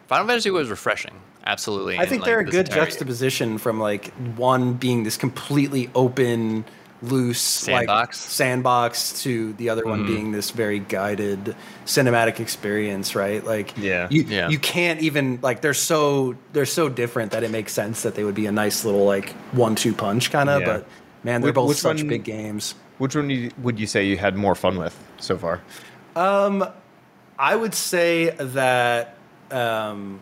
[0.07, 1.13] Final Fantasy was refreshing.
[1.45, 1.97] Absolutely.
[1.97, 6.65] I think they're a good juxtaposition from like one being this completely open
[7.01, 9.89] loose sandbox like, sandbox to the other mm-hmm.
[9.89, 14.49] one being this very guided cinematic experience right like yeah you, yeah.
[14.49, 18.23] you can't even like they're so they're so different that it makes sense that they
[18.23, 20.67] would be a nice little like one two punch kind of yeah.
[20.67, 20.87] but
[21.23, 24.05] man they're which, both which such one, big games which one you, would you say
[24.05, 25.59] you had more fun with so far
[26.15, 26.63] um
[27.39, 29.17] i would say that
[29.49, 30.21] um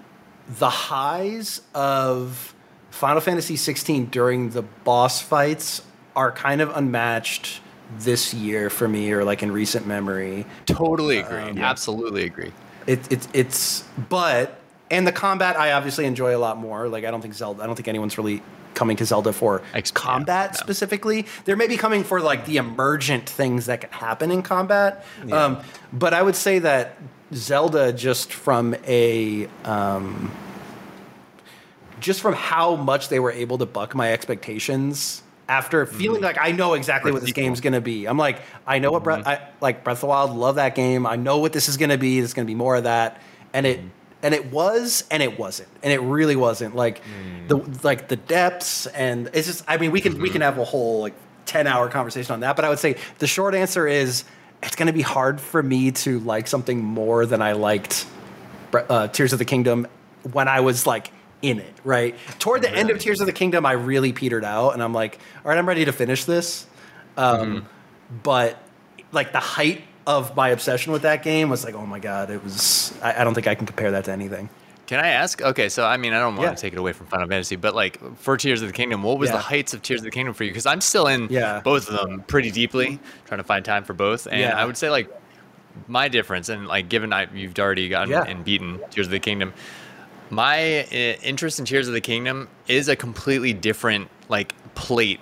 [0.58, 2.56] the highs of
[2.90, 5.84] Final Fantasy 16 during the boss fights
[6.16, 7.62] are kind of unmatched
[7.98, 10.46] this year for me or like in recent memory.
[10.66, 11.38] Totally agree.
[11.38, 12.52] Um, Absolutely agree.
[12.88, 14.60] It, it, it's but
[14.92, 16.88] and the combat I obviously enjoy a lot more.
[16.88, 18.42] Like I don't think Zelda I don't think anyone's really
[18.74, 20.64] coming to Zelda for Ex- combat yeah, no.
[20.64, 21.26] specifically.
[21.46, 25.06] They're maybe coming for like the emergent things that can happen in combat.
[25.26, 25.46] Yeah.
[25.46, 25.60] Um,
[25.92, 26.98] but I would say that
[27.34, 30.32] Zelda just from a um,
[32.00, 36.26] just from how much they were able to buck my expectations after feeling mm-hmm.
[36.26, 38.06] like I know exactly what this game's going to be.
[38.06, 39.44] I'm like, I know what Breath, mm-hmm.
[39.44, 41.06] I, like Breath of the Wild, love that game.
[41.06, 42.20] I know what this is going to be.
[42.20, 43.22] It's going to be more of that,
[43.52, 43.88] and it mm-hmm.
[44.24, 46.76] and it was, and it wasn't, and it really wasn't.
[46.76, 47.48] Like mm.
[47.48, 49.66] the like the depths, and it's just.
[49.68, 50.22] I mean, we can mm-hmm.
[50.22, 52.96] we can have a whole like ten hour conversation on that, but I would say
[53.18, 54.24] the short answer is
[54.62, 58.06] it's going to be hard for me to like something more than I liked
[58.74, 59.88] uh, Tears of the Kingdom
[60.32, 61.12] when I was like
[61.42, 62.16] in it, right?
[62.40, 65.20] Toward the end of Tears of the Kingdom, I really petered out, and I'm like,
[65.44, 66.68] all right, I'm ready to finish this.
[67.18, 67.68] Um, mm-hmm.
[68.24, 68.62] But
[69.12, 72.44] like the height of my obsession with that game was like, oh my god, it
[72.44, 72.98] was.
[73.02, 74.50] I, I don't think I can compare that to anything.
[74.88, 75.40] Can I ask?
[75.40, 76.56] Okay, so I mean, I don't want yeah.
[76.56, 79.20] to take it away from Final Fantasy, but like for Tears of the Kingdom, what
[79.20, 79.36] was yeah.
[79.36, 80.50] the heights of Tears of the Kingdom for you?
[80.50, 81.62] Because I'm still in yeah.
[81.64, 84.90] both of them pretty deeply, trying to find time for both, and I would say
[84.90, 85.08] like
[85.88, 89.54] my difference, and like given I, you've already gotten and beaten Tears of the Kingdom,
[90.30, 95.20] my uh, interest in Tears of the Kingdom is a completely different like plate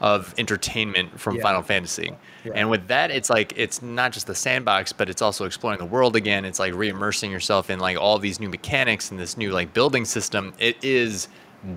[0.00, 1.42] of entertainment from yeah.
[1.42, 2.12] Final Fantasy.
[2.44, 2.52] Yeah.
[2.54, 5.86] And with that, it's like it's not just the sandbox, but it's also exploring the
[5.86, 6.44] world again.
[6.44, 10.04] It's like re-immersing yourself in like all these new mechanics and this new like building
[10.04, 10.52] system.
[10.58, 11.28] It is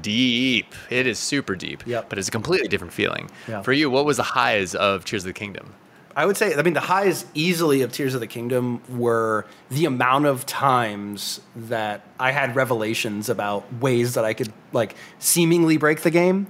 [0.01, 0.73] deep.
[0.89, 1.85] It is super deep.
[1.87, 2.09] Yep.
[2.09, 3.29] But it's a completely different feeling.
[3.47, 3.61] Yeah.
[3.61, 5.73] For you, what was the highs of Tears of the Kingdom?
[6.19, 9.85] I would say, I mean, the highs easily of Tears of the Kingdom were the
[9.85, 16.01] amount of times that I had revelations about ways that I could like seemingly break
[16.01, 16.47] the game.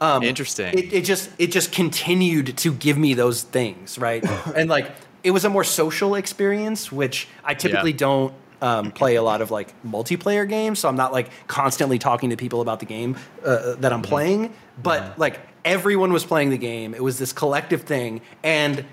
[0.00, 0.76] Um, Interesting.
[0.76, 4.24] It, it just it just continued to give me those things, right?
[4.56, 4.90] and like
[5.22, 7.98] it was a more social experience, which I typically yeah.
[7.98, 12.30] don't um, play a lot of like multiplayer games, so I'm not like constantly talking
[12.30, 14.08] to people about the game uh, uh that I'm mm-hmm.
[14.08, 14.54] playing.
[14.82, 15.20] But mm-hmm.
[15.20, 18.84] like everyone was playing the game, it was this collective thing, and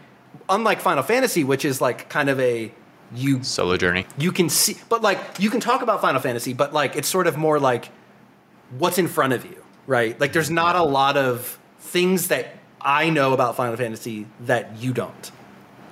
[0.49, 2.71] unlike Final Fantasy, which is like kind of a
[3.15, 6.73] you solo journey, you can see, but like you can talk about Final Fantasy, but
[6.73, 7.89] like it's sort of more like
[8.77, 10.19] what's in front of you, right?
[10.19, 14.93] Like there's not a lot of things that I know about Final Fantasy that you
[14.93, 15.31] don't.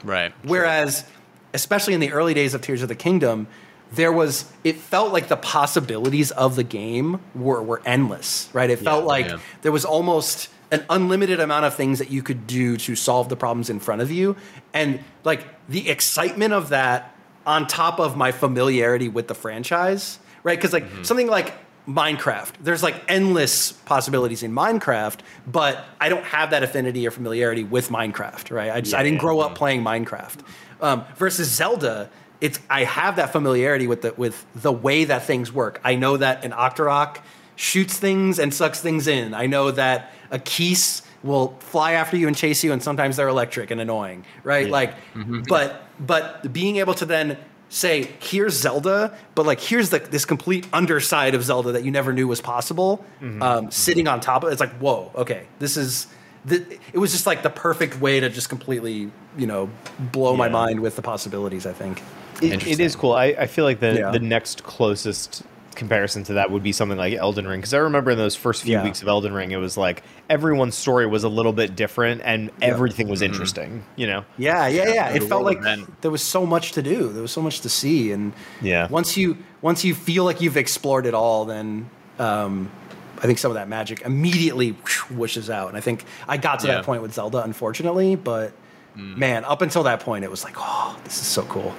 [0.03, 0.33] Right.
[0.43, 1.05] Whereas,
[1.53, 3.47] especially in the early days of Tears of the Kingdom,
[3.93, 8.69] there was it felt like the possibilities of the game were were endless, right?
[8.69, 9.39] It felt yeah, like yeah.
[9.61, 13.35] there was almost an unlimited amount of things that you could do to solve the
[13.35, 14.35] problems in front of you.
[14.73, 17.13] And like the excitement of that
[17.45, 20.57] on top of my familiarity with the franchise, right?
[20.57, 21.03] Because like mm-hmm.
[21.03, 21.53] something like
[21.87, 22.53] Minecraft.
[22.61, 27.89] There's like endless possibilities in Minecraft, but I don't have that affinity or familiarity with
[27.89, 28.71] Minecraft, right?
[28.71, 30.39] I just yeah, I didn't grow up playing Minecraft.
[30.79, 35.51] Um, versus Zelda, it's I have that familiarity with the with the way that things
[35.51, 35.81] work.
[35.83, 37.17] I know that an Octorok
[37.61, 39.35] shoots things and sucks things in.
[39.35, 43.27] I know that a Keese will fly after you and chase you, and sometimes they're
[43.27, 44.65] electric and annoying, right?
[44.65, 44.71] Yeah.
[44.71, 45.43] Like, mm-hmm.
[45.47, 47.37] but but being able to then
[47.69, 52.11] say here's Zelda, but like here's the, this complete underside of Zelda that you never
[52.11, 53.43] knew was possible, mm-hmm.
[53.43, 54.53] Um, sitting on top of it.
[54.53, 56.07] It's like whoa, okay, this is.
[56.43, 59.69] The, it was just like the perfect way to just completely, you know,
[59.99, 60.37] blow yeah.
[60.37, 61.67] my mind with the possibilities.
[61.67, 62.01] I think
[62.41, 63.11] it, it is cool.
[63.11, 64.09] I, I feel like the yeah.
[64.09, 65.43] the next closest
[65.75, 68.63] comparison to that would be something like Elden Ring because I remember in those first
[68.63, 68.83] few yeah.
[68.83, 72.51] weeks of Elden Ring, it was like everyone's story was a little bit different and
[72.61, 73.33] everything was mm-hmm.
[73.33, 73.83] interesting.
[73.95, 74.25] You know?
[74.37, 75.09] Yeah, yeah, yeah.
[75.09, 75.61] It felt like
[76.01, 77.09] there was so much to do.
[77.09, 80.57] There was so much to see, and yeah, once you once you feel like you've
[80.57, 81.89] explored it all, then.
[82.19, 82.71] Um,
[83.17, 86.67] I think some of that magic immediately whooshes out, and I think I got to
[86.67, 86.75] yeah.
[86.75, 88.15] that point with Zelda, unfortunately.
[88.15, 88.51] But
[88.97, 89.15] mm.
[89.15, 91.71] man, up until that point, it was like, oh, this is so cool.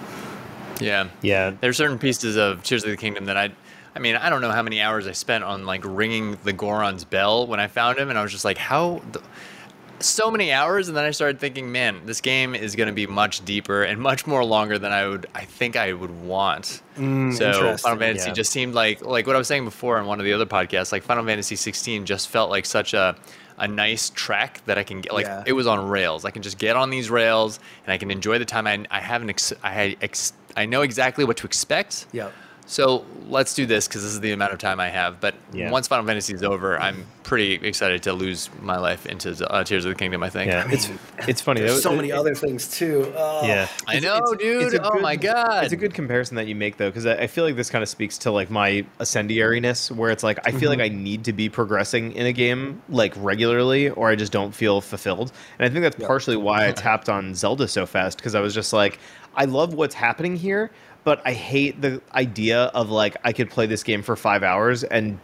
[0.80, 1.52] Yeah, yeah.
[1.60, 3.50] There's certain pieces of Tears of the Kingdom that I
[3.94, 7.04] I mean, I don't know how many hours I spent on like ringing the Goron's
[7.04, 9.02] bell when I found him, and I was just like, how.
[10.00, 13.06] so many hours and then i started thinking man this game is going to be
[13.06, 17.32] much deeper and much more longer than i would i think i would want mm,
[17.32, 18.34] so final fantasy yeah.
[18.34, 20.90] just seemed like like what i was saying before on one of the other podcasts
[20.90, 23.14] like final fantasy 16 just felt like such a
[23.58, 25.12] a nice track that I can get.
[25.12, 25.44] Like yeah.
[25.46, 26.24] it was on rails.
[26.24, 28.66] I can just get on these rails and I can enjoy the time.
[28.66, 29.30] I, I haven't.
[29.30, 29.96] Ex- I had.
[30.00, 32.06] Ex- I know exactly what to expect.
[32.12, 32.30] Yeah.
[32.66, 35.20] So let's do this because this is the amount of time I have.
[35.20, 35.70] But yeah.
[35.70, 39.84] once Final Fantasy is over, I'm pretty excited to lose my life into uh, Tears
[39.84, 40.22] of the Kingdom.
[40.22, 40.50] I think.
[40.50, 40.90] Yeah, I mean, it's
[41.28, 41.60] it's funny.
[41.60, 43.12] There's so many other things too.
[43.16, 43.46] Oh.
[43.46, 44.74] Yeah, I know, it's, dude.
[44.74, 47.14] It's oh good, my god, it's a good comparison that you make though, because I,
[47.14, 50.50] I, feel like this kind of speaks to like my ascendiariness, where it's like I
[50.50, 50.80] feel mm-hmm.
[50.80, 54.52] like I need to be progressing in a game like regularly, or I just don't
[54.54, 55.32] feel fulfilled.
[55.58, 56.08] And I think that's yep.
[56.08, 58.98] partially why I tapped on Zelda so fast because I was just like,
[59.34, 60.70] I love what's happening here
[61.04, 64.84] but I hate the idea of like I could play this game for five hours
[64.84, 65.18] and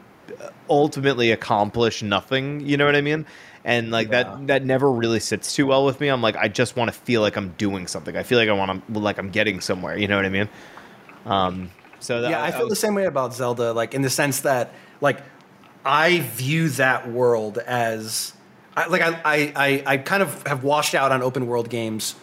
[0.68, 2.60] ultimately accomplish nothing.
[2.60, 3.26] You know what I mean?
[3.64, 4.24] And like yeah.
[4.24, 6.08] that that never really sits too well with me.
[6.08, 8.16] I'm like I just want to feel like I'm doing something.
[8.16, 9.96] I feel like I want to like I'm getting somewhere.
[9.96, 10.48] You know what I mean?
[11.26, 11.70] Um.
[12.00, 13.72] So that, yeah, I feel was, the same way about Zelda.
[13.72, 15.20] Like in the sense that like
[15.84, 18.32] I view that world as
[18.76, 22.14] I, like I, I I kind of have washed out on open world games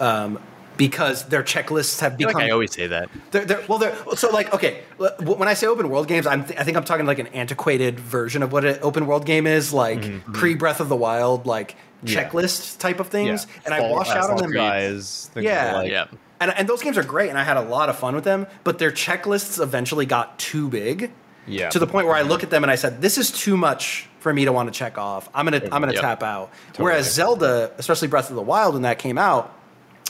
[0.00, 0.38] um,
[0.76, 2.36] because their checklists have become.
[2.36, 3.10] I, like I always say that.
[3.30, 4.82] They're, they're, well, they're so like okay.
[5.18, 8.00] When I say open world games, I'm th- I think I'm talking like an antiquated
[8.00, 10.16] version of what an open world game is, like mm-hmm.
[10.16, 10.32] mm-hmm.
[10.32, 12.28] pre Breath of the Wild, like yeah.
[12.28, 13.46] checklist type of things.
[13.46, 13.62] Yeah.
[13.66, 14.52] And Fall, I wash out on them.
[14.52, 15.90] Guys, yeah, like.
[15.90, 16.06] yeah.
[16.40, 18.48] And, and those games are great, and I had a lot of fun with them.
[18.64, 21.12] But their checklists eventually got too big,
[21.46, 21.68] yeah.
[21.70, 24.08] to the point where I look at them and I said, "This is too much
[24.18, 25.28] for me to want to check off.
[25.34, 26.02] I'm gonna I'm gonna yep.
[26.02, 26.84] tap out." Totally.
[26.84, 29.56] Whereas Zelda, especially Breath of the Wild, when that came out,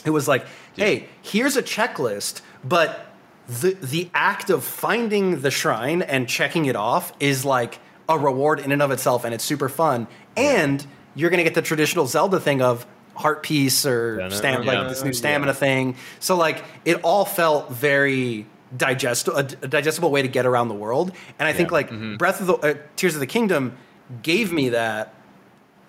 [0.05, 3.07] it was like, hey, here's a checklist, but
[3.47, 8.59] the the act of finding the shrine and checking it off is like a reward
[8.59, 10.07] in and of itself, and it's super fun.
[10.35, 10.85] And
[11.15, 12.85] you're gonna get the traditional Zelda thing of
[13.15, 14.71] heart piece or stam- yeah.
[14.71, 15.57] like this new stamina yeah.
[15.57, 15.95] thing.
[16.19, 21.11] So like it all felt very digestible, a, digestible way to get around the world.
[21.39, 21.57] And I yeah.
[21.57, 22.15] think like mm-hmm.
[22.17, 23.77] Breath of the uh, Tears of the Kingdom
[24.21, 25.13] gave me that,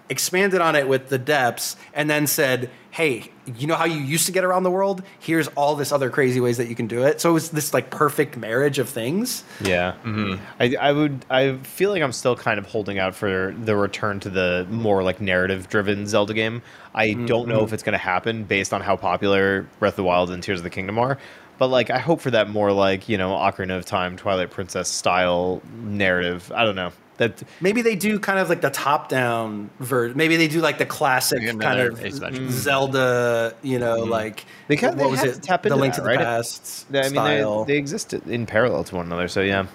[0.08, 4.26] expanded on it with the depths, and then said, hey, you know how you used
[4.26, 5.02] to get around the world?
[5.18, 7.20] Here's all this other crazy ways that you can do it.
[7.20, 9.42] So it was this like perfect marriage of things.
[9.60, 9.94] Yeah.
[10.04, 10.42] Mm-hmm.
[10.60, 14.20] I, I would, I feel like I'm still kind of holding out for the return
[14.20, 16.62] to the more like narrative driven Zelda game.
[16.94, 17.26] I mm-hmm.
[17.26, 20.30] don't know if it's going to happen based on how popular Breath of the Wild
[20.30, 21.18] and Tears of the Kingdom are.
[21.58, 24.88] But like, I hope for that more like, you know, Ocarina of Time, Twilight Princess
[24.88, 26.52] style narrative.
[26.54, 26.92] I don't know.
[27.16, 30.16] That maybe they do kind of like the top-down version.
[30.16, 34.10] Maybe they do like the classic kind of Zelda, you know, mm-hmm.
[34.10, 35.40] like they kind of what was it?
[35.40, 36.18] Tap into the Link that, to right?
[36.18, 36.86] the Past.
[36.90, 37.64] I mean, style.
[37.64, 39.28] They, they exist in parallel to one another.
[39.28, 39.66] So yeah,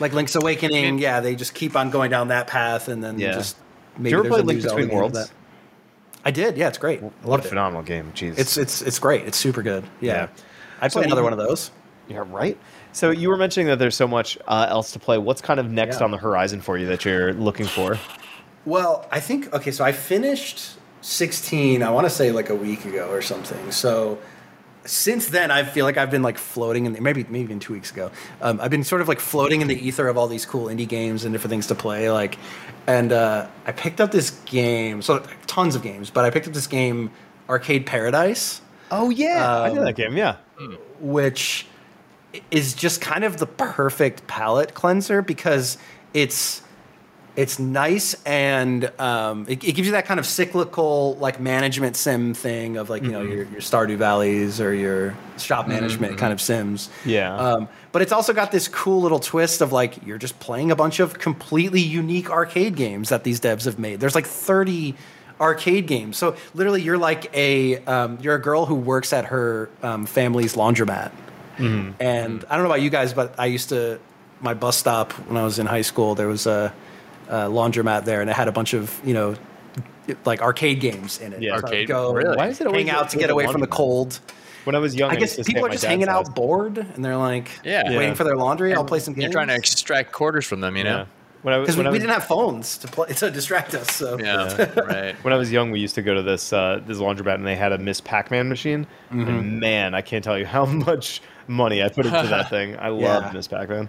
[0.00, 0.98] like Link's Awakening.
[0.98, 3.34] Yeah, they just keep on going down that path, and then yeah.
[3.34, 3.56] just
[3.96, 4.10] maybe.
[4.10, 5.32] Did you ever play Link Between Worlds?
[6.24, 6.56] I did.
[6.56, 7.00] Yeah, it's great.
[7.22, 8.10] What a phenomenal game.
[8.16, 9.26] Jeez, it's it's it's great.
[9.26, 9.84] It's super good.
[10.00, 10.28] Yeah, yeah.
[10.80, 11.70] I play so another one of those.
[12.08, 12.58] Yeah, right.
[12.94, 15.18] So you were mentioning that there's so much uh, else to play.
[15.18, 16.04] What's kind of next yeah.
[16.04, 17.98] on the horizon for you that you're looking for?
[18.64, 19.72] Well, I think okay.
[19.72, 21.82] So I finished 16.
[21.82, 23.72] I want to say like a week ago or something.
[23.72, 24.18] So
[24.84, 27.72] since then, I feel like I've been like floating in the, maybe maybe even two
[27.72, 28.12] weeks ago.
[28.40, 30.88] Um, I've been sort of like floating in the ether of all these cool indie
[30.88, 32.12] games and different things to play.
[32.12, 32.38] Like,
[32.86, 35.02] and uh, I picked up this game.
[35.02, 35.18] So
[35.48, 37.10] tons of games, but I picked up this game,
[37.48, 38.60] Arcade Paradise.
[38.92, 40.16] Oh yeah, um, I know that game.
[40.16, 40.36] Yeah,
[41.00, 41.66] which
[42.50, 45.78] is just kind of the perfect palate cleanser because
[46.12, 46.62] it's
[47.36, 52.32] it's nice and um, it, it, gives you that kind of cyclical like management sim
[52.32, 53.18] thing of like you mm-hmm.
[53.18, 56.20] know your, your Stardew Valleys or your shop management mm-hmm.
[56.20, 56.90] kind of sims.
[57.04, 57.36] Yeah.
[57.36, 60.76] Um, but it's also got this cool little twist of like you're just playing a
[60.76, 63.98] bunch of completely unique arcade games that these devs have made.
[63.98, 64.94] There's like 30
[65.40, 66.16] arcade games.
[66.16, 70.54] So literally, you're like a um, you're a girl who works at her um, family's
[70.54, 71.10] laundromat.
[71.56, 72.02] Mm-hmm.
[72.02, 74.00] And I don't know about you guys, but I used to
[74.40, 76.14] my bus stop when I was in high school.
[76.14, 76.72] There was a,
[77.28, 79.34] a laundromat there, and it had a bunch of you know
[80.24, 81.42] like arcade games in it.
[81.42, 81.88] Yeah, so arcade.
[81.88, 82.36] Go really?
[82.36, 84.20] Why is it hang out to get away from the cold?
[84.64, 86.28] When I was young, I guess people are just hanging house.
[86.28, 88.14] out bored, and they're like, yeah, waiting yeah.
[88.14, 88.70] for their laundry.
[88.70, 89.24] And I'll play some games.
[89.24, 91.06] You're trying to extract quarters from them, you know.
[91.42, 93.92] Because we, we didn't have phones to play to distract us.
[93.92, 95.14] So yeah, right.
[95.22, 97.56] When I was young, we used to go to this uh, this laundromat, and they
[97.56, 98.86] had a Miss Pac-Man machine.
[99.10, 99.28] Mm-hmm.
[99.28, 102.76] And man, I can't tell you how much money I put into that thing.
[102.76, 103.18] I yeah.
[103.18, 103.88] love Miss Pac-Man.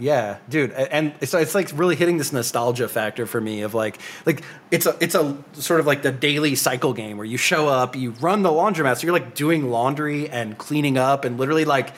[0.00, 3.98] Yeah, dude, and so it's like really hitting this nostalgia factor for me of like
[4.26, 7.66] like it's a it's a sort of like the daily cycle game where you show
[7.66, 11.64] up, you run the laundromat, so you're like doing laundry and cleaning up and literally
[11.64, 11.94] like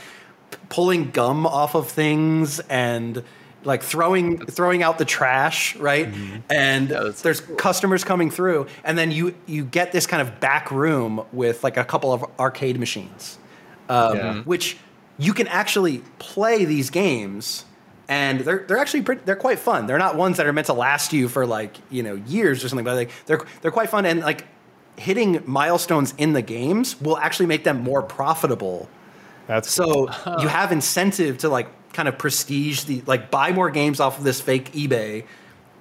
[0.70, 3.22] pulling gum off of things and
[3.64, 6.10] like throwing throwing out the trash, right?
[6.10, 6.36] Mm-hmm.
[6.50, 7.56] And yeah, there's cool.
[7.56, 11.76] customers coming through, and then you you get this kind of back room with like
[11.76, 13.38] a couple of arcade machines,
[13.88, 14.42] um, yeah.
[14.42, 14.78] which
[15.20, 17.64] you can actually play these games.
[18.08, 19.86] And they're they're actually pretty, they're quite fun.
[19.86, 22.68] They're not ones that are meant to last you for like you know years or
[22.68, 24.04] something, but like they're they're quite fun.
[24.04, 24.46] And like
[24.96, 28.88] hitting milestones in the games will actually make them more profitable.
[29.46, 30.08] That's so
[30.40, 34.24] you have incentive to like kind of prestige the like buy more games off of
[34.24, 35.24] this fake eBay,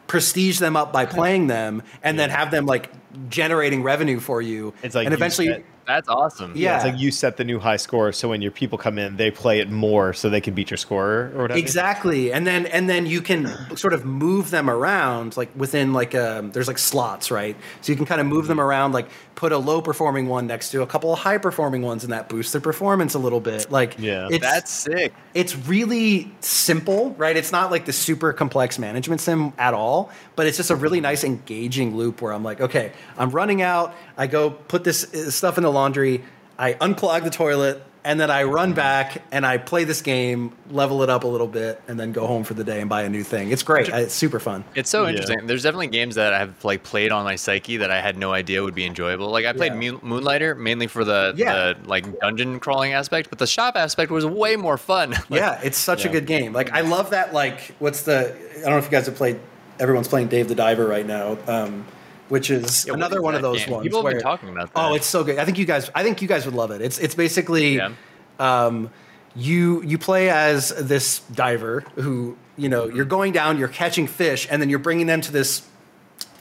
[0.05, 2.27] prestige them up by playing them, and yeah.
[2.27, 2.91] then have them like
[3.29, 4.73] generating revenue for you.
[4.83, 6.53] It's like and eventually that's awesome.
[6.55, 6.61] Yeah.
[6.61, 6.75] yeah.
[6.75, 9.31] it's like you set the new high score, so when your people come in, they
[9.31, 11.59] play it more, so they can beat your score or whatever.
[11.59, 16.13] Exactly, and then and then you can sort of move them around, like within like
[16.15, 17.57] um, there's like slots, right?
[17.81, 19.09] So you can kind of move them around, like
[19.39, 22.27] put a low performing one next to a couple of high performing ones, and that
[22.27, 23.71] boosts their performance a little bit.
[23.71, 25.13] Like, yeah, it's, that's sick.
[25.33, 27.37] It's really simple, right?
[27.37, 30.99] It's not like the super complex management sim at all, but it's just a really
[30.99, 33.95] nice engaging loop where I'm like, okay, I'm running out.
[34.17, 36.21] I go put this uh, stuff in the laundry.
[36.57, 41.03] I unclog the toilet and then I run back and I play this game, level
[41.03, 43.09] it up a little bit, and then go home for the day and buy a
[43.09, 43.51] new thing.
[43.51, 43.89] It's great.
[43.89, 44.63] It's super fun.
[44.75, 45.47] It's so interesting.
[45.47, 48.31] There's definitely games that I have like played on my psyche that I had no
[48.31, 49.29] idea would be enjoyable.
[49.29, 49.91] Like I played yeah.
[50.01, 51.73] Moonlighter mainly for the, yeah.
[51.73, 55.11] the like dungeon crawling aspect, but the shop aspect was way more fun.
[55.29, 56.53] like, yeah, it's such a good game.
[56.53, 57.33] Like I love that.
[57.33, 58.35] Like what's the?
[58.57, 59.39] I don't know if you guys have played.
[59.79, 61.37] Everyone's playing Dave the Diver right now.
[61.47, 61.85] Um,
[62.29, 63.73] which is yeah, another is one of those game?
[63.73, 63.83] ones.
[63.83, 64.79] People have been talking about that.
[64.79, 65.37] Oh, it's so good.
[65.37, 65.91] I think you guys.
[65.93, 66.81] I think you guys would love it.
[66.81, 67.75] It's it's basically.
[67.75, 67.93] Yeah.
[68.39, 68.89] Um,
[69.35, 74.47] you you play as this diver who you know you're going down, you're catching fish,
[74.49, 75.67] and then you're bringing them to this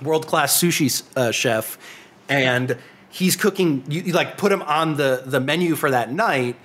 [0.03, 1.79] world class sushi uh, chef,
[2.29, 2.77] and
[3.11, 3.85] he's cooking.
[3.89, 6.57] You, you like put him on the the menu for that night,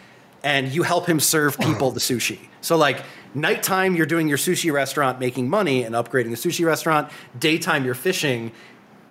[0.43, 2.39] and you help him serve people the sushi.
[2.61, 7.11] So like nighttime, you're doing your sushi restaurant, making money and upgrading the sushi restaurant.
[7.37, 8.51] Daytime, you're fishing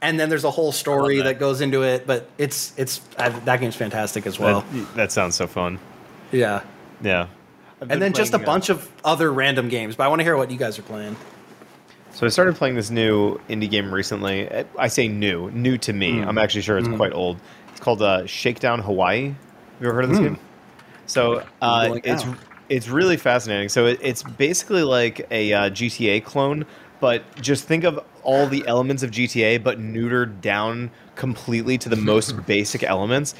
[0.02, 1.24] and then there's a whole story that.
[1.24, 1.38] that.
[1.38, 2.06] goes into it.
[2.06, 4.60] But it's it's uh, that game's fantastic as well.
[4.72, 5.78] That, that sounds so fun.
[6.32, 6.62] Yeah,
[7.00, 7.28] yeah.
[7.80, 9.96] And then just a uh, bunch of other random games.
[9.96, 11.16] But I want to hear what you guys are playing.
[12.12, 14.48] So I started playing this new indie game recently.
[14.78, 16.12] I say new, new to me.
[16.12, 16.26] Mm.
[16.26, 16.96] I'm actually sure it's mm.
[16.96, 17.38] quite old.
[17.70, 19.28] It's called uh, Shakedown Hawaii.
[19.28, 19.36] Have
[19.80, 20.24] you ever heard of this mm.
[20.24, 20.38] game?
[21.06, 22.24] So uh, it's
[22.68, 23.68] it's really fascinating.
[23.68, 26.64] So it, it's basically like a uh, GTA clone,
[27.02, 31.96] but just think of all the elements of GTA, but neutered down completely to the
[31.96, 33.34] most basic elements.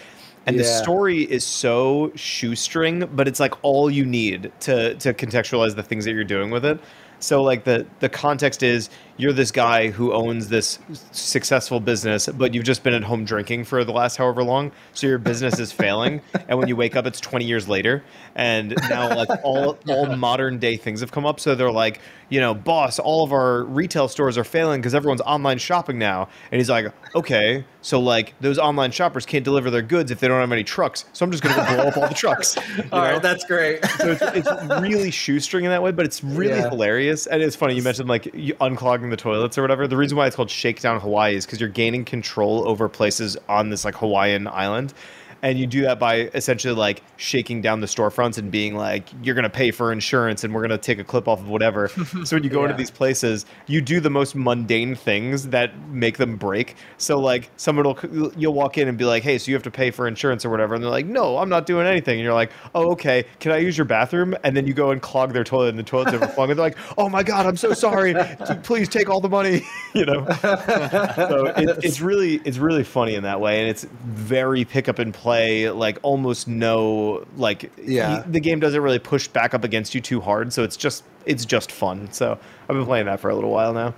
[0.47, 0.63] And yeah.
[0.63, 5.83] the story is so shoestring, but it's like all you need to to contextualize the
[5.85, 6.81] things that you're doing with it.
[7.23, 10.81] So like the the context is you're this guy who owns this
[11.13, 14.73] successful business, but you've just been at home drinking for the last however long.
[14.93, 18.03] So your business is failing, and when you wake up, it's 20 years later,
[18.35, 21.39] and now like all all modern day things have come up.
[21.39, 25.21] So they're like, you know, boss, all of our retail stores are failing because everyone's
[25.21, 26.29] online shopping now.
[26.51, 30.29] And he's like, okay, so like those online shoppers can't deliver their goods if they
[30.29, 31.05] don't have any trucks.
[31.13, 32.57] So I'm just going to blow up all the trucks.
[32.93, 33.85] all right, that's great.
[33.99, 34.49] so it's, it's,
[34.81, 36.71] really shoestring in that way, but it's really yeah.
[36.71, 37.27] hilarious.
[37.27, 39.87] And it's funny you mentioned like unclogging the toilets or whatever.
[39.87, 43.71] The reason why it's called Shakedown Hawaii is because you're gaining control over places on
[43.71, 44.95] this like Hawaiian island
[45.43, 49.35] and you do that by essentially like shaking down the storefronts and being like you're
[49.35, 51.91] going to pay for insurance and we're going to take a clip off of whatever.
[52.25, 52.67] So when you go yeah.
[52.67, 56.77] into these places you do the most mundane things that make them break.
[56.99, 59.71] So like someone will you'll walk in and be like hey so you have to
[59.71, 60.75] pay for insurance or whatever.
[60.75, 62.19] And they're like no i'm not doing anything.
[62.19, 63.25] And you're like oh okay.
[63.41, 64.37] Can i use your bathroom?
[64.45, 66.51] And then you go and clog their toilet and the toilet's overflowing.
[66.51, 68.15] And they're like oh my god i'm so sorry.
[68.63, 69.65] Please take all the money.
[69.95, 70.27] You know?
[70.41, 73.61] So it, it's really it's really funny in that way.
[73.61, 78.23] And it's very pick up and play play like almost no like yeah.
[78.27, 81.45] the game doesn't really push back up against you too hard so it's just it's
[81.45, 82.11] just fun.
[82.13, 82.39] So
[82.69, 83.95] i've been playing that for a little while now.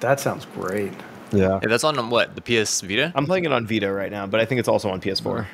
[0.00, 0.92] That sounds great.
[1.30, 1.60] Yeah.
[1.60, 3.12] Hey, that's on what the ps vita?
[3.14, 5.46] I'm playing it on vita right now but i think it's also on ps4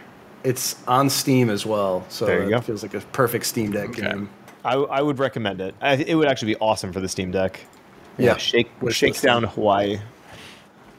[0.44, 2.60] it's on steam as well so there you it go.
[2.60, 4.02] feels like a perfect steam deck okay.
[4.02, 4.28] game.
[4.64, 5.74] I, I would recommend it.
[5.80, 7.60] I, it would actually be awesome for the steam deck.
[8.18, 9.98] Yeah, yeah shake shakes down hawaii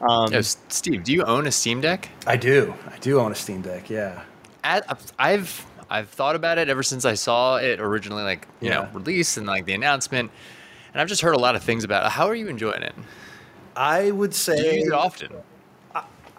[0.00, 2.08] um, Yo, Steve, do you own a Steam Deck?
[2.26, 2.74] I do.
[2.86, 3.90] I do own a Steam Deck.
[3.90, 4.22] Yeah.
[4.64, 8.82] At, I've I've thought about it ever since I saw it originally, like you yeah.
[8.82, 10.30] know, released and like the announcement,
[10.92, 12.12] and I've just heard a lot of things about it.
[12.12, 12.94] How are you enjoying it?
[13.74, 15.32] I would say do you use it often.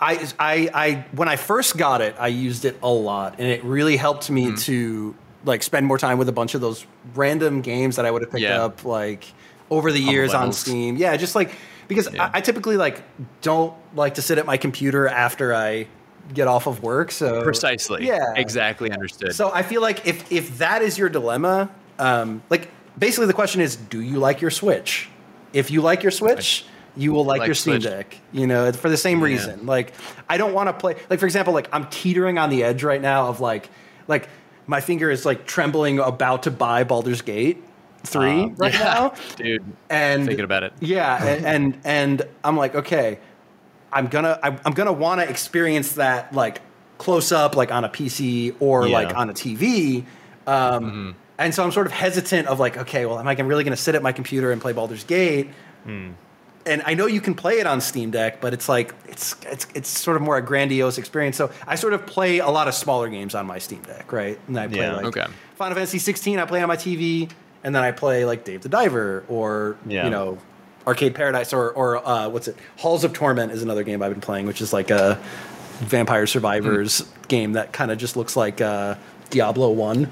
[0.03, 3.63] I, I, I, when I first got it, I used it a lot, and it
[3.63, 4.55] really helped me mm-hmm.
[4.55, 5.15] to
[5.45, 8.31] like spend more time with a bunch of those random games that I would have
[8.31, 8.63] picked yeah.
[8.63, 9.25] up like
[9.69, 10.97] over the years on Steam.
[10.97, 11.51] Yeah, just like
[11.91, 12.23] because yeah.
[12.34, 13.03] I, I, typically like
[13.41, 15.88] don't like to sit at my computer after I
[16.34, 17.11] get off of work.
[17.11, 19.35] So precisely, yeah, exactly understood.
[19.35, 21.69] So I feel like if if that is your dilemma,
[21.99, 25.09] um, like basically the question is, do you like your Switch?
[25.51, 26.65] If you like your Switch.
[26.93, 27.84] You will like, like your Steam Switch.
[27.84, 29.26] Deck, you know, for the same yeah.
[29.26, 29.65] reason.
[29.65, 29.93] Like,
[30.27, 30.97] I don't want to play.
[31.09, 33.69] Like, for example, like I'm teetering on the edge right now of like,
[34.09, 34.27] like
[34.68, 37.63] my finger is like trembling about to buy Baldur's Gate,
[38.03, 39.64] three um, right yeah, now, dude.
[39.90, 43.19] And thinking about it, yeah, and, and and I'm like, okay,
[43.94, 46.61] I'm gonna I'm, I'm gonna want to experience that like
[47.02, 48.94] close up, like on a PC or yeah.
[48.94, 50.06] like on a TV.
[50.45, 51.11] Um, mm-hmm.
[51.40, 53.82] And so I'm sort of hesitant of like, okay, well, am I really going to
[53.82, 55.49] sit at my computer and play Baldur's Gate?
[55.88, 56.14] Mm.
[56.68, 59.65] And I know you can play it on Steam Deck, but it's like it's it's
[59.73, 61.36] it's sort of more a grandiose experience.
[61.36, 64.40] So I sort of play a lot of smaller games on my Steam Deck, right?
[64.48, 65.26] And I play yeah, like okay.
[65.56, 66.38] Final Fantasy 16.
[66.38, 67.32] I play on my TV
[67.63, 70.05] and then I play like Dave the Diver or yeah.
[70.05, 70.38] you know
[70.88, 72.57] Arcade Paradise or or uh, what's it?
[72.77, 75.19] Halls of Torment is another game I've been playing, which is like a
[75.79, 77.27] Vampire Survivors mm.
[77.27, 78.95] game that kind of just looks like uh,
[79.29, 80.09] Diablo One.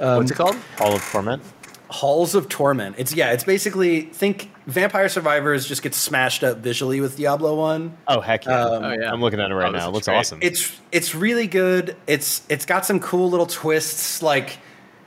[0.00, 0.56] Um, what's it called?
[0.76, 1.42] Hall of Torment.
[1.88, 2.96] Halls of Torment.
[2.98, 3.32] It's yeah.
[3.32, 7.96] It's basically think Vampire Survivors just gets smashed up visually with Diablo One.
[8.08, 8.64] Oh heck yeah!
[8.64, 9.12] Um, oh yeah!
[9.12, 9.88] I'm looking at it right oh, now.
[9.88, 10.16] It looks great.
[10.16, 10.38] awesome.
[10.42, 11.96] It's it's really good.
[12.06, 14.58] It's it's got some cool little twists like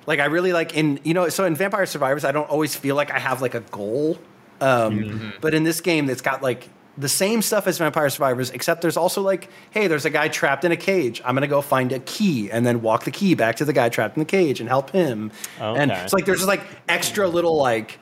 [0.07, 2.95] like I really like in you know so in Vampire Survivors I don't always feel
[2.95, 4.17] like I have like a goal.
[4.59, 5.29] Um, mm-hmm.
[5.39, 6.67] But in this game, it's got like
[6.97, 10.65] the same stuff as Vampire Survivors, except there's also like, hey, there's a guy trapped
[10.65, 11.21] in a cage.
[11.23, 13.89] I'm gonna go find a key and then walk the key back to the guy
[13.89, 15.31] trapped in the cage and help him.
[15.61, 15.79] Okay.
[15.79, 17.99] And it's like there's just like extra little like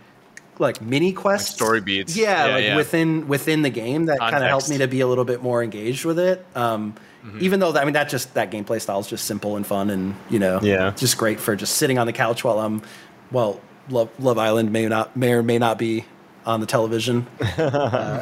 [0.59, 2.15] like mini quests, like story beats.
[2.15, 2.75] Yeah, yeah like yeah.
[2.77, 5.63] within within the game that kind of helped me to be a little bit more
[5.63, 6.45] engaged with it.
[6.55, 6.95] Um,
[7.25, 7.39] Mm-hmm.
[7.41, 9.89] Even though that, I mean that just that gameplay style is just simple and fun
[9.89, 12.83] and you know yeah just great for just sitting on the couch while I'm
[13.31, 16.05] well Love, Love Island may not may or may not be
[16.45, 17.25] on the television.
[17.57, 18.19] uh,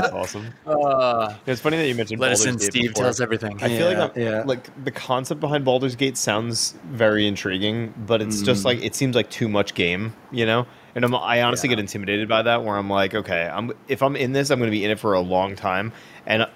[0.00, 0.52] That's awesome.
[0.64, 2.20] Uh, it's funny that you mentioned.
[2.20, 2.82] Let Baldur's us in, Gate Steve.
[2.90, 3.02] Before.
[3.02, 3.62] Tell us everything.
[3.62, 4.42] I yeah, feel like yeah.
[4.44, 8.46] like the concept behind Baldur's Gate sounds very intriguing, but it's mm.
[8.46, 10.66] just like it seems like too much game, you know.
[10.94, 11.76] And I'm, i honestly yeah.
[11.76, 12.64] get intimidated by that.
[12.64, 15.00] Where I'm like, okay, I'm if I'm in this, I'm going to be in it
[15.00, 15.92] for a long time,
[16.26, 16.46] and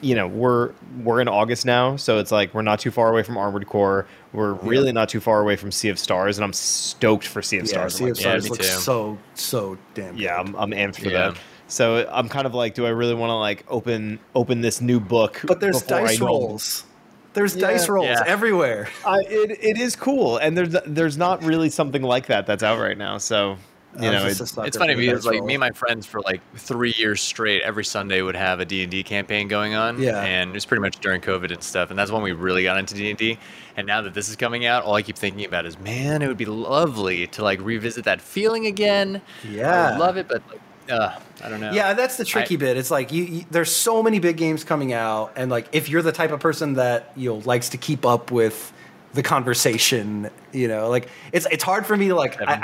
[0.00, 0.72] you know we're
[1.02, 4.06] we're in August now, so it's like we're not too far away from Armored Core.
[4.32, 7.58] We're really not too far away from Sea of Stars, and I'm stoked for Sea
[7.58, 7.94] of yeah, Stars.
[7.94, 10.16] Sea of Stars looks so so damn.
[10.16, 11.30] Yeah, I'm, I'm amped for yeah.
[11.30, 11.38] that.
[11.66, 15.00] So I'm kind of like, do I really want to like open open this new
[15.00, 15.40] book?
[15.44, 16.84] But there's dice rolls.
[17.32, 18.22] There's yeah, dice rolls yeah.
[18.26, 18.88] everywhere.
[19.04, 22.78] Uh, it it is cool, and there's there's not really something like that that's out
[22.78, 23.18] right now.
[23.18, 23.56] So
[24.00, 27.20] you know, it's, it's funny because like me and my friends for like three years
[27.20, 30.00] straight, every Sunday would have a D and D campaign going on.
[30.00, 32.64] Yeah, and it was pretty much during COVID and stuff, and that's when we really
[32.64, 33.38] got into D and D.
[33.76, 36.28] And now that this is coming out, all I keep thinking about is, man, it
[36.28, 39.22] would be lovely to like revisit that feeling again.
[39.48, 40.60] Yeah, I love it, but like,
[40.90, 41.72] uh, I don't know.
[41.72, 42.76] Yeah, that's the tricky I, bit.
[42.76, 46.02] It's like you, you, there's so many big games coming out, and like if you're
[46.02, 48.72] the type of person that you know likes to keep up with
[49.14, 52.40] the conversation, you know, like it's it's hard for me to like.
[52.40, 52.60] I, I,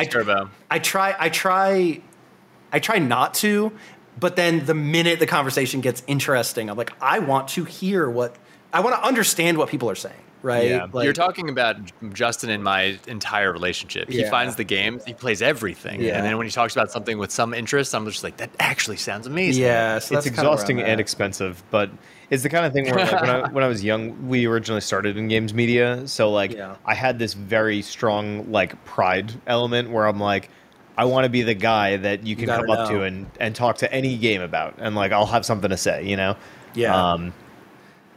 [0.70, 2.01] I try, I try,
[2.72, 3.72] I try not to,
[4.18, 8.36] but then the minute the conversation gets interesting, I'm like, I want to hear what
[8.72, 10.68] I want to understand what people are saying right?
[10.68, 10.86] Yeah.
[10.93, 11.77] Like, You're talking about
[12.12, 14.09] Justin and my entire relationship.
[14.09, 16.16] He finds the games, he plays everything, yeah.
[16.16, 18.97] and then when he talks about something with some interest, I'm just like, that actually
[18.97, 19.64] sounds amazing.
[19.64, 21.90] Yeah, so it's exhausting and expensive, but
[22.31, 24.81] it's the kind of thing where like, when, I, when I was young, we originally
[24.81, 26.77] started in games media, so like yeah.
[26.86, 30.51] I had this very strong like pride element where I'm like.
[30.98, 32.74] I want to be the guy that you can you come know.
[32.74, 35.77] up to and, and talk to any game about, and like I'll have something to
[35.78, 36.36] say, you know.
[36.74, 36.94] Yeah.
[36.94, 37.32] Um,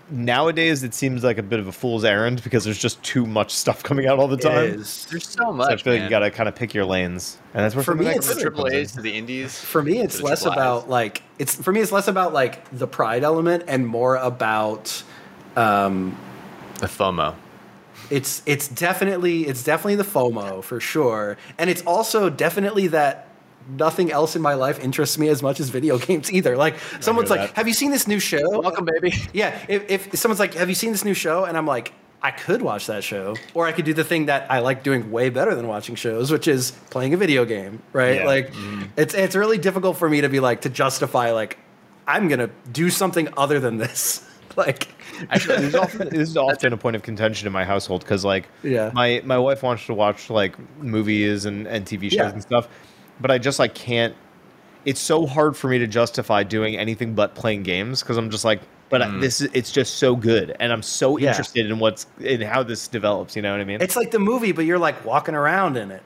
[0.09, 3.51] nowadays it seems like a bit of a fool's errand because there's just too much
[3.51, 4.71] stuff coming out all the time.
[4.71, 5.67] There's so much.
[5.67, 6.01] So I feel man.
[6.01, 8.33] like you got to kind of pick your lanes, and that's where for me it's
[8.33, 9.59] the triple A's to the indies.
[9.59, 13.23] For me, it's less about like it's for me it's less about like the pride
[13.23, 15.03] element and more about
[15.55, 16.17] um,
[16.79, 17.35] the FOMO.
[18.09, 23.29] It's it's definitely it's definitely the FOMO for sure, and it's also definitely that
[23.67, 26.57] nothing else in my life interests me as much as video games either.
[26.57, 27.55] Like someone's like, that.
[27.55, 29.13] "Have you seen this new show?" Welcome, baby.
[29.33, 29.57] Yeah.
[29.67, 32.61] If, if someone's like, "Have you seen this new show?" and I'm like, I could
[32.61, 35.55] watch that show, or I could do the thing that I like doing way better
[35.55, 37.81] than watching shows, which is playing a video game.
[37.91, 38.21] Right?
[38.21, 38.25] Yeah.
[38.25, 38.87] Like, mm.
[38.95, 41.57] it's it's really difficult for me to be like to justify like
[42.07, 44.27] I'm gonna do something other than this.
[44.55, 44.87] like.
[45.29, 48.25] Actually, this is often, this is often a point of contention in my household because,
[48.25, 52.29] like, yeah, my my wife wants to watch like movies and, and TV shows yeah.
[52.31, 52.67] and stuff,
[53.19, 54.15] but I just like can't.
[54.85, 58.43] It's so hard for me to justify doing anything but playing games because I'm just
[58.43, 59.21] like, but mm.
[59.21, 61.29] this is it's just so good, and I'm so yeah.
[61.29, 63.35] interested in what's in how this develops.
[63.35, 63.81] You know what I mean?
[63.81, 66.03] It's like the movie, but you're like walking around in it.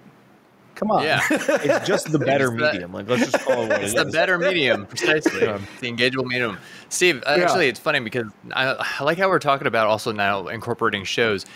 [0.75, 2.93] Come on, yeah, it's just the better medium.
[2.93, 5.39] Like let's just call it what it's the better medium, precisely.
[5.39, 6.59] the engageable medium.
[6.89, 7.34] Steve, yeah.
[7.34, 11.47] actually, it's funny because I, I like how we're talking about also now incorporating shows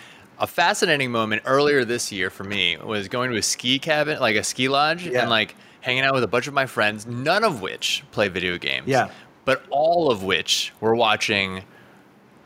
[0.41, 4.35] a fascinating moment earlier this year for me was going to a ski cabin, like
[4.35, 5.22] a ski lodge, yeah.
[5.22, 8.57] and like hanging out with a bunch of my friends, none of which play video
[8.57, 8.88] games.
[8.88, 9.11] Yeah.
[9.45, 11.63] But all of which were watching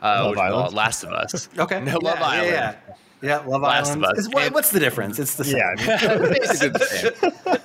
[0.02, 1.48] uh, Love Last of Us.
[1.58, 1.80] okay.
[1.80, 2.50] No, Love yeah, Island.
[2.50, 2.94] Yeah, yeah.
[3.22, 4.04] yeah Love Last Island.
[4.04, 4.28] Of Us.
[4.28, 5.18] What, what's the difference?
[5.18, 5.56] It's the same.
[5.56, 5.74] Yeah,
[6.18, 7.58] basically the same.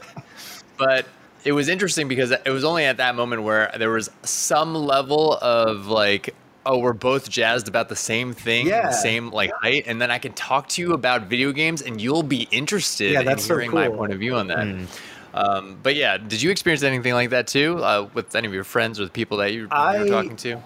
[0.77, 1.07] but
[1.43, 5.37] it was interesting because it was only at that moment where there was some level
[5.41, 6.33] of like
[6.65, 8.87] oh, we're both jazzed about the same thing, yeah.
[8.87, 11.99] the same like height, and then I can talk to you about video games, and
[12.01, 13.91] you'll be interested yeah, that's in hearing so cool.
[13.91, 14.67] my point of view on that.
[14.67, 14.87] Mm.
[15.33, 18.65] Um, but yeah, did you experience anything like that too uh, with any of your
[18.65, 20.59] friends or the people that you, I, you were talking to?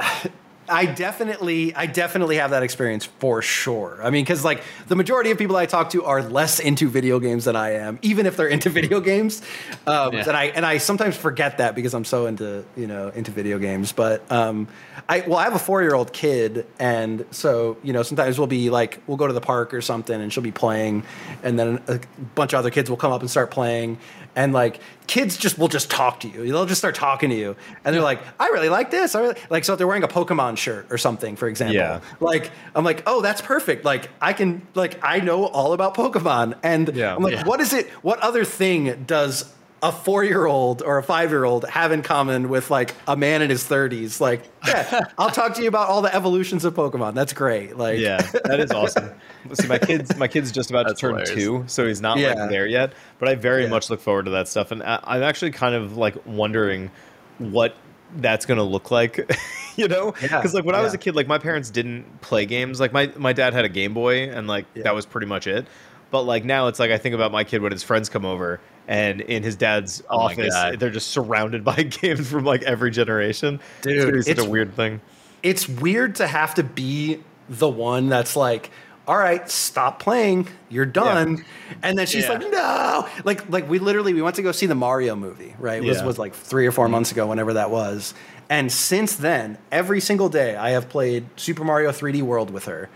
[0.00, 0.30] I
[0.86, 4.00] definitely, I definitely have that experience for sure.
[4.02, 7.18] I mean, because like the majority of people I talk to are less into video
[7.18, 9.42] games than I am, even if they're into video games.
[9.86, 10.24] Um, yeah.
[10.26, 13.58] And I and I sometimes forget that because I'm so into you know into video
[13.58, 13.92] games.
[13.92, 14.68] But um,
[15.08, 18.46] I well, I have a four year old kid, and so you know sometimes we'll
[18.46, 21.04] be like we'll go to the park or something, and she'll be playing,
[21.42, 22.00] and then a
[22.34, 23.98] bunch of other kids will come up and start playing,
[24.36, 26.46] and like kids just will just talk to you.
[26.46, 29.36] They'll just start talking to you, and they're like, "I really like this." I really
[29.50, 31.76] like so if they're wearing a Pokemon shirt or something, for example.
[31.76, 32.00] Yeah.
[32.20, 36.58] Like I'm like, "Oh, that's perfect." Like I can like I know all about Pokemon,
[36.62, 37.16] and yeah.
[37.16, 37.44] I'm like, yeah.
[37.44, 37.88] "What is it?
[38.02, 39.52] What other thing does
[39.86, 43.16] a four year old or a five year old have in common with like a
[43.16, 46.74] man in his 30s like yeah i'll talk to you about all the evolutions of
[46.74, 49.08] pokemon that's great like yeah that is awesome
[49.52, 51.44] see my kids my kid's just about that's to turn hilarious.
[51.44, 52.34] two so he's not yeah.
[52.34, 53.68] like there yet but i very yeah.
[53.68, 56.90] much look forward to that stuff and I, i'm actually kind of like wondering
[57.38, 57.76] what
[58.16, 59.30] that's gonna look like
[59.76, 60.80] you know because like when yeah.
[60.80, 63.64] i was a kid like my parents didn't play games like my, my dad had
[63.64, 65.64] a game boy and like that was pretty much it
[66.10, 68.60] but like now it's like i think about my kid when his friends come over
[68.88, 73.60] and in his dad's oh office they're just surrounded by games from like every generation.
[73.82, 75.00] Dude it's, it's such a weird thing.
[75.42, 78.70] it's weird to have to be the one that's like
[79.08, 80.48] all right stop playing.
[80.68, 81.36] You're done.
[81.36, 81.74] Yeah.
[81.82, 82.32] and then she's yeah.
[82.32, 83.08] like no.
[83.24, 85.82] Like like we literally we went to go see the mario movie right?
[85.82, 86.04] It was, yeah.
[86.04, 88.14] was like three or four months ago whenever that was.
[88.48, 92.88] And since then every single day i have played super mario 3d world with her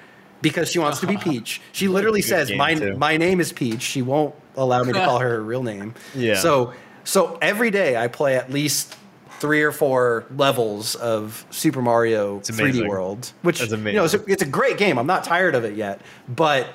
[0.42, 1.60] because she wants to be Peach.
[1.72, 2.96] She literally says, "My too.
[2.96, 5.94] my name is Peach." She won't allow me to call her her real name.
[6.14, 6.34] Yeah.
[6.36, 6.72] So
[7.04, 8.96] so every day I play at least
[9.38, 14.42] three or four levels of Super Mario 3D World, which you know it's a, it's
[14.42, 14.98] a great game.
[14.98, 16.68] I'm not tired of it yet, but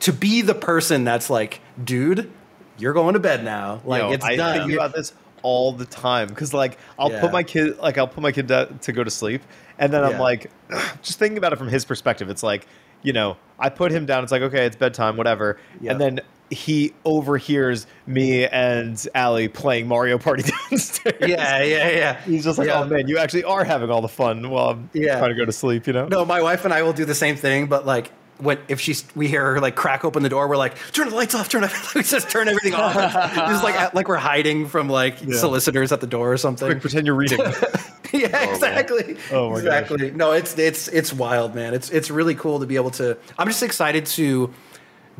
[0.00, 2.30] to be the person that's like, dude,
[2.78, 3.80] you're going to bed now.
[3.84, 4.58] Like Yo, it's I done.
[4.58, 5.12] think about this
[5.42, 7.20] all the time because like I'll yeah.
[7.20, 9.42] put my kid like I'll put my kid to, to go to sleep,
[9.78, 10.08] and then yeah.
[10.08, 10.50] I'm like,
[11.02, 12.30] just thinking about it from his perspective.
[12.30, 12.66] It's like
[13.06, 14.22] you know I put him down.
[14.24, 15.92] It's like okay, it's bedtime, whatever, yep.
[15.92, 16.20] and then
[16.50, 21.16] he overhears me and Allie playing Mario Party downstairs.
[21.20, 22.20] Yeah, yeah, yeah.
[22.22, 22.82] He's just like, yeah.
[22.82, 25.18] oh man, you actually are having all the fun while I'm yeah.
[25.18, 26.06] trying to go to sleep, you know?
[26.06, 29.04] No, my wife and I will do the same thing, but like when if she's
[29.14, 31.64] we hear her like crack open the door, we're like, turn the lights off, turn
[31.64, 32.94] it we just turn everything off.
[33.34, 35.36] just like like we're hiding from like yeah.
[35.36, 36.68] solicitors at the door or something.
[36.68, 37.38] Quick, pretend you're reading.
[38.12, 39.14] yeah, oh, exactly.
[39.14, 39.22] Man.
[39.32, 40.10] Oh my exactly.
[40.10, 40.16] Gosh.
[40.16, 41.74] No, it's it's it's wild, man.
[41.74, 43.16] It's it's really cool to be able to.
[43.38, 44.52] I'm just excited to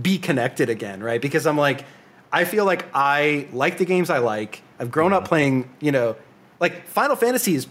[0.00, 1.20] be connected again, right?
[1.20, 1.84] Because I'm like,
[2.32, 4.62] I feel like I like the games I like.
[4.78, 5.28] I've grown up mm-hmm.
[5.28, 6.16] playing, you know,
[6.60, 7.66] like Final Fantasy is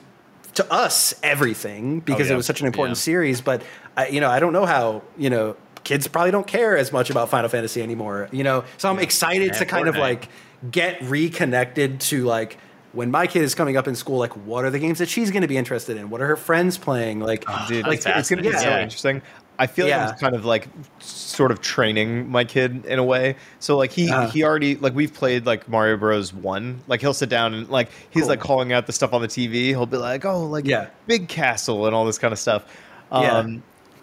[0.55, 2.33] to us everything oh, because oh, yeah.
[2.33, 3.03] it was such an important yeah.
[3.03, 3.41] series.
[3.41, 3.63] But
[3.95, 7.09] I, you know, I don't know how you know kids probably don't care as much
[7.09, 8.27] about Final Fantasy anymore.
[8.31, 9.03] You know, so I'm yeah.
[9.03, 9.89] excited to kind Fortnite.
[9.89, 10.29] of like
[10.69, 12.57] get reconnected to like
[12.95, 15.29] when my kid is coming up in school, like what are the games that she's
[15.29, 16.09] going to be interested in?
[16.09, 17.19] What are her friends playing?
[17.19, 19.21] Like, oh, dude, like, it's going to be so interesting.
[19.57, 20.05] I feel yeah.
[20.05, 20.67] like I'm kind of like
[20.99, 23.35] sort of training my kid in a way.
[23.59, 26.33] So like he uh, he already like we've played like Mario Bros.
[26.33, 26.81] One.
[26.87, 28.29] Like he'll sit down and like he's cool.
[28.29, 29.67] like calling out the stuff on the TV.
[29.67, 30.89] He'll be like, oh, like yeah.
[31.07, 32.65] big castle and all this kind of stuff.
[33.11, 33.59] Um, yeah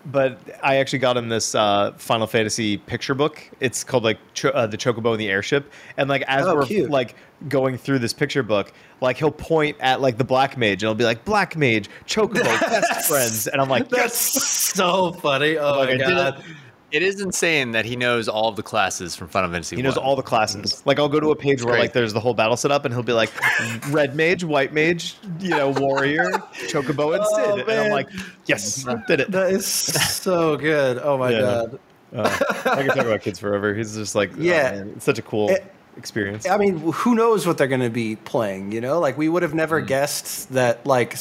[0.07, 3.43] but I actually got him this uh, Final Fantasy picture book.
[3.61, 6.67] It's called like Cho- uh, the Chocobo and the Airship, and like as oh, we're
[6.67, 6.91] cute.
[6.91, 7.15] like
[7.49, 10.95] going through this picture book, like he'll point at like the Black Mage, and he'll
[10.95, 15.59] be like Black Mage, Chocobo, best friends, and I'm like, that's so funny.
[15.59, 16.45] Oh like, my god.
[16.93, 19.77] It is insane that he knows all of the classes from Final Fantasy.
[19.77, 20.83] He knows all the classes.
[20.85, 22.93] Like I'll go to a page where like there's the whole battle set up, and
[22.93, 23.31] he'll be like,
[23.89, 26.31] red mage, white mage, you know, warrior,
[26.69, 28.09] chocobo, and Cid, oh, and I'm like,
[28.47, 29.31] yes, did it.
[29.31, 30.99] That is so good.
[31.03, 31.41] Oh my yeah.
[31.41, 31.79] god.
[32.15, 33.75] Uh, I can talk about kids forever.
[33.75, 35.49] He's just like, yeah, oh, it's such a cool.
[35.49, 35.65] It,
[35.97, 36.49] experience.
[36.49, 38.73] I mean, who knows what they're going to be playing?
[38.73, 39.87] You know, like we would have never mm.
[39.87, 41.17] guessed that like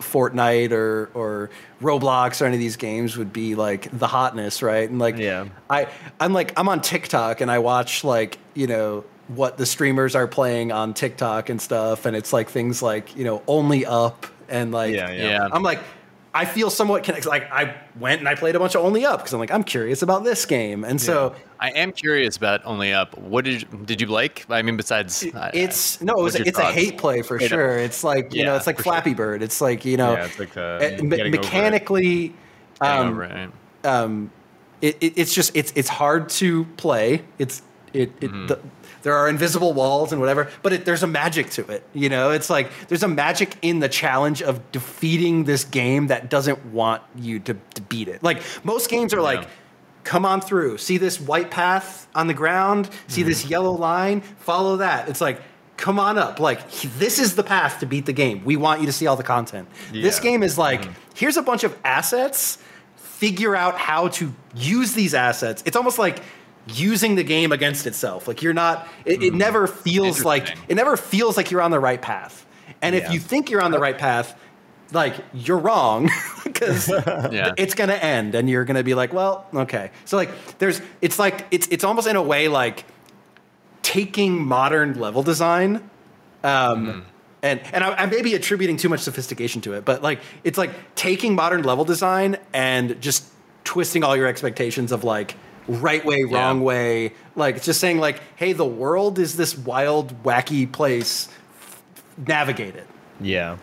[0.00, 1.50] Fortnite or or
[1.80, 4.88] Roblox or any of these games would be like the hotness, right?
[4.88, 5.88] And like, yeah, I
[6.20, 10.26] I'm like I'm on TikTok and I watch like you know what the streamers are
[10.26, 14.72] playing on TikTok and stuff, and it's like things like you know only up and
[14.72, 15.22] like yeah, yeah.
[15.22, 15.48] yeah.
[15.52, 15.80] I'm like
[16.34, 17.28] I feel somewhat connected.
[17.28, 19.64] Like I went and I played a bunch of Only Up because I'm like I'm
[19.64, 21.34] curious about this game, and so.
[21.60, 23.18] I am curious about Only Up.
[23.18, 24.46] What did you, did you like?
[24.48, 26.68] I mean, besides it's no, it was, it's thoughts?
[26.68, 27.78] a hate play for sure.
[27.78, 29.16] It's like you yeah, know, it's like Flappy sure.
[29.16, 29.42] Bird.
[29.42, 32.32] It's like you know, yeah, it's like uh, me- mechanically,
[32.80, 33.50] um, it.
[33.84, 34.30] um,
[34.80, 37.24] it, it, it's just it's it's hard to play.
[37.38, 37.62] It's
[37.92, 38.46] it, it mm-hmm.
[38.46, 38.60] the,
[39.02, 41.84] there are invisible walls and whatever, but it, there's a magic to it.
[41.94, 46.30] You know, it's like there's a magic in the challenge of defeating this game that
[46.30, 48.22] doesn't want you to, to beat it.
[48.22, 49.48] Like most games are like,
[50.04, 53.28] come on through, see this white path on the ground, see mm-hmm.
[53.28, 55.08] this yellow line, follow that.
[55.08, 55.40] It's like,
[55.76, 56.40] come on up.
[56.40, 58.44] Like, this is the path to beat the game.
[58.44, 59.68] We want you to see all the content.
[59.92, 60.02] Yeah.
[60.02, 60.92] This game is like, mm-hmm.
[61.14, 62.58] here's a bunch of assets.
[62.96, 65.62] Figure out how to use these assets.
[65.66, 66.22] It's almost like
[66.68, 68.28] using the game against itself.
[68.28, 68.88] Like you're not.
[69.04, 69.38] It, it hmm.
[69.38, 72.46] never feels like it never feels like you're on the right path.
[72.80, 73.06] And yeah.
[73.06, 74.38] if you think you're on the right path,
[74.92, 76.10] like you're wrong
[76.44, 76.88] because
[77.30, 77.52] yeah.
[77.56, 80.80] it's going to end and you're going to be like well okay so like there's
[81.02, 82.84] it's like it's it's almost in a way like
[83.82, 85.76] taking modern level design
[86.42, 87.04] um mm.
[87.42, 90.58] and and I, I, may be attributing too much sophistication to it but like it's
[90.58, 93.24] like taking modern level design and just
[93.64, 95.36] twisting all your expectations of like
[95.68, 96.64] right way, wrong yeah.
[96.64, 97.12] way.
[97.36, 101.28] Like it's just saying like, hey, the world is this wild, wacky place.
[102.26, 102.86] Navigate it.
[103.20, 103.58] Yeah.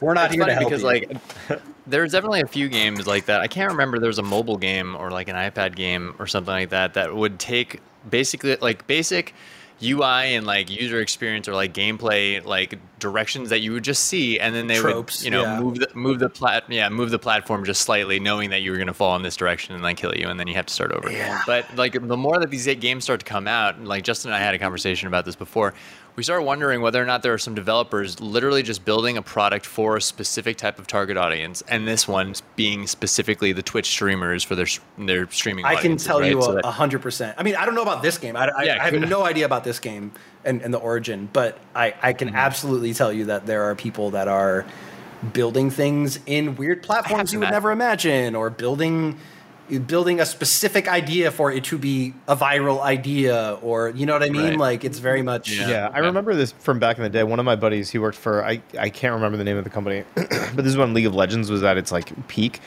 [0.00, 0.88] We're not it's here to help because you.
[0.88, 1.16] like
[1.86, 3.40] there's definitely a few games like that.
[3.40, 6.70] I can't remember there's a mobile game or like an iPad game or something like
[6.70, 9.34] that that would take basically like basic
[9.82, 14.38] UI and like user experience or like gameplay like directions that you would just see,
[14.38, 15.60] and then they Tropes, would you know yeah.
[15.60, 18.76] move the move the plat yeah move the platform just slightly, knowing that you were
[18.76, 20.74] going to fall in this direction and then kill you, and then you have to
[20.74, 21.10] start over.
[21.10, 21.42] Yeah.
[21.46, 24.44] But like the more that these games start to come out, like Justin and I
[24.44, 25.74] had a conversation about this before
[26.16, 29.66] we started wondering whether or not there are some developers literally just building a product
[29.66, 34.44] for a specific type of target audience, and this one being specifically the Twitch streamers
[34.44, 34.66] for their
[34.96, 35.64] their streaming.
[35.64, 36.30] I can tell right?
[36.30, 37.34] you a hundred percent.
[37.38, 38.36] I mean, I don't know about this game.
[38.36, 40.12] I, I, yeah, I have no idea about this game
[40.44, 42.36] and, and the origin, but I, I can mm-hmm.
[42.36, 44.64] absolutely tell you that there are people that are
[45.32, 49.18] building things in weird platforms you would never imagine, or building
[49.86, 54.22] building a specific idea for it to be a viral idea or you know what
[54.22, 54.58] i mean right.
[54.58, 55.68] like it's very much yeah.
[55.68, 55.90] yeah.
[55.94, 58.44] i remember this from back in the day one of my buddies he worked for
[58.44, 61.14] i, I can't remember the name of the company but this is when league of
[61.14, 62.60] legends was at its like peak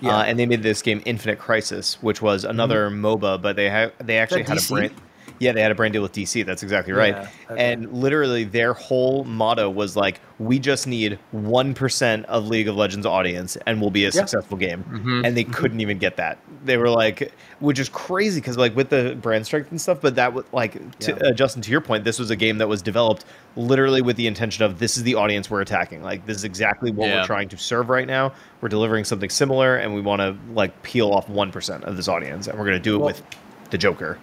[0.00, 0.18] yeah.
[0.18, 3.04] Uh, and they made this game infinite crisis which was another mm-hmm.
[3.04, 4.70] moba but they had they actually had DC?
[4.70, 4.94] a brand
[5.38, 6.44] Yeah, they had a brand deal with DC.
[6.46, 7.14] That's exactly right.
[7.14, 7.72] Yeah, okay.
[7.72, 12.76] And literally, their whole motto was like, "We just need one percent of League of
[12.76, 14.10] Legends audience, and we'll be a yeah.
[14.10, 15.24] successful game." Mm-hmm.
[15.24, 15.52] And they mm-hmm.
[15.52, 16.38] couldn't even get that.
[16.64, 20.00] They were like, which is crazy because like with the brand strength and stuff.
[20.00, 21.28] But that was like, to, yeah.
[21.28, 23.24] uh, Justin, to your point, this was a game that was developed
[23.56, 26.02] literally with the intention of this is the audience we're attacking.
[26.02, 28.32] Like this is exactly what we're trying to serve right now.
[28.60, 32.08] We're delivering something similar, and we want to like peel off one percent of this
[32.08, 33.22] audience, and we're going to do it well, with
[33.70, 34.18] the Joker.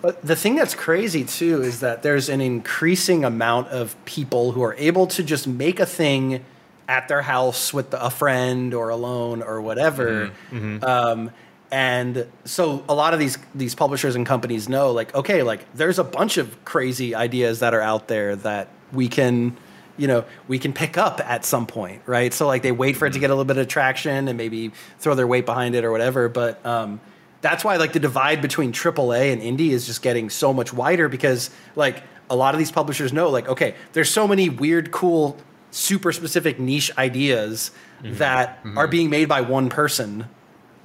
[0.00, 4.62] But the thing that's crazy too is that there's an increasing amount of people who
[4.62, 6.44] are able to just make a thing
[6.88, 10.30] at their house with a friend or alone or whatever.
[10.50, 10.56] Mm-hmm.
[10.56, 10.84] mm-hmm.
[10.84, 11.30] Um,
[11.70, 15.98] and so a lot of these these publishers and companies know like okay like there's
[15.98, 19.54] a bunch of crazy ideas that are out there that we can
[19.98, 23.04] you know we can pick up at some point right so like they wait for
[23.04, 23.20] it to mm-hmm.
[23.20, 26.28] get a little bit of traction and maybe throw their weight behind it or whatever
[26.30, 27.00] but um,
[27.40, 31.08] that's why like the divide between AAA and indie is just getting so much wider
[31.08, 35.36] because like a lot of these publishers know like okay there's so many weird cool
[35.70, 37.70] super specific niche ideas
[38.02, 38.14] mm-hmm.
[38.16, 38.78] that mm-hmm.
[38.78, 40.26] are being made by one person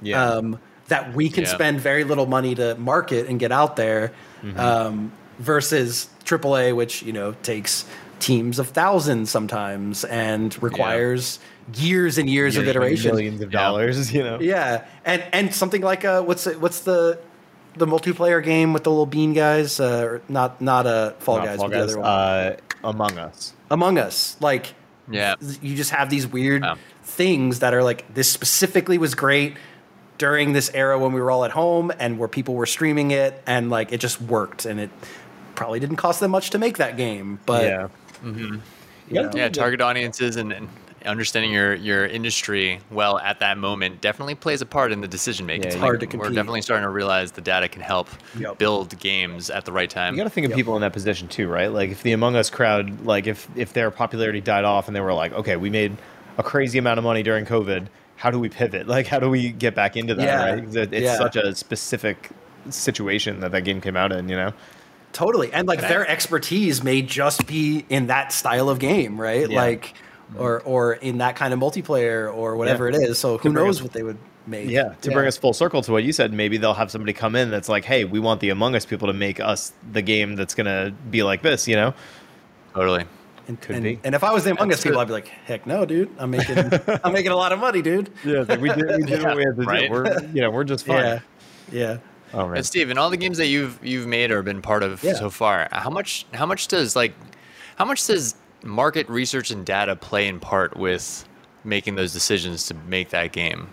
[0.02, 0.22] yeah.
[0.22, 0.58] um,
[0.88, 1.50] that we can yeah.
[1.50, 4.12] spend very little money to market and get out there
[4.42, 4.58] mm-hmm.
[4.58, 7.84] um, versus AAA which you know takes
[8.20, 14.12] teams of thousands sometimes and requires yeah years and years of iteration, millions of dollars.
[14.14, 14.40] You know.
[14.40, 17.18] Yeah, and and something like uh, what's it, what's the
[17.76, 19.80] the multiplayer game with the little bean guys?
[19.80, 21.86] Uh, not not a uh, Fall not Guys, Fall but guys.
[21.86, 22.08] the other one.
[22.08, 23.54] Uh, Among Us.
[23.70, 24.74] Among Us, like
[25.10, 26.64] yeah, you just have these weird
[27.02, 29.56] things that are like this specifically was great
[30.18, 33.42] during this era when we were all at home and where people were streaming it
[33.46, 34.90] and like it just worked and it
[35.54, 37.88] probably didn't cost them much to make that game, but yeah.
[38.22, 38.56] Mm-hmm.
[39.10, 40.68] Yeah, yeah, target audiences and, and
[41.06, 45.46] understanding your your industry well at that moment definitely plays a part in the decision
[45.46, 45.64] making.
[45.64, 46.30] Yeah, it's hard to compete.
[46.30, 48.08] We're definitely starting to realize the data can help
[48.38, 48.58] yep.
[48.58, 50.14] build games at the right time.
[50.14, 50.56] You got to think of yep.
[50.56, 51.72] people in that position too, right?
[51.72, 55.00] Like if the Among Us crowd, like if if their popularity died off and they
[55.00, 55.96] were like, okay, we made
[56.38, 57.86] a crazy amount of money during COVID.
[58.16, 58.86] How do we pivot?
[58.86, 60.24] Like, how do we get back into that?
[60.24, 60.54] Yeah.
[60.54, 60.92] Right?
[60.92, 61.18] It's yeah.
[61.18, 62.30] such a specific
[62.70, 64.28] situation that that game came out in.
[64.28, 64.52] You know.
[65.12, 65.52] Totally.
[65.52, 69.48] And like their expertise may just be in that style of game, right?
[69.48, 69.56] Yeah.
[69.56, 69.94] Like
[70.36, 70.68] or mm-hmm.
[70.68, 72.96] or in that kind of multiplayer or whatever yeah.
[72.96, 73.18] it is.
[73.18, 74.68] So who knows us, what they would make?
[74.68, 75.14] Yeah, to yeah.
[75.14, 77.68] bring us full circle to what you said, maybe they'll have somebody come in that's
[77.68, 80.92] like, "Hey, we want the Among Us people to make us the game that's gonna
[81.10, 81.94] be like this," you know?
[82.74, 83.04] Totally.
[83.46, 84.00] And, Could and, be.
[84.02, 86.10] And if I was the Among Us people, I'd be like, "Heck no, dude!
[86.18, 86.58] I'm making
[87.04, 89.36] I'm making a lot of money, dude." Yeah, like we did, we did yeah, what
[89.36, 89.88] we had to right?
[89.88, 89.92] do.
[89.92, 91.04] We're you know we're just fine.
[91.04, 91.20] Yeah.
[91.70, 91.98] Yeah.
[92.32, 92.58] Oh, right.
[92.58, 95.14] And Steve, in all the games that you've you've made or been part of yeah.
[95.14, 97.14] so far, how much how much does like
[97.76, 98.34] how much does
[98.64, 101.28] market research and data play in part with
[101.64, 103.68] making those decisions to make that game?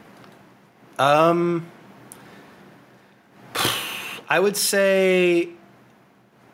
[0.99, 1.72] Um,
[4.30, 5.49] I would say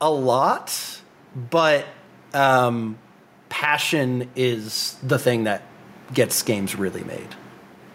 [0.01, 1.01] a lot,
[1.35, 1.85] but
[2.34, 2.97] um,
[3.49, 5.64] passion is the thing that
[6.14, 7.35] gets games really made.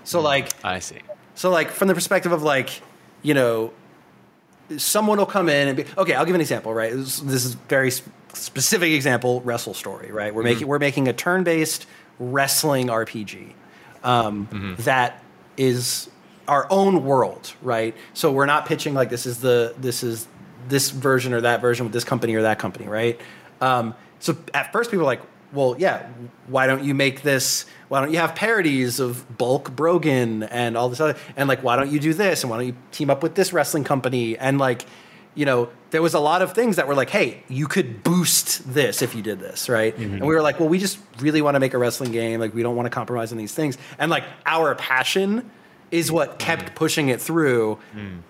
[0.04, 0.24] So, hmm.
[0.24, 1.00] like, I see.
[1.34, 2.82] So, like, from the perspective of like,
[3.22, 3.72] you know,
[4.76, 6.14] someone will come in and be okay.
[6.14, 6.74] I'll give an example.
[6.74, 7.90] Right, this, this is very
[8.34, 10.34] specific example, Wrestle Story, right?
[10.34, 10.52] We're mm-hmm.
[10.52, 11.86] making we're making a turn-based
[12.18, 13.52] wrestling RPG
[14.02, 14.82] um, mm-hmm.
[14.82, 15.22] that
[15.56, 16.10] is
[16.48, 17.94] our own world, right?
[18.14, 20.26] So we're not pitching like this is the this is
[20.68, 23.20] this version or that version with this company or that company, right?
[23.60, 25.22] Um, so at first people are like,
[25.52, 26.08] well, yeah,
[26.46, 27.66] why don't you make this?
[27.88, 31.16] Why don't you have parodies of Bulk Brogan and all this other?
[31.36, 32.42] And like, why don't you do this?
[32.42, 34.38] And why don't you team up with this wrestling company?
[34.38, 34.86] And like,
[35.34, 38.72] you know, there was a lot of things that were like, hey, you could boost
[38.72, 39.94] this if you did this, right?
[39.96, 40.14] Mm-hmm.
[40.14, 42.40] And we were like, well, we just really want to make a wrestling game.
[42.40, 43.78] Like, we don't want to compromise on these things.
[43.98, 45.50] And like, our passion
[45.90, 46.74] is what kept mm.
[46.74, 47.78] pushing it through.
[47.94, 48.20] Mm.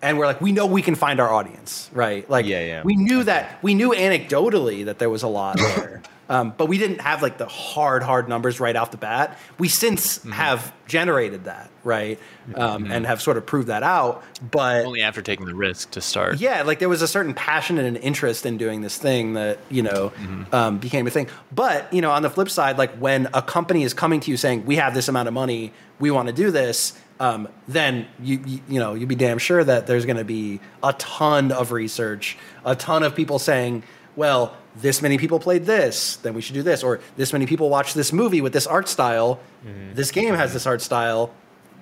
[0.00, 2.28] And we're like, we know we can find our audience, right?
[2.30, 2.82] Like, yeah, yeah.
[2.84, 6.02] we knew that, we knew anecdotally that there was a lot there.
[6.28, 9.38] Um, but we didn't have like the hard, hard numbers right off the bat.
[9.58, 10.32] We since mm-hmm.
[10.32, 12.18] have generated that, right?
[12.54, 12.92] Um, mm-hmm.
[12.92, 14.22] And have sort of proved that out.
[14.50, 16.38] But only after taking the risk to start.
[16.38, 19.58] Yeah, like there was a certain passion and an interest in doing this thing that,
[19.70, 20.54] you know, mm-hmm.
[20.54, 21.28] um, became a thing.
[21.50, 24.36] But, you know, on the flip side, like when a company is coming to you
[24.36, 26.92] saying, we have this amount of money, we want to do this.
[27.20, 30.60] Um, then you, you, you know you'd be damn sure that there's going to be
[30.82, 33.82] a ton of research, a ton of people saying,
[34.14, 36.82] well, this many people played this, then we should do this.
[36.82, 39.40] Or this many people watched this movie with this art style.
[39.66, 39.94] Mm-hmm.
[39.94, 41.32] This game has this art style.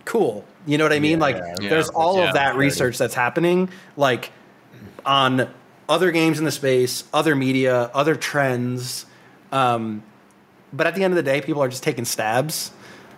[0.04, 0.44] Cool.
[0.66, 1.18] You know what I mean?
[1.18, 4.32] Yeah, like yeah, there's all yeah, of that research that's happening like
[5.04, 5.50] on
[5.88, 9.06] other games in the space, other media, other trends.
[9.52, 10.02] Um,
[10.72, 12.70] but at the end of the day, people are just taking stabs.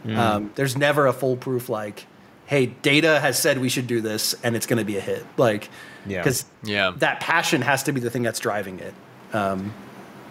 [0.04, 0.16] Mm.
[0.16, 2.06] Um, there's never a foolproof like
[2.46, 5.22] hey, data has said we should do this, and it's going to be a hit.
[5.36, 5.68] Like,
[6.06, 6.20] Yeah.
[6.22, 6.92] because Yeah.
[6.96, 8.94] that passion has to be the thing that's driving it.
[9.34, 9.70] Um,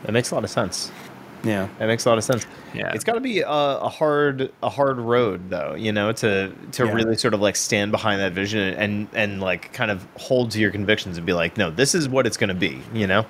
[0.03, 0.91] That makes a lot of sense.
[1.43, 1.67] yeah.
[1.77, 2.47] That makes a lot of sense.
[2.73, 2.91] Yeah.
[2.91, 6.85] It's got to be a, a hard a hard road though, you know, to to
[6.85, 6.91] Yeah.
[6.91, 10.59] really sort of like stand behind that vision and and like kind of hold to
[10.59, 13.27] your convictions and be like, no, this is what it's going to be, you know.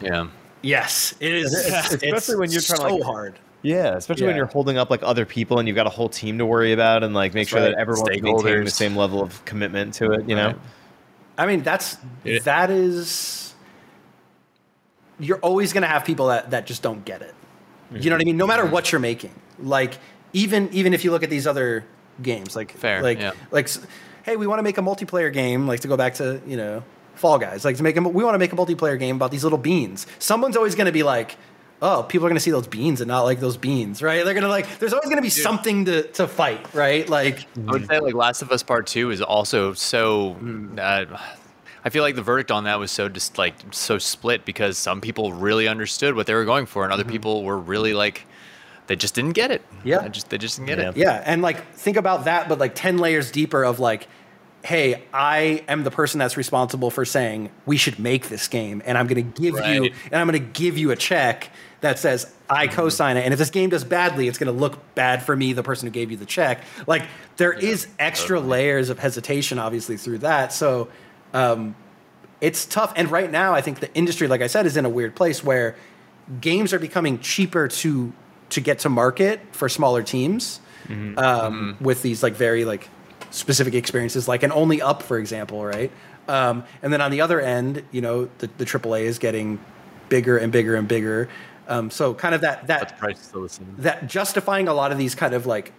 [0.00, 0.28] Yeah.
[0.62, 1.52] Yes, it is.
[1.54, 3.38] Especially it's when you're trying to, so like- hard.
[3.64, 6.36] Yeah, especially when you're holding up like other people and you've got a whole team
[6.36, 7.70] to worry about and like make That's sure right.
[7.70, 10.54] that everyone's maintaining the same level of commitment to it, you know.
[11.38, 13.54] I mean, that's It- that is.
[15.18, 17.34] You're always going to have people that that just don't get it.
[17.92, 18.36] You know what I mean?
[18.36, 18.72] No matter mm-hmm.
[18.72, 19.98] what you're making, like
[20.32, 21.84] even even if you look at these other
[22.20, 23.32] games, like Fair, like yeah.
[23.50, 23.70] like,
[24.24, 26.82] hey, we want to make a multiplayer game, like to go back to you know
[27.14, 29.44] Fall Guys, like to make a, we want to make a multiplayer game about these
[29.44, 30.06] little beans.
[30.18, 31.36] Someone's always going to be like.
[31.82, 34.24] Oh, people are going to see those beans and not like those beans, right?
[34.24, 34.78] They're going to like.
[34.78, 37.06] There's always going to be something to, to fight, right?
[37.08, 40.36] Like, I would say like Last of Us Part Two is also so.
[40.78, 41.04] Uh,
[41.86, 45.02] I feel like the verdict on that was so just like so split because some
[45.02, 48.24] people really understood what they were going for, and other people were really like
[48.86, 49.60] they just didn't get it.
[49.84, 49.98] Yeah.
[49.98, 50.88] They just they just didn't get Yeah.
[50.90, 50.96] it.
[50.96, 54.08] Yeah, and like think about that, but like ten layers deeper of like,
[54.64, 58.96] hey, I am the person that's responsible for saying we should make this game, and
[58.96, 61.50] I'm going to give you, and I'm going to give you a check
[61.82, 64.94] that says I co-sign it, and if this game does badly, it's going to look
[64.94, 66.62] bad for me, the person who gave you the check.
[66.86, 67.02] Like
[67.36, 70.52] there is extra layers of hesitation, obviously through that.
[70.52, 70.88] So.
[71.32, 71.74] Um,
[72.40, 72.92] it's tough.
[72.94, 75.42] And right now, I think the industry, like I said, is in a weird place
[75.42, 75.76] where
[76.40, 78.12] games are becoming cheaper to
[78.50, 80.60] to get to market for smaller teams
[81.18, 82.88] um, with these like very like
[83.34, 85.90] specific experiences, like an Only Up, for example, right?
[86.28, 89.58] Um, and then on the other end, you know, the, the AAA is getting
[90.08, 91.28] bigger and bigger and bigger.
[91.68, 93.48] Um, so kind of that that price is still
[93.78, 95.72] that justifying a lot of these kind of like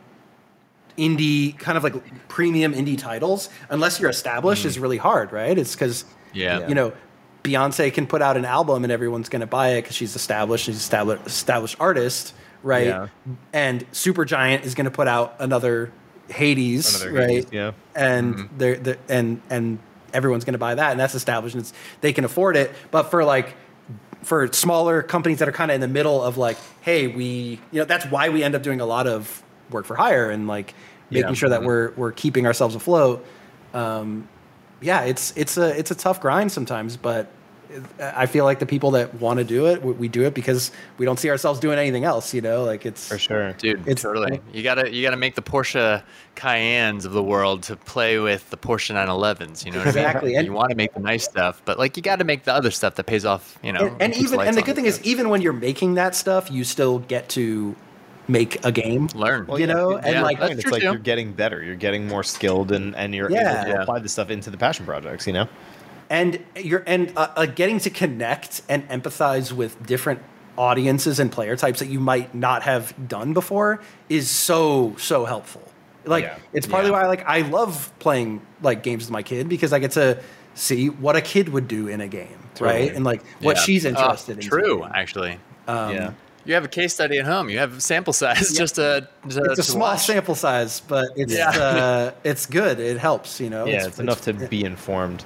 [0.98, 5.76] indie kind of like premium indie titles unless you're established is really hard right it's
[5.76, 6.68] because Yeah.
[6.70, 6.94] you know
[7.44, 10.66] beyonce can put out an album and everyone's going to buy it because she's established
[10.66, 12.34] she's established established artist
[12.64, 13.08] right Yeah.
[13.52, 15.92] and supergiant is going to put out another
[16.30, 17.30] hades Another right?
[17.30, 17.72] Hades, yeah.
[17.96, 19.80] and they're, they're and and
[20.14, 22.72] everyone's going to buy that and that's established and it's, they can afford it.
[22.92, 23.54] But for like
[24.24, 27.80] for smaller companies that are kind of in the middle of like hey we you
[27.80, 30.74] know that's why we end up doing a lot of work for hire and like
[31.12, 31.34] making Yeah.
[31.36, 33.24] sure that we're we're keeping ourselves afloat.
[33.74, 34.28] Um,
[34.82, 37.28] yeah it's it's a it's a tough grind sometimes but
[38.00, 40.72] I feel like the people that want to do it, we- we do it because
[40.98, 42.34] we don't see ourselves doing anything else.
[42.34, 43.54] You know, like it's For sure.
[43.54, 44.40] Dude, It's- totally.
[44.54, 46.02] You gotta you gotta make the Porsche
[46.36, 49.66] Cayennes of the world to play with the Porsche 911s.
[49.66, 50.38] You know what Exactly, I mean?
[50.40, 52.54] and- you want to make the nice stuff, but like you got to make the
[52.54, 53.58] other stuff that pays off.
[53.64, 55.96] You know, and, and even lights and the good thing is even when you're making
[55.96, 57.76] that stuff, you still get to
[58.28, 59.08] make a game.
[59.14, 59.48] learn.
[59.58, 60.88] you know, and yeah, like that's it's true like too.
[60.88, 61.64] you're getting better.
[61.64, 63.54] You're getting more skilled, and and you're Yeah.
[63.62, 63.82] able to Yeah.
[63.84, 65.28] apply this stuff into the passion projects.
[65.28, 65.48] You know.
[66.10, 70.22] And you're and uh, uh, getting to connect and empathize with different
[70.58, 75.62] audiences and player types that you might not have done before is so so helpful
[76.06, 76.38] like Yeah.
[76.54, 77.02] it's partly Yeah.
[77.02, 80.18] why like i love playing like games with my kid because i get to
[80.54, 83.62] see what a kid would do in a game right and like what Yeah.
[83.64, 84.92] she's Oh, interested in True, doing.
[84.96, 85.40] actually.
[85.68, 86.12] Um, yeah.
[86.46, 87.50] You have a case study at home.
[87.50, 90.06] You have sample size just to, to it's a small watch.
[90.06, 91.50] sample size but it's Yeah.
[91.50, 95.26] uh, it's good it helps you know Yeah, it's, enough to be informed.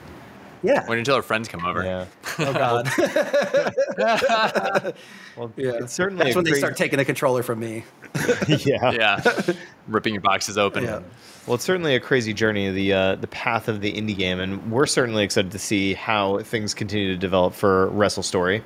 [0.64, 1.84] Yeah Wait until our friends come over.
[1.84, 2.06] Yeah.
[2.40, 2.88] oh god
[5.38, 7.84] Well, yeah it's certainly that's a when they start taking the controller from me
[8.48, 8.91] yeah.
[8.91, 9.41] yeah,
[9.88, 10.84] ripping your boxes open.
[10.84, 11.02] Yeah.
[11.45, 14.72] Well, it's certainly a crazy journey, the uh, the path of the indie game, and
[14.72, 18.64] we're certainly excited to see how things continue to develop for Wrestle Story.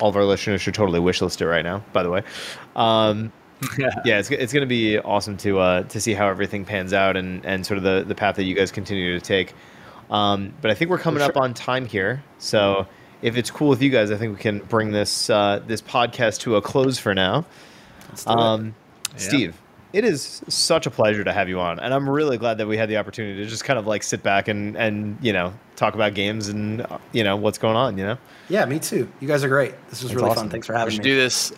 [0.00, 1.84] All of our listeners should totally wishlist it right now.
[1.92, 2.22] By the way,
[2.76, 3.32] um,
[3.78, 7.16] yeah, it's, it's going to be awesome to uh, to see how everything pans out
[7.16, 9.54] and, and sort of the, the path that you guys continue to take.
[10.12, 12.86] Um, but I think we're coming up on time here, so
[13.22, 16.40] if it's cool with you guys, I think we can bring this uh, this podcast
[16.40, 17.46] to a close for now.
[18.10, 18.38] Let's do it.
[18.38, 18.74] Um,
[19.12, 19.18] Yeah.
[19.18, 19.60] Steve,
[19.94, 22.76] it is such a pleasure to have you on, and I'm really glad that we
[22.76, 25.94] had the opportunity to just kind of like sit back and and you know talk
[25.94, 27.96] about games and uh, you know what's going on.
[27.96, 28.18] You know,
[28.50, 29.10] Yeah, me too.
[29.20, 29.72] You guys are great.
[29.88, 30.42] This was That's really awesome.
[30.44, 30.50] fun.
[30.50, 31.10] Thanks for having We having should me.
[31.10, 31.52] do this.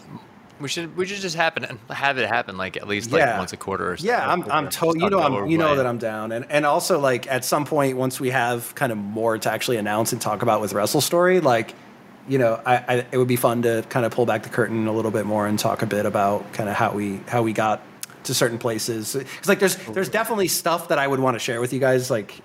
[0.60, 3.56] We should we should just happen have it happen like at least like once a
[3.56, 4.08] quarter or something.
[4.14, 6.30] yeah, I'm I'm Just to- you know I'm you know that I'm down.
[6.32, 9.78] And and also like at some point once we have kind of more to actually
[9.78, 11.74] announce and talk about with Wrestle Story, like
[12.28, 14.86] you know, I, I it would be fun to kind of pull back the curtain
[14.86, 17.52] a little bit more and talk a bit about kind of how we how we
[17.52, 17.82] got
[18.22, 19.12] to certain places.
[19.12, 22.10] Cuz like there's there's definitely stuff that I would want to share with you guys
[22.10, 22.40] like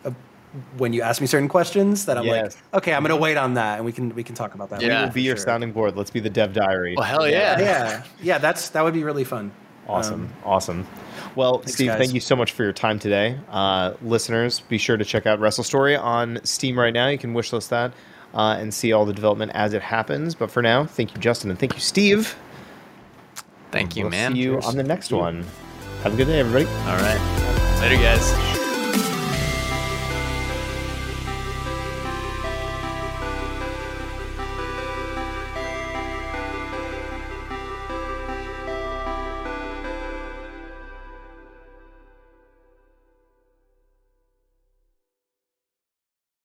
[0.78, 2.58] when you ask me certain questions that I'm Yes.
[2.72, 4.70] like, okay, I'm going to wait on that and we can we can talk about
[4.72, 4.82] that.
[4.82, 5.04] Yeah.
[5.04, 5.46] we'll be your sure.
[5.46, 5.96] sounding board.
[5.96, 6.96] Let's be the dev diary.
[6.96, 7.60] Well, hell yeah.
[7.60, 8.04] Yeah.
[8.22, 9.52] Yeah, that's that would be really fun.
[9.88, 10.88] Awesome, um, awesome.
[11.36, 11.98] Well, Thanks, Steve, guys.
[11.98, 13.38] thank you so much for your time today.
[13.50, 17.08] Uh, listeners, be sure to check out Wrestle Story on Steam right now.
[17.08, 17.94] You can wishlist that
[18.36, 20.36] uh, and see all the development as it happens.
[20.36, 22.36] But for now, thank you, Justin, and thank you, Steve.
[23.72, 24.34] Thank you, we'll man.
[24.34, 24.66] See you Cheers.
[24.66, 25.44] on the next one.
[26.04, 26.66] Have a good day, everybody.
[26.66, 27.80] All right.
[27.82, 28.59] Later, guys.